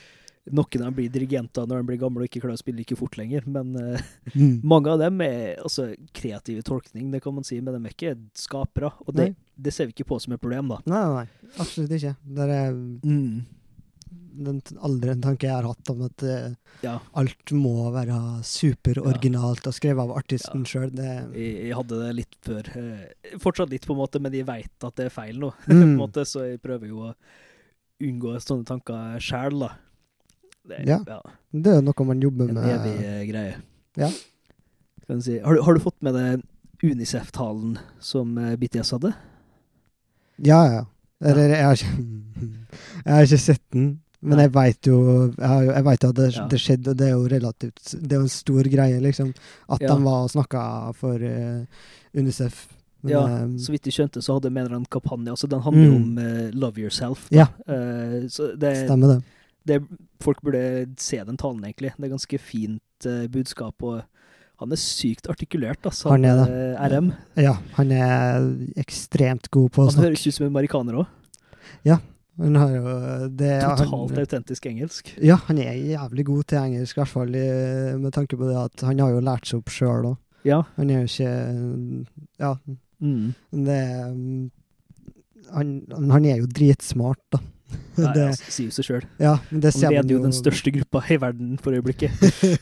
Noen 0.52 0.82
av 0.82 0.90
dem 0.90 0.96
blir 0.98 1.12
dirigenter 1.14 1.64
når 1.70 1.78
de 1.84 1.88
blir 1.88 2.00
gamle 2.02 2.26
og 2.26 2.28
ikke 2.28 2.42
klarer 2.42 2.58
å 2.58 2.60
spille 2.60 2.82
like 2.82 2.98
fort 3.00 3.14
lenger. 3.16 3.46
Men 3.48 3.76
eh, 3.80 4.02
Mm. 4.36 4.64
mange 4.66 4.90
av 4.90 4.98
dem 5.00 5.22
er 5.22 5.62
altså 5.62 5.92
kreative 6.18 6.64
tolkning, 6.66 7.12
det 7.14 7.22
kan 7.22 7.36
man 7.38 7.46
si, 7.46 7.62
men 7.62 7.78
de 7.78 7.86
er 7.86 7.94
ikke 7.94 8.16
skapere. 8.36 8.90
Og 9.06 9.14
det, 9.16 9.36
det 9.62 9.72
ser 9.72 9.86
vi 9.86 9.94
ikke 9.94 10.10
på 10.10 10.18
som 10.20 10.34
et 10.34 10.42
problem, 10.42 10.74
da. 10.74 10.82
Nei, 10.90 11.04
nei, 11.14 11.52
absolutt 11.62 11.94
ikke. 11.94 12.16
Det 12.26 12.50
er 12.50 12.74
den 14.34 14.62
aldri 14.82 15.12
en 15.14 15.22
tanke 15.24 15.48
jeg 15.48 15.54
har 15.56 15.68
hatt 15.70 15.90
om 15.94 16.02
at 16.08 16.24
uh, 16.26 16.56
Ja. 16.84 16.98
alt 17.20 17.52
må 17.56 17.92
være 17.94 18.18
superoriginalt 18.44 19.68
og 19.70 19.74
skrevet 19.78 20.04
av 20.04 20.14
artisten 20.18 20.66
sjøl. 20.68 20.92
Jeg, 20.98 21.30
jeg 21.38 21.76
hadde 21.78 22.00
det 22.02 22.12
litt 22.18 22.38
før. 22.46 22.70
Uh, 22.76 23.38
fortsatt 23.44 23.70
litt, 23.74 23.86
på 23.88 23.94
en 23.96 24.02
måte, 24.02 24.20
men 24.24 24.34
jeg 24.34 24.48
veit 24.50 24.88
at 24.88 24.96
det 25.00 25.06
er 25.10 25.14
feil 25.16 25.40
nå. 25.40 25.52
på 25.66 25.72
en 25.78 25.84
Mm. 25.94 25.98
måte, 26.00 26.26
så 26.26 26.46
jeg 26.50 26.62
prøver 26.64 26.88
jo 26.90 27.08
å 27.10 27.14
unngå 28.04 28.36
sånne 28.44 28.66
tanker 28.68 29.20
sjæl, 29.24 29.60
da. 29.64 29.72
Det, 30.68 30.80
Ja. 30.88 31.00
ja. 31.08 31.20
det 31.52 31.72
er 31.74 31.82
jo 31.82 31.86
noe 31.90 32.06
man 32.08 32.22
jobber 32.24 32.50
En 32.50 32.56
med. 32.56 32.70
evig 32.72 32.96
eh, 33.04 33.26
greie. 33.28 33.56
Ja. 34.00 34.10
Kan 35.08 35.22
si. 35.22 35.38
har, 35.44 35.54
du, 35.56 35.62
har 35.62 35.74
du 35.76 35.80
fått 35.84 36.00
med 36.02 36.16
deg 36.16 36.44
Unicef-talen 36.84 37.78
som 38.00 38.36
BTS 38.60 38.92
hadde? 38.96 39.12
Ja, 40.44 40.62
ja. 40.72 40.84
Eller 41.24 41.50
jeg 41.54 41.64
har 41.64 41.78
ikke 41.78 42.06
Jeg 43.06 43.14
har 43.14 43.28
ikke 43.28 43.40
sett 43.40 43.62
den, 43.76 43.86
men 44.24 44.40
jeg 44.40 44.52
veit 44.56 44.88
jo 44.88 44.98
Jeg, 45.38 45.84
vet 45.84 46.04
at 46.08 46.16
det, 46.16 46.28
Ja. 46.36 46.48
det 46.48 46.60
skjedde, 46.60 46.88
og 46.94 46.98
det 46.98 47.08
er 47.08 47.12
jo 47.18 47.28
relativt 47.28 47.92
Det 48.02 48.12
er 48.12 48.22
jo 48.22 48.28
en 48.28 48.30
stor 48.30 48.64
greie, 48.64 49.00
liksom. 49.02 49.34
At 49.70 49.82
Ja. 49.82 49.94
de 49.96 50.04
var 50.04 50.24
og 50.24 50.32
snakka 50.32 50.94
for 50.96 51.16
uh, 51.16 51.66
Unicef. 52.16 52.68
Men, 53.04 53.12
Ja, 53.12 53.26
eh, 53.28 53.48
Så 53.60 53.72
vidt 53.72 53.84
jeg 53.86 53.94
skjønte, 53.94 54.22
så 54.24 54.34
hadde 54.40 54.50
Mener 54.52 54.74
en 54.76 54.86
kampanje. 54.86 55.30
Altså, 55.30 55.48
den 55.50 55.60
handler 55.62 55.86
jo 55.86 55.98
Mm. 56.00 56.04
om 56.04 56.18
uh, 56.18 56.52
'love 56.52 56.78
yourself'. 56.80 57.30
da. 57.30 57.38
Ja. 57.38 57.48
Uh, 57.68 58.28
så 58.30 58.58
det, 58.58 58.88
stemmer 58.88 59.08
det. 59.16 59.24
det, 59.68 59.82
folk 60.22 60.42
burde 60.42 60.88
se 60.98 61.18
den 61.24 61.38
talen, 61.38 61.64
egentlig. 61.64 61.92
Det 61.98 62.06
er 62.06 62.16
ganske 62.18 62.40
fint 62.40 62.82
budskap. 63.32 63.76
og 63.84 64.04
han 64.60 64.72
er 64.72 64.76
sykt 64.78 65.28
artikulert, 65.28 65.82
altså. 65.84 66.10
Han 66.12 66.24
er 66.24 66.46
det. 66.46 66.78
RM. 66.92 67.12
Ja, 67.36 67.58
han 67.74 67.92
er 67.92 68.56
ekstremt 68.78 69.50
god 69.52 69.72
på 69.72 69.84
å 69.84 69.90
snakke. 69.92 69.96
Han 69.96 70.06
høres 70.06 70.28
ut 70.28 70.34
som 70.34 70.46
en 70.46 70.54
marikaner 70.54 70.94
òg. 70.94 71.08
Han 72.42 72.56
har 72.58 72.72
jo 72.74 72.84
det, 73.38 73.52
Totalt 73.62 73.90
han, 73.92 74.18
autentisk 74.24 74.66
engelsk. 74.66 75.12
Ja, 75.22 75.36
han 75.48 75.60
er 75.62 75.74
jævlig 75.78 76.26
god 76.26 76.44
til 76.50 76.58
engelsk, 76.64 76.98
i 76.98 77.02
hvert 77.04 77.12
fall 77.12 77.36
med 78.02 78.14
tanke 78.16 78.38
på 78.40 78.48
det 78.50 78.58
at 78.58 78.86
han 78.88 79.00
har 79.04 79.12
jo 79.14 79.20
lært 79.22 79.46
seg 79.46 79.60
opp 79.62 79.70
sjøl 79.74 80.08
òg. 80.14 80.18
Ja. 80.48 80.64
Han 80.80 80.90
er 80.90 81.04
jo 81.04 81.12
ikke 81.12 82.08
Ja, 82.42 82.56
Mm. 83.04 83.34
det 83.52 83.80
han, 85.54 85.72
han 86.12 86.26
er 86.26 86.38
jo 86.40 86.48
dritsmart, 86.48 87.20
da. 87.34 87.40
Nei, 87.98 88.12
det, 88.18 88.26
sier 88.54 88.72
seg 88.74 88.86
sjøl. 88.88 89.06
ja, 89.22 89.34
Han 89.50 89.64
ser 89.66 89.90
man 89.90 89.96
leder 89.98 90.14
jo 90.16 90.20
den 90.28 90.36
største 90.36 90.72
gruppa 90.76 91.02
i 91.12 91.18
verden 91.22 91.56
for 91.62 91.74
øyeblikket. 91.76 92.14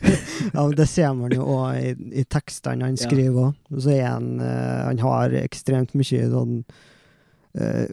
ja, 0.55 0.63
men 0.65 0.75
det 0.79 0.87
ser 0.89 1.11
man 1.17 1.35
jo 1.35 1.45
òg 1.51 1.77
i, 1.81 1.91
i 2.21 2.25
tekstene 2.31 2.87
han 2.89 2.97
skriver 2.99 3.49
òg. 3.51 3.59
Så 3.77 3.93
er 3.95 4.07
han 4.07 4.31
eh, 4.39 4.81
Han 4.87 5.03
har 5.03 5.35
ekstremt 5.43 5.93
mye 5.99 6.25
sånn 6.31 6.61
eh, 7.55 7.87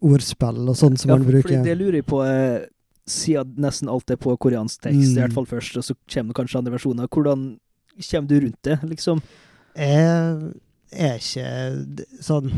ordspill 0.00 0.68
og 0.68 0.76
sånn 0.78 0.96
som 0.98 1.10
ja, 1.12 1.16
man 1.16 1.26
bruker. 1.26 1.42
fordi 1.48 1.62
det 1.64 1.78
lurer 1.78 2.00
jeg 2.00 2.06
på, 2.06 2.22
eh, 2.26 2.66
siden 3.06 3.56
nesten 3.58 3.88
alt 3.90 4.10
er 4.10 4.16
på 4.16 4.36
koreansk 4.38 4.80
tekst, 4.86 5.10
Mm. 5.12 5.16
i 5.16 5.20
hvert 5.20 5.32
fall 5.34 5.46
først, 5.46 5.76
og 5.76 5.84
så 5.84 5.94
kommer 6.08 6.32
det 6.32 6.38
kanskje 6.40 6.58
andre 6.58 6.72
versjoner. 6.78 7.08
Hvordan 7.08 7.58
kommer 8.10 8.28
du 8.28 8.40
rundt 8.40 8.62
det, 8.62 8.78
liksom? 8.82 9.22
Jeg 9.76 10.52
er 10.92 11.16
ikke 11.18 12.04
sånn 12.20 12.50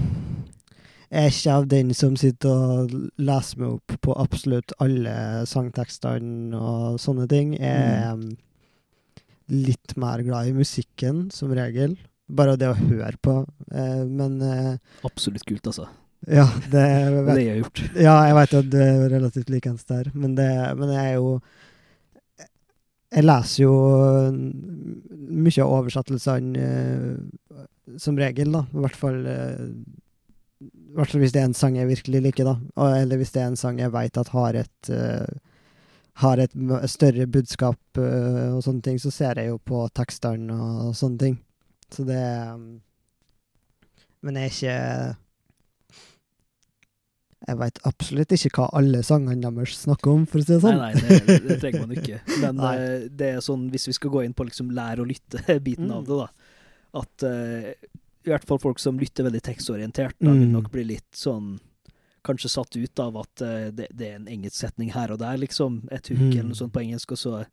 Jeg 1.15 1.25
er 1.25 1.31
ikke 1.31 1.53
av 1.55 1.69
den 1.69 1.93
som 1.95 2.17
sitter 2.17 2.49
og 2.51 2.91
leser 3.19 3.59
meg 3.61 3.69
opp 3.77 4.01
på 4.03 4.15
absolutt 4.19 4.73
alle 4.81 5.45
sangtekstene 5.47 6.55
og 6.59 6.99
sånne 6.99 7.29
ting. 7.31 7.53
Jeg 7.55 7.63
er 7.63 8.13
um, 8.15 8.37
litt 9.49 9.95
mer 9.97 10.23
glad 10.27 10.49
i 10.49 10.53
musikken, 10.57 11.31
som 11.31 11.53
regel. 11.55 11.95
Bare 12.29 12.57
det 12.59 12.67
å 12.73 12.75
høre 12.75 13.15
på. 13.23 13.47
Eh, 13.71 14.03
men 14.09 14.41
eh, 14.43 14.77
Absolutt 15.05 15.45
kult, 15.47 15.67
altså. 15.71 15.87
Ja, 16.27 16.47
det 16.71 16.85
Det 17.15 17.23
vet, 17.25 17.29
har 17.29 17.43
jeg 17.43 17.63
gjort. 17.63 17.83
Ja, 17.95 18.15
jeg 18.29 18.39
vet 18.39 18.57
at 18.61 18.71
du 18.73 18.79
er 18.81 19.05
relativt 19.13 19.53
likens 19.53 19.85
der, 19.91 20.11
men, 20.15 20.35
det, 20.39 20.49
men 20.79 20.93
jeg 20.95 21.11
er 21.11 21.19
jo 21.19 21.41
Jeg 23.15 23.25
leser 23.25 23.63
jo 23.63 23.75
mm, 24.35 24.55
mye 25.45 25.63
av 25.63 25.75
oversettelsene 25.81 26.69
eh, 26.69 27.67
som 28.01 28.17
regel, 28.19 28.51
da. 28.55 28.65
I 28.73 28.85
hvert 28.85 28.99
fall 28.99 29.21
eh, 29.31 29.67
hvert 30.95 31.11
fall 31.11 31.25
hvis 31.25 31.35
det 31.35 31.43
er 31.43 31.49
en 31.51 31.57
sang 31.59 31.77
jeg 31.79 31.91
virkelig 31.91 32.23
liker, 32.29 32.49
da. 32.49 32.87
Eller 33.01 33.19
hvis 33.21 33.35
det 33.35 33.43
er 33.43 33.51
en 33.51 33.59
sang 33.59 33.81
jeg 33.83 33.93
veit 33.95 34.19
at 34.19 34.31
har 34.35 34.59
et 34.59 34.91
eh, 34.95 35.35
har 36.23 36.39
et 36.39 36.53
større 36.87 37.27
budskap 37.27 37.99
og 37.99 38.61
sånne 38.63 38.85
ting, 38.87 39.01
så 39.03 39.11
ser 39.11 39.41
jeg 39.41 39.51
jo 39.51 39.57
på 39.59 39.81
tekstene 39.99 40.55
og, 40.55 40.93
sånne 40.95 41.19
ting. 41.19 41.35
Så 41.91 42.07
det 42.07 42.23
um, 42.55 42.69
Men 44.23 44.39
jeg 44.39 44.45
er 44.45 44.55
ikke 44.55 45.24
Jeg 47.47 47.59
veit 47.61 47.79
absolutt 47.85 48.33
ikke 48.33 48.51
hva 48.57 48.69
alle 48.73 49.03
sangene 49.05 49.41
deres 49.53 49.75
snakker 49.85 50.11
om, 50.15 50.23
for 50.27 50.39
å 50.41 50.45
si 50.47 50.53
det 50.55 50.61
sånn. 50.63 50.79
Nei, 50.81 50.95
nei, 50.95 51.19
det, 51.27 51.39
det 51.49 51.59
trenger 51.61 51.87
man 51.87 51.97
ikke. 51.99 52.21
Men 52.45 52.61
eh, 52.71 53.09
det 53.11 53.29
er 53.35 53.41
sånn, 53.45 53.67
hvis 53.71 53.87
vi 53.91 53.93
skal 53.99 54.11
gå 54.15 54.23
inn 54.25 54.33
på 54.35 54.47
liksom 54.49 54.71
lære 54.73 55.05
å 55.05 55.09
lytte-biten 55.09 55.91
Mm. 55.91 55.93
av 55.99 56.07
det, 56.09 56.17
da, 56.23 56.29
at 57.03 57.27
uh, 57.29 57.69
i 58.25 58.31
hvert 58.33 58.47
fall 58.49 58.59
folk 58.63 58.79
som 58.81 58.97
lytter 58.99 59.27
veldig 59.27 59.43
tekstorientert, 59.45 60.17
da 60.21 60.31
vil 60.33 60.47
Mm. 60.49 60.53
nok 60.57 60.71
bli 60.73 60.85
litt 60.95 61.13
sånn 61.13 61.59
Kanskje 62.25 62.49
satt 62.49 62.77
ut 62.81 63.01
av 63.05 63.17
at 63.21 63.43
uh, 63.45 63.69
det, 63.69 63.91
det 63.93 64.07
er 64.09 64.15
en 64.17 64.29
engelsk 64.33 64.57
setning 64.57 64.89
her 64.95 65.11
og 65.13 65.19
der, 65.21 65.37
liksom. 65.37 65.83
Et 65.93 66.07
hook 66.09 66.23
Mm. 66.23 66.31
eller 66.39 66.49
noe 66.55 66.57
sånt 66.57 66.73
på 66.73 66.81
engelsk, 66.81 67.13
og 67.13 67.19
så 67.21 67.45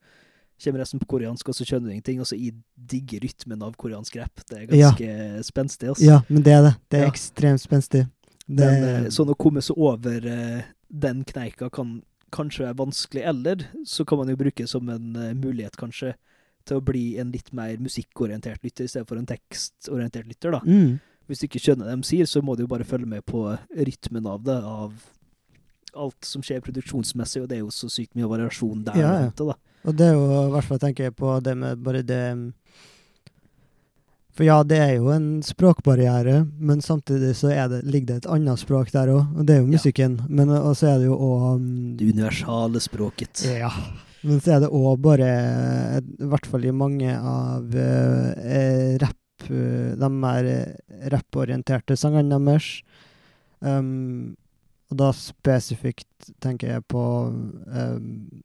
kommer 0.63 0.79
resten 0.79 1.01
på 1.01 1.09
koreansk, 1.11 1.49
og 1.49 1.55
så 1.57 1.65
skjønner 1.67 1.89
du 1.89 1.93
ingenting. 1.97 2.21
Og 2.23 2.27
så 2.29 2.37
jeg 2.39 2.53
digger 2.77 3.19
rytmen 3.25 3.63
av 3.67 3.75
koreansk 3.75 4.15
rap. 4.21 4.31
Det 4.47 4.61
er 4.61 4.75
Ja. 4.77 4.91
ganske 4.93 5.43
spenstig, 5.43 5.89
altså. 5.91 6.05
Ja, 6.07 6.21
men 6.29 6.43
det 6.43 6.53
er 6.53 6.61
det. 6.69 6.73
Det 6.89 6.99
er 7.01 7.03
Ja. 7.03 7.11
ekstremt 7.11 7.59
spenstig. 7.59 8.05
Det, 8.45 8.65
Men 8.65 9.05
eh, 9.05 9.09
sånn 9.13 9.31
å 9.31 9.37
komme 9.39 9.63
seg 9.63 9.79
over 9.79 10.25
eh, 10.27 10.71
den 10.87 11.23
kneika 11.27 11.69
kan 11.73 11.99
kanskje 12.31 12.65
være 12.65 12.79
vanskelig, 12.79 13.23
eller 13.27 13.65
så 13.87 14.05
kan 14.07 14.21
man 14.21 14.31
jo 14.31 14.39
bruke 14.39 14.67
som 14.67 14.89
en 14.91 15.15
eh, 15.15 15.33
mulighet, 15.37 15.77
kanskje, 15.79 16.15
til 16.67 16.77
å 16.77 16.85
bli 16.85 17.05
en 17.21 17.31
litt 17.33 17.49
mer 17.57 17.79
musikkorientert 17.81 18.63
lytter 18.63 18.85
i 18.85 18.91
stedet 18.91 19.09
for 19.09 19.19
en 19.19 19.29
tekstorientert 19.29 20.29
lytter, 20.29 20.55
da. 20.57 20.61
mm, 20.65 20.99
Hvis 21.29 21.41
du 21.41 21.47
ikke 21.47 21.63
skjønner 21.63 21.89
det 21.89 21.97
de 21.97 22.07
sier, 22.07 22.29
så 22.29 22.43
må 22.45 22.55
du 22.55 22.65
jo 22.65 22.71
bare 22.71 22.87
følge 22.87 23.09
med 23.09 23.25
på 23.27 23.47
rytmen 23.71 24.29
av 24.29 24.45
det, 24.45 24.59
av 24.61 24.93
alt 25.91 26.27
som 26.27 26.43
skjer 26.45 26.63
produksjonsmessig, 26.63 27.43
og 27.43 27.49
det 27.51 27.57
er 27.57 27.65
jo 27.65 27.73
så 27.73 27.89
sykt 27.91 28.15
mye 28.15 28.29
variasjon 28.31 28.85
der. 28.87 28.99
Ja, 28.99 29.11
ja. 29.25 29.31
da. 29.35 29.57
Og 29.81 29.97
det 29.97 30.11
er 30.11 30.15
jo 30.15 30.27
i 30.29 30.51
hvert 30.53 30.67
fall 30.67 30.79
tenker 30.81 31.09
jeg 31.09 31.17
på 31.17 31.33
det 31.43 31.55
med 31.57 31.81
bare 31.83 32.03
det 32.05 32.23
For 34.31 34.45
ja, 34.47 34.61
det 34.63 34.77
er 34.79 34.93
jo 34.95 35.09
en 35.11 35.41
språkbarriere, 35.43 36.45
men 36.59 36.79
samtidig 36.81 37.33
så 37.35 37.51
det, 37.69 37.81
ligger 37.83 38.07
det 38.13 38.19
et 38.21 38.29
annet 38.31 38.61
språk 38.61 38.91
der 38.93 39.11
òg, 39.11 39.25
og 39.35 39.45
det 39.45 39.55
er 39.57 39.59
jo 39.59 39.67
Ja. 39.67 39.71
musikken. 39.75 40.19
Men 40.29 40.49
og 40.49 40.75
så 40.79 40.93
er 40.93 40.99
det 40.99 41.07
jo 41.09 41.17
òg 41.17 41.97
Det 41.97 42.13
universale 42.13 42.79
språket. 42.79 43.43
Ja. 43.43 43.71
Men 44.23 44.39
så 44.39 44.55
er 44.55 44.59
det 44.61 44.69
òg 44.71 45.01
bare, 45.01 45.99
i 45.99 46.23
hvert 46.29 46.45
fall 46.45 46.65
i 46.65 46.71
mange 46.71 47.11
av 47.17 47.75
eh, 47.75 48.97
rapp 49.01 49.17
eh, 49.49 49.95
De 49.97 50.09
mer 50.09 50.77
rapporienterte 51.11 51.97
sangene 51.97 52.39
deres. 52.45 52.83
Um, 53.59 54.35
og 54.91 54.97
da 54.97 55.11
spesifikt 55.13 56.31
tenker 56.41 56.67
jeg 56.75 56.83
på 56.91 57.01
um, 57.29 58.41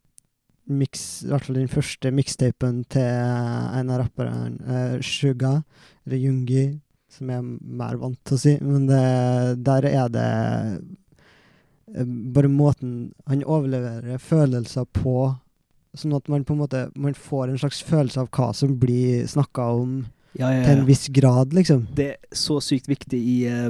mix, 0.69 1.23
i 1.23 1.29
hvert 1.31 1.45
fall 1.47 1.55
den 1.59 1.71
første 1.71 2.11
mixtapen 2.11 2.83
til 2.91 3.01
en 3.07 3.89
av 3.93 4.01
rapperne, 4.03 4.57
uh, 4.67 4.97
Suga, 5.05 5.61
eller 6.05 6.17
Jungi, 6.21 6.65
som 7.11 7.31
jeg 7.31 7.41
er 7.41 7.47
mer 7.81 7.97
vant 8.01 8.19
til 8.27 8.37
å 8.37 8.41
si. 8.41 8.53
Men 8.61 8.87
det, 8.89 9.63
der 9.65 9.87
er 9.89 10.09
det 10.13 10.27
eh, 11.95 12.05
bare 12.35 12.51
måten 12.51 13.13
han 13.27 13.43
overleverer 13.47 14.19
følelser 14.21 14.85
på, 14.93 15.33
sånn 15.97 16.13
at 16.17 16.27
man 16.29 16.43
på 16.45 16.53
en 16.53 16.61
måte 16.61 16.83
man 16.99 17.15
får 17.17 17.49
en 17.49 17.57
slags 17.63 17.81
følelse 17.87 18.21
av 18.21 18.29
hva 18.35 18.51
som 18.53 18.75
blir 18.79 19.25
snakka 19.29 19.71
om, 19.79 19.97
Ja, 20.37 20.51
ja, 20.53 20.65
til 20.67 20.83
en 20.83 20.85
viss 20.85 21.07
grad, 21.09 21.55
liksom. 21.55 21.87
det 21.97 22.09
er 22.11 22.35
så 22.35 22.59
sykt 22.61 22.89
viktig 22.91 23.17
i 23.17 23.37
uh 23.49 23.69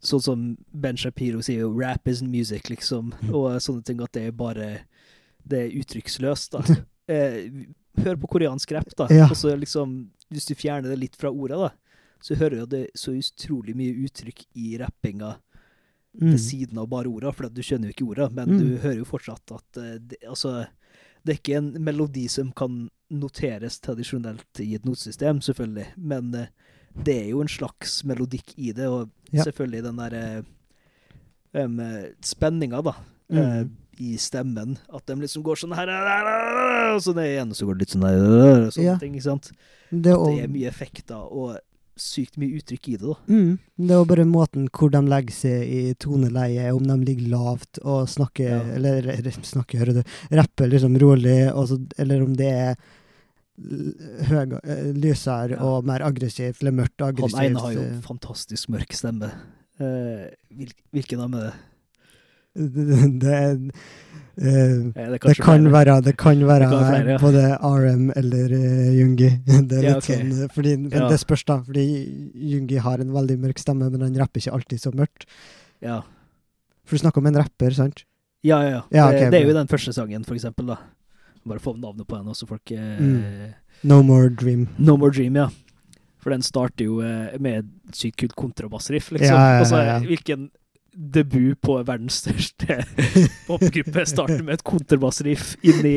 Sånn 0.00 0.22
som 0.24 0.44
Ben 0.72 0.96
Shapiro 0.96 1.42
sier 1.44 1.60
jo 1.60 1.74
'rap 1.76 2.08
isn't 2.08 2.30
music', 2.32 2.70
liksom, 2.70 3.12
Mm. 3.20 3.34
og 3.34 3.60
sånne 3.60 3.84
ting 3.84 4.00
at 4.00 4.12
det 4.12 4.22
er 4.28 4.30
bare 4.32 4.78
Det 5.46 5.58
er 5.66 5.76
uttrykksløst, 5.80 6.52
da. 6.52 6.62
Eh, 7.10 7.50
hør 8.04 8.14
på 8.22 8.28
koreansk 8.30 8.70
rap, 8.76 8.92
da. 8.96 9.08
Ja. 9.10 9.24
Og 9.26 9.34
så 9.34 9.56
liksom 9.58 10.10
Hvis 10.30 10.44
du 10.46 10.54
fjerner 10.54 10.90
det 10.92 10.98
litt 11.00 11.16
fra 11.18 11.28
ordet, 11.32 11.58
da, 11.58 11.70
så 12.22 12.36
hører 12.38 12.60
du 12.60 12.66
det 12.76 12.90
så 12.94 13.10
utrolig 13.18 13.74
mye 13.74 13.96
uttrykk 14.06 14.44
i 14.54 14.76
rappinga 14.78 15.36
Mm. 16.20 16.30
ved 16.32 16.40
siden 16.42 16.78
av 16.78 16.88
bare 16.90 17.06
orda, 17.06 17.30
for 17.32 17.48
du 17.48 17.60
skjønner 17.62 17.86
jo 17.86 17.94
ikke 17.94 18.06
orda, 18.10 18.28
men 18.34 18.48
Mm. 18.50 18.58
du 18.58 18.78
hører 18.82 18.96
jo 18.98 19.04
fortsatt 19.04 19.52
at 19.54 19.76
eh, 19.78 19.98
det, 20.02 20.16
altså, 20.26 20.66
det 21.24 21.32
er 21.34 21.38
ikke 21.38 21.56
en 21.56 21.68
melodi 21.84 22.24
som 22.28 22.50
kan 22.52 22.90
noteres 23.10 23.78
tradisjonelt 23.80 24.58
i 24.58 24.74
et 24.74 24.84
notesystem, 24.84 25.38
selvfølgelig, 25.40 25.86
men 25.96 26.34
eh, 26.34 26.46
det 27.04 27.14
er 27.14 27.28
jo 27.30 27.40
en 27.42 27.48
slags 27.48 28.02
melodikk 28.04 28.54
i 28.58 28.72
det, 28.72 28.86
og 28.90 29.10
Ja. 29.32 29.44
selvfølgelig 29.44 29.82
den 29.84 29.96
der 29.96 30.44
um, 31.64 31.78
spenninga, 32.22 32.82
da, 32.82 32.94
Mm. 33.30 33.70
I 34.00 34.14
stemmen, 34.16 34.78
at 34.88 35.04
de 35.06 35.14
liksom 35.20 35.42
går 35.44 35.58
sånn 35.60 35.74
her, 35.76 35.90
og 36.94 37.00
så 37.04 37.12
ned 37.14 37.26
igjen, 37.34 37.50
og 37.52 37.58
så 37.58 37.66
går 37.68 37.76
det 37.78 37.84
litt 37.84 37.94
sånn 37.96 38.06
her, 38.08 38.20
og 38.66 38.70
sånne 38.72 38.84
Ja. 38.86 38.94
ting, 38.98 39.14
ikke 39.18 39.28
sant? 39.28 39.50
Det 39.92 40.14
At 40.14 40.26
det 40.30 40.44
er 40.44 40.48
mye 40.48 40.68
effekter 40.70 41.20
og 41.20 41.58
sykt 42.00 42.38
mye 42.40 42.56
uttrykk 42.56 42.88
i 42.88 42.96
det, 42.96 43.00
da. 43.10 43.14
Mm. 43.28 43.58
Det 43.76 43.90
er 43.92 43.98
jo 44.00 44.04
bare 44.08 44.24
måten 44.24 44.68
hvor 44.72 44.90
de 44.94 45.02
legger 45.04 45.34
seg 45.36 45.68
i 45.68 45.82
toneleie, 46.00 46.70
om 46.72 46.86
de 46.88 46.96
ligger 47.04 47.28
lavt 47.34 47.78
og 47.84 48.08
snakker 48.08 48.48
Ja. 48.48 48.60
Eller 48.78 49.02
snakker, 49.44 49.78
hører 49.84 49.94
du. 50.00 50.02
Rapper 50.32 50.70
liksom 50.70 50.96
rolig, 50.98 51.52
og 51.54 51.68
så, 51.68 51.76
eller 51.98 52.22
om 52.24 52.32
det 52.34 52.48
er 52.48 52.76
høy, 53.60 54.58
eh, 54.64 54.92
lysere 54.96 55.50
Ja. 55.58 55.62
og 55.62 55.84
mer 55.84 56.00
aggressivt, 56.00 56.62
eller 56.62 56.72
mørkt 56.72 57.00
Han 57.00 57.12
aggressivt. 57.14 57.50
ene 57.50 57.60
har 57.60 57.72
jo 57.74 57.80
eh, 57.80 58.00
fantastisk 58.00 58.68
mørk 58.72 58.92
stemme. 58.96 59.30
Eh, 59.78 60.30
hvilken 60.92 61.20
av 61.20 61.30
dem 61.30 61.34
er 61.40 61.44
Det, 61.50 61.54
det, 63.22 63.70
det 64.40 64.92
være, 64.94 65.18
det 65.20 65.36
kan 65.36 65.66
være 65.72 65.94
Det 66.04 66.14
kan 66.18 66.40
være 66.48 66.68
flere, 66.70 67.10
ja. 67.12 67.18
både 67.20 67.42
RM 67.60 68.10
eller 68.16 68.54
uh, 68.56 69.00
Jungi. 69.00 69.30
Det 69.68 69.78
er 69.78 69.82
Ja, 69.82 69.94
litt 69.94 70.04
ok. 70.04 70.08
sånn, 70.10 70.30
eh, 70.44 70.52
fordi, 70.54 70.76
men 70.76 70.90
Ja. 70.94 71.08
det 71.08 71.18
spørs, 71.20 71.44
da. 71.44 71.58
Fordi 71.66 71.84
Jungi 72.34 72.78
har 72.80 72.98
en 73.00 73.12
veldig 73.12 73.38
mørk 73.38 73.58
stemme, 73.60 73.90
men 73.90 74.00
han 74.00 74.16
rapper 74.16 74.40
ikke 74.40 74.54
alltid 74.56 74.80
så 74.80 74.92
mørkt. 74.96 75.26
Ja. 75.84 76.00
For 76.84 76.96
du 76.96 77.02
snakker 77.04 77.20
om 77.22 77.26
en 77.30 77.36
rapper, 77.42 77.70
sant? 77.76 78.04
Ja, 78.42 78.62
ja, 78.62 78.70
ja. 78.70 78.82
Ja, 79.12 79.30
det, 79.30 79.34
er 79.42 79.46
jo 79.46 79.54
den 79.54 79.68
første 79.68 79.92
sangen, 79.92 80.24
for 80.24 80.34
eksempel. 80.34 80.66
da. 80.72 80.78
Bare 81.46 81.60
få 81.60 81.74
navnet 81.76 82.06
på 82.08 82.16
den, 82.16 82.34
så 82.34 82.46
folk 82.48 82.70
eh, 82.72 82.98
Mm. 83.00 83.54
No 83.84 84.02
More 84.02 84.28
Dream. 84.28 84.68
No 84.78 84.96
More 84.96 85.12
Dream, 85.12 85.36
ja. 85.36 85.48
For 86.20 86.30
den 86.30 86.42
starter 86.42 86.84
jo 86.84 87.00
eh, 87.00 87.36
med 87.40 87.64
et 87.64 87.96
sykt 87.96 88.18
kult 88.20 88.34
kontrabassriff, 88.36 89.10
liksom. 89.12 89.34
Ja, 89.36 89.36
ja, 89.36 89.52
ja, 89.52 89.52
ja, 89.52 89.60
Altså, 89.60 90.08
hvilken 90.08 90.50
debut 90.94 91.54
på 91.62 91.76
verdens 91.86 92.18
største 92.22 92.80
popgruppe 93.48 94.02
starter 94.08 94.42
med 94.44 94.58
et 94.58 94.64
kontrabassriff 94.66 95.52
inn 95.62 95.84
i 95.86 95.94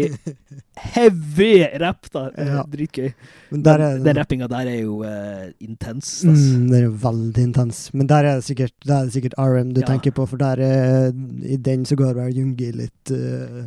heavy 0.94 1.64
rap, 1.82 2.08
da. 2.14 2.28
Ja. 2.38 2.64
Dritgøy. 2.70 3.10
Men 3.52 3.64
der 3.66 3.78
Men 3.78 3.86
er 3.88 3.98
det 3.98 4.06
den 4.08 4.20
rappinga 4.22 4.48
der 4.52 4.70
er 4.74 4.80
jo 4.82 5.00
uh, 5.04 5.48
intens, 5.64 6.12
altså. 6.26 6.58
Mm, 6.60 6.68
den 6.72 6.78
er 6.84 6.90
veldig 7.08 7.44
intens. 7.50 7.82
Men 7.94 8.08
der 8.10 8.30
er 8.30 8.36
det 8.40 8.48
sikkert, 8.48 8.74
der 8.86 8.96
er 9.02 9.10
det 9.10 9.14
sikkert 9.18 9.38
RM 9.38 9.74
du 9.74 9.82
Ja. 9.82 9.88
tenker 9.88 10.12
på, 10.12 10.26
for 10.30 10.38
der 10.38 10.62
er, 10.62 11.12
i 11.44 11.58
den 11.58 11.86
så 11.86 11.96
går 12.00 12.14
vel 12.20 12.38
Jungi 12.38 12.72
litt 12.72 13.12
uh, 13.12 13.66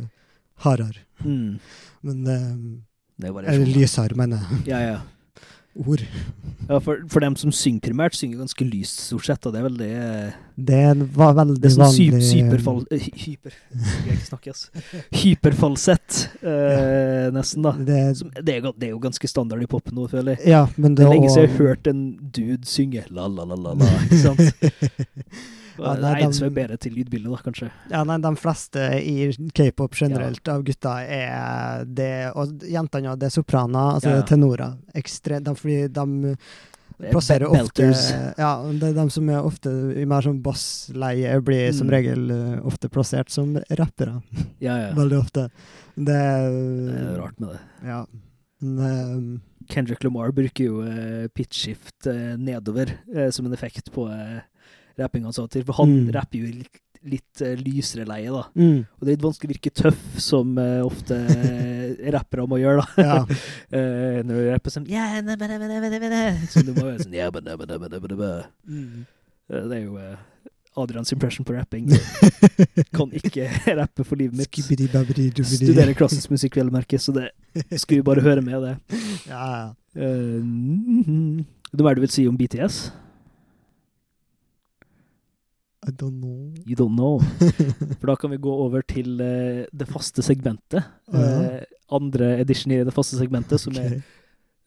hardere. 0.65 1.03
Mm. 1.23 1.59
Men 2.07 2.27
uh, 2.27 2.81
Det 3.17 3.29
er 3.29 3.37
Eller 3.39 3.63
sånn. 3.65 3.73
lysere, 3.73 4.15
mener 4.15 4.37
jeg. 4.43 4.67
Ja, 4.73 4.79
ja. 4.85 4.97
Ord. 5.85 6.01
ja 6.69 6.79
for, 6.83 7.03
for 7.11 7.23
dem 7.23 7.35
som 7.39 7.51
synger 7.55 7.83
primært, 7.85 8.15
synger 8.17 8.39
ganske 8.41 8.65
lyst, 8.67 8.99
stort 9.07 9.25
sett, 9.27 9.45
og 9.47 9.53
det 9.53 9.59
er 9.61 9.65
veldig 9.67 9.89
Det 10.69 10.77
er 10.83 10.89
en 10.95 11.03
va 11.15 11.27
veldig 11.37 11.59
Det 11.61 11.69
er 11.69 11.75
sånn 11.75 11.85
vanlig 11.85 12.23
syperfall... 12.31 12.79
eh, 12.91 13.03
hy- 13.05 13.13
Hyper... 13.27 13.53
Jeg 14.07 14.17
ikke 14.17 14.29
snakke, 14.31 14.55
ass. 14.55 14.63
Hyperfalsett, 15.21 16.17
ja. 16.41 17.29
nesten, 17.35 17.61
da. 17.67 17.75
Det 17.77 17.99
er, 18.01 18.13
Som, 18.17 18.31
det, 18.41 18.55
er, 18.57 18.71
det 18.73 18.89
er 18.89 18.95
jo 18.95 18.99
ganske 19.03 19.29
standard 19.29 19.61
i 19.63 19.69
popen 19.69 19.95
nå, 19.99 20.07
føler 20.11 20.35
jeg. 20.37 20.47
ja, 20.55 20.63
men 20.77 20.95
Det 20.95 21.03
det 21.03 21.07
er 21.07 21.13
lenge 21.15 21.29
siden 21.33 21.45
jeg 21.47 21.53
har 21.53 21.63
hørt 21.69 21.91
en 21.93 22.01
dude 22.39 22.65
synge 22.67 23.05
la-la-la-la, 23.13 23.93
ikke 24.07 24.23
sant? 24.25 24.43
Ja, 25.77 25.93
nei, 26.01 26.13
er 26.25 26.31
som 26.35 26.53
bedre 26.53 26.77
til 26.81 26.95
lydbildet, 26.97 27.31
da, 27.31 27.41
kanskje. 27.45 27.67
Ja, 27.91 28.03
nei, 28.07 28.17
de 28.23 28.31
fleste 28.39 28.85
i 29.01 29.27
k-pop 29.55 29.95
generelt 29.97 30.47
av 30.51 30.63
gutta 30.67 30.95
er 31.03 31.85
det 31.85 32.31
Og 32.35 32.63
jentene, 32.67 33.15
det 33.19 33.29
er 33.29 33.35
sopraner, 33.35 33.93
altså 33.97 34.09
Ja, 34.09 34.21
ja. 34.21 34.25
tenorer. 34.27 34.77
Ekstre, 34.97 35.39
de, 35.43 35.53
fordi 35.55 35.87
de 35.93 36.35
er 36.97 37.11
plasserer 37.13 37.45
ofte. 37.45 37.91
Ja, 38.37 38.51
det 38.73 38.89
er 38.89 38.93
de 38.97 39.09
som 39.13 39.29
er 39.29 39.45
ofte 39.45 39.69
i 40.01 40.05
mer 40.09 40.25
sånn 40.25 40.41
bassleie, 40.41 41.35
blir 41.45 41.71
som 41.73 41.87
Mm. 41.87 41.93
regel 41.93 42.31
eh, 42.31 42.65
ofte 42.65 42.89
plassert 42.89 43.29
som 43.29 43.55
rappere. 43.69 44.21
Ja, 44.59 44.77
ja. 44.87 44.93
Veldig 45.01 45.19
ofte. 45.19 45.49
Det 45.95 46.05
Det 46.05 46.95
er 46.97 47.19
rart 47.19 47.39
med 47.39 47.49
det. 47.53 47.59
Ja. 47.85 48.05
Men, 48.61 49.41
Kendrick 49.69 50.03
Lamar 50.03 50.31
bruker 50.31 50.63
jo 50.63 50.81
uh, 50.81 51.27
pitchskift 51.35 52.07
uh, 52.07 52.37
nedover 52.39 52.89
uh, 53.15 53.29
som 53.29 53.45
en 53.45 53.53
effekt 53.53 53.91
på 53.93 54.07
eh, 54.09 54.39
rappinga 54.99 55.29
hans 55.29 55.39
av 55.39 55.47
og 55.47 55.53
til. 55.55 55.63
For 55.67 55.73
han 55.81 55.95
Mm. 55.97 56.11
rapper 56.15 56.39
jo 56.41 56.51
litt, 56.61 56.79
litt 57.07 57.41
uh, 57.45 57.53
lysere 57.61 58.05
leie, 58.09 58.31
da. 58.33 58.43
Mm. 58.57 58.79
Og 58.85 59.01
det 59.01 59.11
er 59.11 59.15
litt 59.15 59.25
vanskelig 59.25 59.49
å 59.49 59.53
virke 59.55 59.73
tøff, 59.81 60.05
som 60.23 60.57
uh, 60.57 60.85
ofte 60.85 61.15
eh, 61.15 62.11
rappere 62.13 62.47
må 62.49 62.57
gjøre, 62.61 62.81
da. 62.83 63.03
Ja. 63.03 63.19
uh, 63.23 64.17
når 64.25 64.33
du 64.33 64.49
rapper 64.51 64.73
sånn 64.73 64.87
yeah. 64.89 65.19
Så 66.51 66.65
du 66.65 66.73
må 66.73 66.87
være 66.89 67.05
sånn 67.05 67.13
yeah, 67.15 67.29
ba, 67.31 67.43
na, 67.45 67.55
ba. 67.55 68.33
Mm. 68.67 69.05
Det 69.47 69.77
er 69.77 69.85
jo 69.85 70.01
Adrians 70.77 71.11
impression 71.13 71.45
på 71.45 71.53
rapping. 71.55 71.87
Kan 72.97 73.09
ikke 73.15 73.47
rappe 73.79 74.03
for 74.05 74.19
livet 74.19 74.37
mitt. 74.37 74.59
Studerer 75.47 75.95
klassisk 75.97 76.29
musikk, 76.33 76.57
vel 76.59 76.69
å 76.69 76.75
merke, 76.75 76.99
så 77.01 77.15
det 77.15 77.31
skulle 77.79 78.01
vi 78.03 78.05
bare 78.05 78.21
høre 78.25 78.43
med 78.45 78.61
det. 78.67 78.75
Ja, 79.29 79.45
ja. 79.47 79.67
Uh, 79.97 81.41
hva 81.73 81.89
er 81.91 81.97
det 81.97 82.03
du 82.03 82.05
vil 82.05 82.13
si 82.13 82.27
om 82.29 82.37
BTS? 82.37 82.75
I 85.85 85.91
don't 85.91 86.19
know. 86.19 86.53
You 86.65 86.75
don't 86.75 86.95
know. 86.97 87.19
For 87.99 88.07
da 88.09 88.15
kan 88.15 88.31
vi 88.33 88.37
gå 88.41 88.53
over 88.65 88.81
til 88.81 89.21
uh, 89.21 89.65
det 89.71 89.87
faste 89.87 90.23
segmentet. 90.25 90.83
Uh. 91.13 91.19
Eh, 91.21 91.61
andre 91.93 92.39
edition 92.41 92.73
i 92.73 92.81
det 92.83 92.93
faste 92.95 93.19
segmentet, 93.19 93.61
som 93.61 93.77
er 93.77 93.99
Ok. 93.99 94.01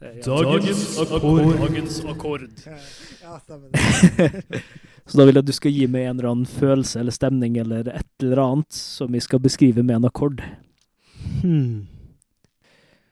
eh, 0.07 0.21
ja. 0.23 0.39
Dagens 0.47 0.85
akkord. 1.03 1.51
Dagens 1.61 1.99
akkord. 2.09 2.47
Ja, 3.21 3.37
stemmer 3.43 3.69
det. 3.75 4.63
Så 5.11 5.19
da 5.19 5.27
vil 5.27 5.35
jeg 5.35 5.43
at 5.43 5.51
du 5.51 5.53
skal 5.57 5.75
gi 5.75 5.87
meg 5.91 6.07
en 6.07 6.19
eller 6.21 6.31
annen 6.31 6.47
følelse 6.49 7.01
eller 7.03 7.13
stemning 7.13 7.57
eller 7.59 7.89
et 7.91 8.23
eller 8.23 8.39
annet 8.45 8.73
som 8.73 9.11
vi 9.11 9.21
skal 9.21 9.43
beskrive 9.43 9.83
med 9.83 9.97
en 9.99 10.07
akkord. 10.07 10.41
Hmm. 11.43 11.89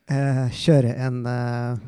Eh, 0.09 0.45
kjøre 0.55 0.95
en 1.05 1.19
eh, 1.29 1.81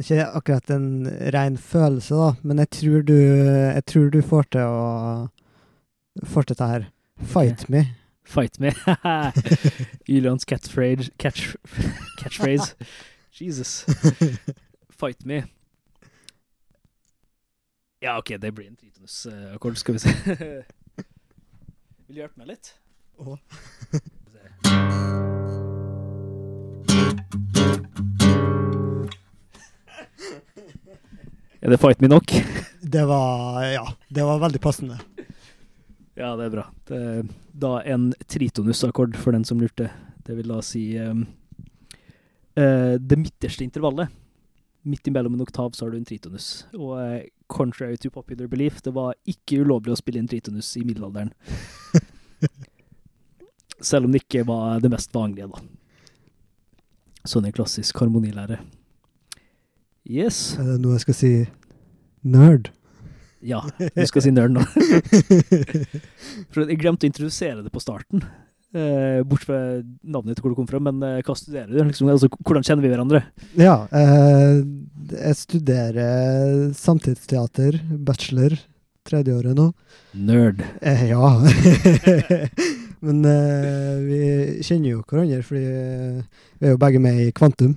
Ikke 0.00 0.24
akkurat 0.38 0.70
en 0.72 0.86
ren 1.34 1.56
følelse, 1.60 2.14
da, 2.16 2.30
men 2.46 2.62
jeg 2.62 2.70
tror 2.78 3.02
du, 3.08 3.16
jeg 3.16 3.84
tror 3.90 4.10
du 4.12 4.20
får 4.22 4.48
til 4.54 4.60
å 4.68 4.86
Dette 6.22 6.60
her. 6.60 6.86
Fight 7.24 7.68
me. 7.68 7.94
Fight 8.24 8.58
me. 8.60 8.70
Ylons 10.08 10.44
catchphrase, 10.44 11.10
catch, 11.18 11.56
catchphrase. 12.18 12.74
Jesus. 13.30 13.84
Fight 14.90 15.24
me. 15.24 15.44
Ja, 18.00 18.18
OK, 18.18 18.28
det 18.40 18.52
blir 18.54 18.66
en 18.68 18.76
tritonusakkord, 18.76 19.76
skal 19.76 19.94
vi 19.94 19.98
se. 19.98 20.08
Vil 22.06 22.14
du 22.14 22.20
hjelpe 22.20 22.38
meg 22.38 22.52
litt? 22.52 22.74
Å. 23.18 23.38
Er 31.60 31.72
det 31.72 31.80
fight 31.82 32.00
me 32.04 32.08
nok? 32.12 32.30
Det 32.82 33.04
var 33.08 33.64
Ja, 33.72 33.86
det 34.08 34.22
var 34.28 34.38
veldig 34.44 34.60
passende. 34.62 35.00
Ja, 36.16 36.32
det 36.36 36.46
er 36.46 36.52
bra. 36.54 36.62
Det 36.88 36.98
er 36.98 37.26
da 37.52 37.72
en 37.84 38.08
tritonus-akkord, 38.32 39.18
for 39.20 39.36
den 39.36 39.44
som 39.44 39.60
lurte. 39.60 39.90
Det 40.24 40.36
vil 40.38 40.48
da 40.48 40.62
si 40.64 40.84
um, 40.96 41.26
uh, 42.56 42.96
det 42.96 43.18
midterste 43.20 43.66
intervallet. 43.66 44.12
Midt 44.86 45.10
imellom 45.10 45.34
en 45.36 45.44
oktav 45.44 45.74
så 45.76 45.84
har 45.84 45.92
du 45.92 45.98
en 45.98 46.08
tritonus. 46.08 46.64
Og 46.78 46.94
uh, 46.96 47.18
contrary 47.52 48.00
to 48.00 48.10
popular 48.10 48.48
belief, 48.48 48.80
det 48.82 48.94
var 48.96 49.12
ikke 49.28 49.60
ulovlig 49.60 49.92
å 49.92 49.98
spille 50.00 50.22
inn 50.22 50.30
tritonus 50.30 50.72
i 50.80 50.86
middelalderen. 50.88 51.34
Selv 53.90 54.08
om 54.08 54.14
det 54.14 54.24
ikke 54.24 54.46
var 54.48 54.80
det 54.80 54.90
mest 54.94 55.12
vanlige, 55.12 55.50
da. 55.52 55.60
Sånn 57.28 57.44
en 57.44 57.54
klassisk 57.54 58.00
harmonilære. 58.00 58.62
Yes. 60.08 60.54
Er 60.56 60.72
det 60.72 60.80
noe 60.80 60.96
jeg 60.96 61.04
skal 61.04 61.20
si 61.20 61.32
nerd? 62.24 62.72
Ja, 63.46 63.62
du 63.78 64.02
skal 64.10 64.24
si 64.24 64.32
nerd 64.34 64.54
nå. 64.56 64.64
Jeg 66.56 66.80
glemte 66.80 67.06
å 67.06 67.10
introdusere 67.10 67.62
det 67.62 67.72
på 67.74 67.82
starten. 67.82 68.24
Eh, 68.76 69.22
bort 69.24 69.46
fra 69.46 69.58
navnet 70.04 70.36
til 70.36 70.44
hvor 70.44 70.52
du 70.52 70.58
kom 70.58 70.68
fra, 70.68 70.80
men 70.82 70.98
eh, 71.06 71.20
hva 71.24 71.36
studerer 71.38 71.70
du? 71.70 71.78
Liksom, 71.86 72.10
altså, 72.12 72.28
hvordan 72.42 72.66
kjenner 72.66 72.84
vi 72.84 72.90
hverandre? 72.92 73.22
Ja, 73.56 73.76
eh, 73.94 74.58
jeg 75.14 75.38
studerer 75.38 76.72
samtidsteater, 76.76 77.78
bachelor, 78.08 78.58
tredjeåret 79.06 79.56
nå. 79.56 79.70
Nerd. 80.18 80.64
Eh, 80.82 81.06
ja. 81.12 81.30
Men 83.06 83.24
eh, 83.28 83.92
vi 84.02 84.20
kjenner 84.66 84.96
jo 84.96 85.02
hverandre, 85.06 85.42
fordi 85.46 85.64
eh, 85.70 86.42
vi 86.58 86.68
er 86.68 86.74
jo 86.74 86.80
begge 86.82 87.02
med 87.02 87.22
i 87.22 87.30
Kvantum. 87.36 87.76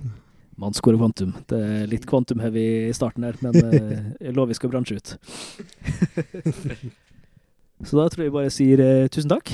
Man 0.60 0.74
scorer 0.76 0.98
kvantum. 1.00 1.30
Det 1.48 1.56
er 1.56 1.86
litt 1.88 2.04
kvantum-heavy 2.08 2.64
i 2.90 2.96
starten 2.96 3.24
her, 3.24 3.34
men 3.40 3.54
eh, 3.62 4.00
jeg 4.26 4.34
lover 4.36 4.50
vi 4.52 4.58
skal 4.58 4.70
bransje 4.72 4.96
ut. 5.00 5.08
Så 7.88 7.92
da 7.96 8.04
tror 8.12 8.24
jeg 8.26 8.34
bare 8.34 8.50
sier 8.52 8.76
eh, 8.84 9.08
tusen 9.08 9.30
takk. 9.32 9.48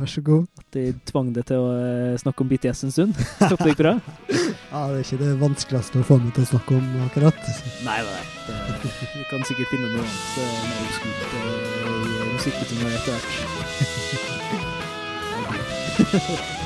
Vær 0.00 0.08
så 0.10 0.20
god. 0.26 0.42
At 0.58 0.74
jeg 0.74 0.96
tvang 1.06 1.28
deg 1.36 1.44
til 1.46 1.58
å 1.62 1.68
eh, 1.76 2.18
snakke 2.18 2.42
om 2.42 2.48
BTS 2.50 2.80
en 2.88 2.94
stund. 2.94 3.12
Håper 3.38 3.62
det 3.62 3.70
gikk 3.70 3.82
bra. 3.84 3.94
Ja, 4.32 4.80
det 4.90 4.96
er 4.96 5.04
ikke 5.04 5.20
det 5.20 5.40
vanskeligste 5.42 5.96
å 6.00 6.08
få 6.08 6.14
meg 6.22 6.32
til 6.34 6.44
å 6.46 6.50
snakke 6.54 6.70
om 6.80 6.86
akkurat. 7.06 7.40
Nei, 7.86 8.00
nei. 8.08 8.22
Det, 8.48 8.54
vi 9.12 9.22
kan 9.30 9.40
sikkert 9.46 9.68
finne 9.70 9.86
noe 9.92 10.02
annet 10.02 10.36
eh, 10.42 10.54
mer 10.66 10.78
obskurt 10.88 11.22
eh, 11.28 11.34
i 12.02 12.04
musikkbetinget 12.32 12.92
etter 12.98 13.12
hvert. 16.40 16.58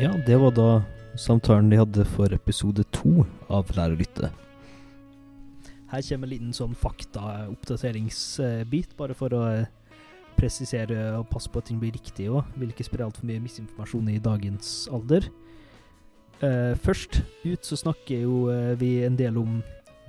Ja, 0.00 0.14
det 0.26 0.36
var 0.36 0.50
da 0.56 0.82
samtalen 1.20 1.66
de 1.68 1.76
hadde 1.76 2.06
for 2.08 2.32
episode 2.32 2.80
to 2.88 3.26
av 3.52 3.68
Lær 3.76 3.92
å 3.92 4.00
lytte. 4.00 4.32
Her 5.90 6.02
kommer 6.06 6.24
en 6.24 6.30
liten 6.32 6.54
sånn 6.56 6.72
faktaoppdateringsbit, 6.72 8.96
bare 8.96 9.12
for 9.18 9.28
å 9.36 9.42
eh, 9.58 9.68
presisere 10.38 11.18
og 11.18 11.28
passe 11.28 11.52
på 11.52 11.60
at 11.60 11.66
ting 11.68 11.76
blir 11.82 11.92
riktig 11.92 12.32
òg. 12.32 12.48
Vil 12.56 12.72
ikke 12.72 12.88
spre 12.88 13.04
altfor 13.04 13.28
mye 13.28 13.44
misinformasjon 13.44 14.08
i 14.14 14.24
dagens 14.24 14.88
alder. 14.88 15.28
Uh, 16.40 16.72
først 16.80 17.20
ut 17.44 17.60
så 17.68 17.76
snakker 17.76 18.24
jo 18.24 18.48
uh, 18.48 18.72
vi 18.80 19.04
en 19.04 19.20
del 19.20 19.36
om 19.36 19.60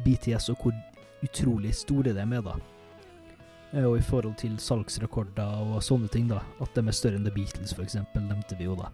BTS 0.06 0.48
og 0.54 0.58
hvor 0.64 0.72
utrolig 1.20 1.76
store 1.76 2.16
de 2.16 2.24
er, 2.24 2.44
da. 2.48 2.56
Uh, 3.76 3.92
og 3.92 4.00
i 4.00 4.08
forhold 4.08 4.40
til 4.40 4.56
salgsrekorder 4.56 5.68
og 5.68 5.84
sånne 5.84 6.08
ting, 6.16 6.32
da. 6.32 6.40
At 6.64 6.72
de 6.80 6.88
er 6.88 6.96
større 6.96 7.20
enn 7.20 7.28
The 7.28 7.36
Beatles, 7.36 7.76
eksempel, 7.76 8.24
nevnte 8.24 8.56
vi 8.56 8.72
jo 8.72 8.80
da. 8.80 8.88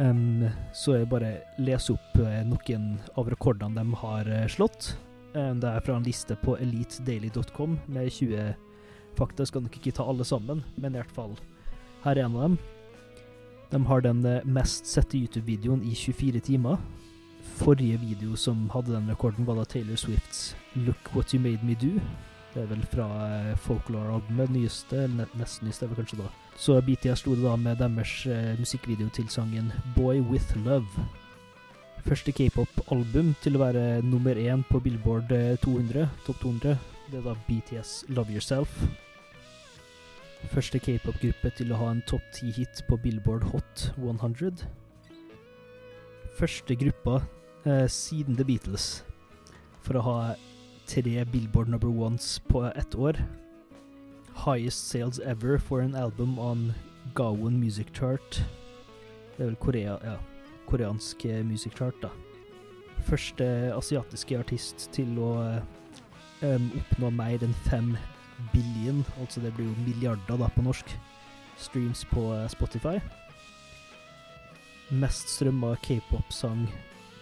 Em, 0.00 0.48
så 0.72 0.96
jeg 0.96 1.08
bare 1.10 1.34
leser 1.60 1.98
opp 1.98 2.20
eh, 2.22 2.40
noen 2.48 2.94
av 3.20 3.28
rekordene 3.28 3.76
de 3.76 3.98
har 4.00 4.28
eh, 4.30 4.48
slått. 4.48 4.94
Um, 5.32 5.60
det 5.60 5.68
er 5.68 5.84
fra 5.84 5.96
en 5.96 6.04
liste 6.04 6.36
på 6.40 6.58
elitedaily.com 6.60 7.78
med 7.92 8.08
20 8.12 8.52
fakta. 9.16 9.46
Skal 9.48 9.64
nok 9.64 9.76
ikke 9.76 9.94
ta 9.96 10.06
alle 10.08 10.24
sammen, 10.28 10.62
men 10.76 10.94
i 10.96 11.00
hvert 11.00 11.12
fall 11.16 11.36
her 12.04 12.16
er 12.16 12.24
en 12.24 12.36
av 12.36 12.48
dem. 12.48 12.58
De 13.72 13.80
har 13.88 14.04
den 14.04 14.24
eh, 14.28 14.44
mest 14.44 14.88
sette 14.88 15.16
YouTube-videoen 15.20 15.84
i 15.88 15.94
24 15.96 16.40
timer. 16.48 16.80
Forrige 17.60 18.00
video 18.00 18.36
som 18.36 18.68
hadde 18.72 18.94
den 18.94 19.08
rekorden, 19.12 19.46
var 19.46 19.60
da 19.60 19.64
Taylor 19.68 19.96
Swifts 19.96 20.54
'Look 20.74 21.12
What 21.14 21.34
You 21.34 21.40
Made 21.42 21.64
Me 21.64 21.76
Do'. 21.76 22.00
Det 22.52 22.62
er 22.62 22.68
vel 22.68 22.82
fra 22.92 23.06
eh, 23.24 23.52
Folklore-albumet, 23.64 24.50
nyeste, 24.52 25.04
eller 25.06 25.24
nesten 25.24 25.40
nest 25.40 25.62
nyeste, 25.64 25.86
er 25.88 25.96
kanskje 25.96 26.18
da. 26.20 26.28
Så 26.60 26.76
BTS 26.84 27.22
sto 27.22 27.34
det 27.34 27.46
da 27.46 27.54
med 27.56 27.80
deres 27.80 28.26
eh, 28.28 28.52
musikkvideo 28.60 29.08
til 29.08 29.28
sangen 29.32 29.72
'Boy 29.96 30.20
With 30.20 30.56
Love'. 30.66 31.06
Første 32.04 32.32
k-pop-album 32.32 33.34
til 33.42 33.56
å 33.56 33.62
være 33.62 34.02
nummer 34.02 34.36
én 34.36 34.64
på 34.68 34.82
Billboard 34.84 35.32
eh, 35.32 35.56
200, 35.64 36.08
topp 36.26 36.42
200. 36.42 36.76
Det 37.10 37.18
er 37.20 37.24
da 37.24 37.34
BTS 37.48 38.04
'Love 38.08 38.36
Yourself'. 38.36 38.84
Første 40.50 40.78
k-pop-gruppe 40.78 41.50
til 41.56 41.72
å 41.72 41.78
ha 41.80 41.90
en 41.94 42.02
topp 42.04 42.22
10-hit 42.34 42.84
på 42.88 42.98
Billboard 43.00 43.46
Hot 43.52 43.92
100. 43.96 44.66
Første 46.36 46.76
gruppa 46.76 47.22
eh, 47.64 47.88
siden 47.88 48.36
The 48.36 48.44
Beatles 48.44 49.04
for 49.82 49.96
å 49.98 50.02
ha 50.06 50.16
tre 50.92 51.24
Billboard 51.24 51.68
number 51.68 51.88
ones 51.88 52.38
på 52.38 52.64
ett 52.64 52.94
år. 52.94 53.16
Highest 54.34 54.88
sales 54.88 55.18
ever 55.18 55.58
for 55.58 55.80
an 55.80 55.94
album 55.94 56.38
on 56.38 56.72
Gawon 57.14 57.60
Music 57.60 57.86
Chart. 57.94 58.44
Det 59.36 59.44
er 59.44 59.46
vel 59.46 59.56
Korea, 59.56 59.96
ja, 60.04 60.18
koreansk 60.68 61.24
eh, 61.24 61.40
music 61.44 61.72
chart, 61.78 61.96
da. 62.02 62.10
Første 63.08 63.72
asiatiske 63.72 64.38
artist 64.38 64.90
til 64.92 65.16
å 65.16 65.30
um, 66.42 66.68
oppnå 66.82 67.10
mer 67.16 67.40
enn 67.40 67.56
fem 67.70 67.96
billion, 68.52 69.00
altså 69.20 69.40
det 69.40 69.54
blir 69.56 69.70
jo 69.70 69.86
milliarder 69.86 70.44
da 70.44 70.52
på 70.52 70.68
norsk, 70.68 70.92
streams 71.56 72.04
på 72.12 72.28
eh, 72.36 72.48
Spotify. 72.52 72.98
Mest 74.92 75.38
strømma 75.38 75.72
k-pop-sang 75.88 76.66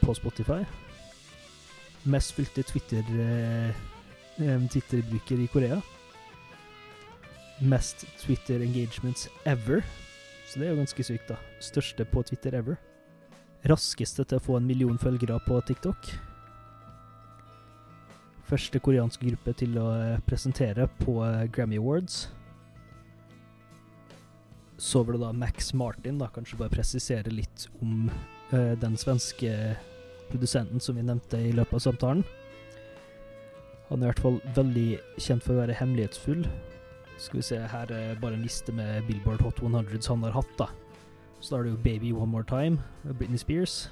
på 0.03 0.18
Spotify. 0.18 0.64
Mest 2.05 2.36
Twitter 2.36 3.05
eh, 3.20 3.74
Twitter-bruker 4.70 5.40
i 5.40 5.48
Korea. 5.53 5.80
Mest 7.61 8.07
Twitter 8.18 8.62
engagements 8.64 9.28
ever. 9.44 9.84
Så 10.48 10.59
det 10.59 10.66
er 10.66 10.72
jo 10.72 10.80
ganske 10.80 11.05
sykt, 11.05 11.28
da. 11.28 11.36
Største 11.61 12.07
på 12.09 12.22
Twitter 12.26 12.57
ever. 12.57 12.80
Raskeste 13.68 14.24
til 14.24 14.40
å 14.40 14.42
få 14.42 14.57
en 14.57 14.66
million 14.66 14.98
følgere 14.98 15.36
på 15.44 15.61
TikTok. 15.68 16.09
Første 18.48 18.80
koreanske 18.82 19.28
gruppe 19.28 19.53
til 19.61 19.76
å 19.78 19.90
eh, 19.94 20.22
presentere 20.26 20.88
på 21.05 21.20
eh, 21.22 21.44
Grammy 21.53 21.78
Awards. 21.78 22.24
Så 24.80 25.05
var 25.05 25.14
det 25.14 25.20
da 25.22 25.34
Max 25.36 25.74
Martin, 25.76 26.18
da 26.18 26.30
kanskje 26.32 26.59
bare 26.59 26.72
presisere 26.72 27.30
litt 27.30 27.68
om 27.84 28.09
eh, 28.09 28.72
den 28.80 28.96
svenske 28.98 29.53
produsenten 30.31 30.81
som 30.81 30.97
vi 30.97 31.05
nevnte 31.07 31.39
i 31.39 31.53
løpet 31.53 31.78
av 31.78 31.85
samtalen. 31.89 32.24
Han 33.91 34.03
er 34.03 34.07
i 34.07 34.11
hvert 34.12 34.22
fall 34.22 34.41
veldig 34.55 34.89
kjent 35.18 35.43
for 35.43 35.57
å 35.57 35.62
være 35.64 35.76
hemmelighetsfull. 35.81 36.45
Skal 37.20 37.41
vi 37.41 37.43
se, 37.45 37.59
her 37.72 37.91
er 37.93 38.20
bare 38.20 38.39
en 38.39 38.45
liste 38.47 38.72
med 38.72 39.03
Billboard 39.09 39.43
Hot 39.45 39.59
100s 39.61 40.09
han 40.09 40.22
har 40.24 40.37
hatt, 40.39 40.53
da. 40.59 40.70
Så 41.41 41.55
da 41.55 41.59
er 41.59 41.66
det 41.66 41.72
jo 41.72 41.83
Baby 41.85 42.12
One 42.12 42.31
More 42.31 42.47
Time, 42.47 42.78
Britney 43.18 43.39
Spears. 43.39 43.91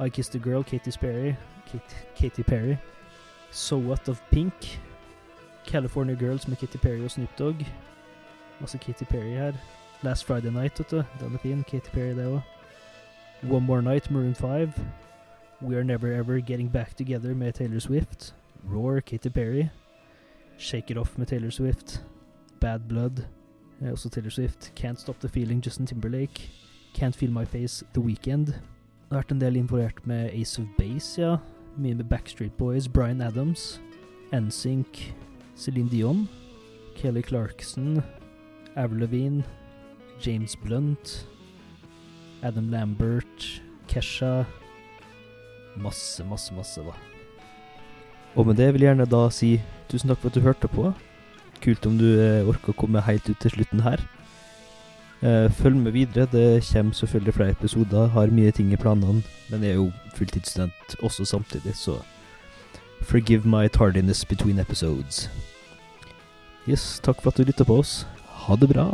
I 0.00 0.08
Kissed 0.08 0.34
a 0.34 0.38
Girl, 0.38 0.62
Katy 0.62 0.90
Perry. 1.00 1.36
Kate, 1.66 1.96
Katy 2.16 2.42
Perry. 2.42 2.78
So 3.50 3.76
What 3.76 4.08
of 4.08 4.22
Pink. 4.30 4.80
California 5.66 6.14
Girls 6.14 6.48
med 6.48 6.58
Katy 6.58 6.78
Perry 6.78 7.04
og 7.04 7.10
Snoop 7.10 7.38
Dogg. 7.38 7.66
Masse 8.60 8.78
Katy 8.78 9.04
Perry 9.04 9.34
her. 9.34 9.52
Last 10.02 10.24
Friday 10.24 10.50
Night, 10.50 10.78
vet 10.78 10.90
du. 10.90 11.02
Den 11.20 11.34
er 11.34 11.38
fin. 11.38 11.64
Katy 11.64 11.90
Perry, 11.90 12.16
det 12.16 12.26
òg. 12.26 12.40
One 13.50 13.66
More 13.66 13.82
Night, 13.82 14.10
Maroon 14.10 14.34
5. 14.34 14.72
We 15.62 15.76
Are 15.76 15.84
Never 15.84 16.12
Ever 16.12 16.40
Getting 16.40 16.68
Back 16.68 16.96
Together 16.96 17.34
med 17.34 17.54
Taylor 17.54 17.78
Swift. 17.78 18.34
Roar, 18.64 19.00
Katy 19.00 19.28
Perry. 19.28 19.68
Shake 20.58 20.90
It 20.90 20.96
Off 20.96 21.18
med 21.18 21.26
Taylor 21.26 21.50
Swift. 21.50 22.04
Bad 22.60 22.80
Blood, 22.88 23.24
eh, 23.82 23.92
også 23.92 24.08
Taylor 24.08 24.30
Swift. 24.30 24.72
Can't 24.80 24.96
Stop 24.96 25.20
The 25.20 25.28
Feeling, 25.28 25.62
Justin 25.64 25.86
Timberlake. 25.86 26.50
Can't 26.98 27.10
Feel 27.10 27.32
My 27.32 27.44
Face, 27.44 27.84
The 27.94 28.02
Weekend. 28.02 28.46
Det 28.46 29.16
har 29.16 29.18
vært 29.18 29.32
en 29.32 29.40
del 29.40 29.56
involvert 29.56 30.06
med 30.06 30.30
Ace 30.32 30.62
of 30.62 30.68
Base, 30.78 31.20
ja. 31.22 31.36
Mye 31.76 31.94
med 31.94 32.04
Backstreet 32.04 32.52
Boys, 32.52 32.88
Bryan 32.88 33.20
Adams, 33.20 33.80
NSYNC, 34.32 35.14
Celine 35.56 35.90
Dion, 35.90 36.28
Kelly 36.96 37.22
Clarkson, 37.22 38.02
Avril 38.76 39.00
Lavigne, 39.00 39.44
James 40.26 40.56
Blunt, 40.56 41.28
Adam 42.42 42.68
Lambert, 42.68 43.62
Kesha 43.88 44.44
Masse, 45.76 46.24
masse, 46.24 46.54
masse, 46.54 46.80
da. 46.80 46.94
Og 48.34 48.46
med 48.46 48.56
det 48.56 48.72
vil 48.74 48.82
jeg 48.82 48.94
gjerne 48.94 49.10
da 49.10 49.28
si 49.34 49.60
tusen 49.90 50.10
takk 50.10 50.22
for 50.22 50.30
at 50.30 50.38
du 50.38 50.44
hørte 50.44 50.70
på. 50.70 50.92
Kult 51.60 51.86
om 51.86 51.98
du 51.98 52.08
eh, 52.14 52.46
orker 52.48 52.72
å 52.72 52.78
komme 52.78 53.02
helt 53.04 53.28
ut 53.28 53.38
til 53.42 53.54
slutten 53.54 53.82
her. 53.84 54.02
Eh, 55.20 55.50
følg 55.52 55.76
med 55.76 55.92
videre. 55.92 56.28
Det 56.32 56.64
kommer 56.72 56.92
selvfølgelig 56.96 57.34
flere 57.34 57.50
episoder. 57.50 58.06
Har 58.06 58.32
mye 58.32 58.50
ting 58.50 58.72
i 58.72 58.80
planene. 58.80 59.22
Men 59.50 59.62
jeg 59.62 59.70
er 59.70 59.80
jo 59.82 59.90
fulltidsstudent 60.16 60.96
også 61.02 61.24
samtidig, 61.24 61.74
så 61.76 62.00
forgive 63.02 63.48
my 63.48 63.68
tardiness 63.68 64.24
between 64.24 64.58
episodes. 64.58 65.30
Yes, 66.68 67.00
takk 67.02 67.22
for 67.22 67.30
at 67.30 67.38
du 67.38 67.44
lytta 67.44 67.64
på 67.64 67.80
oss. 67.80 68.06
Ha 68.46 68.56
det 68.56 68.68
bra. 68.68 68.92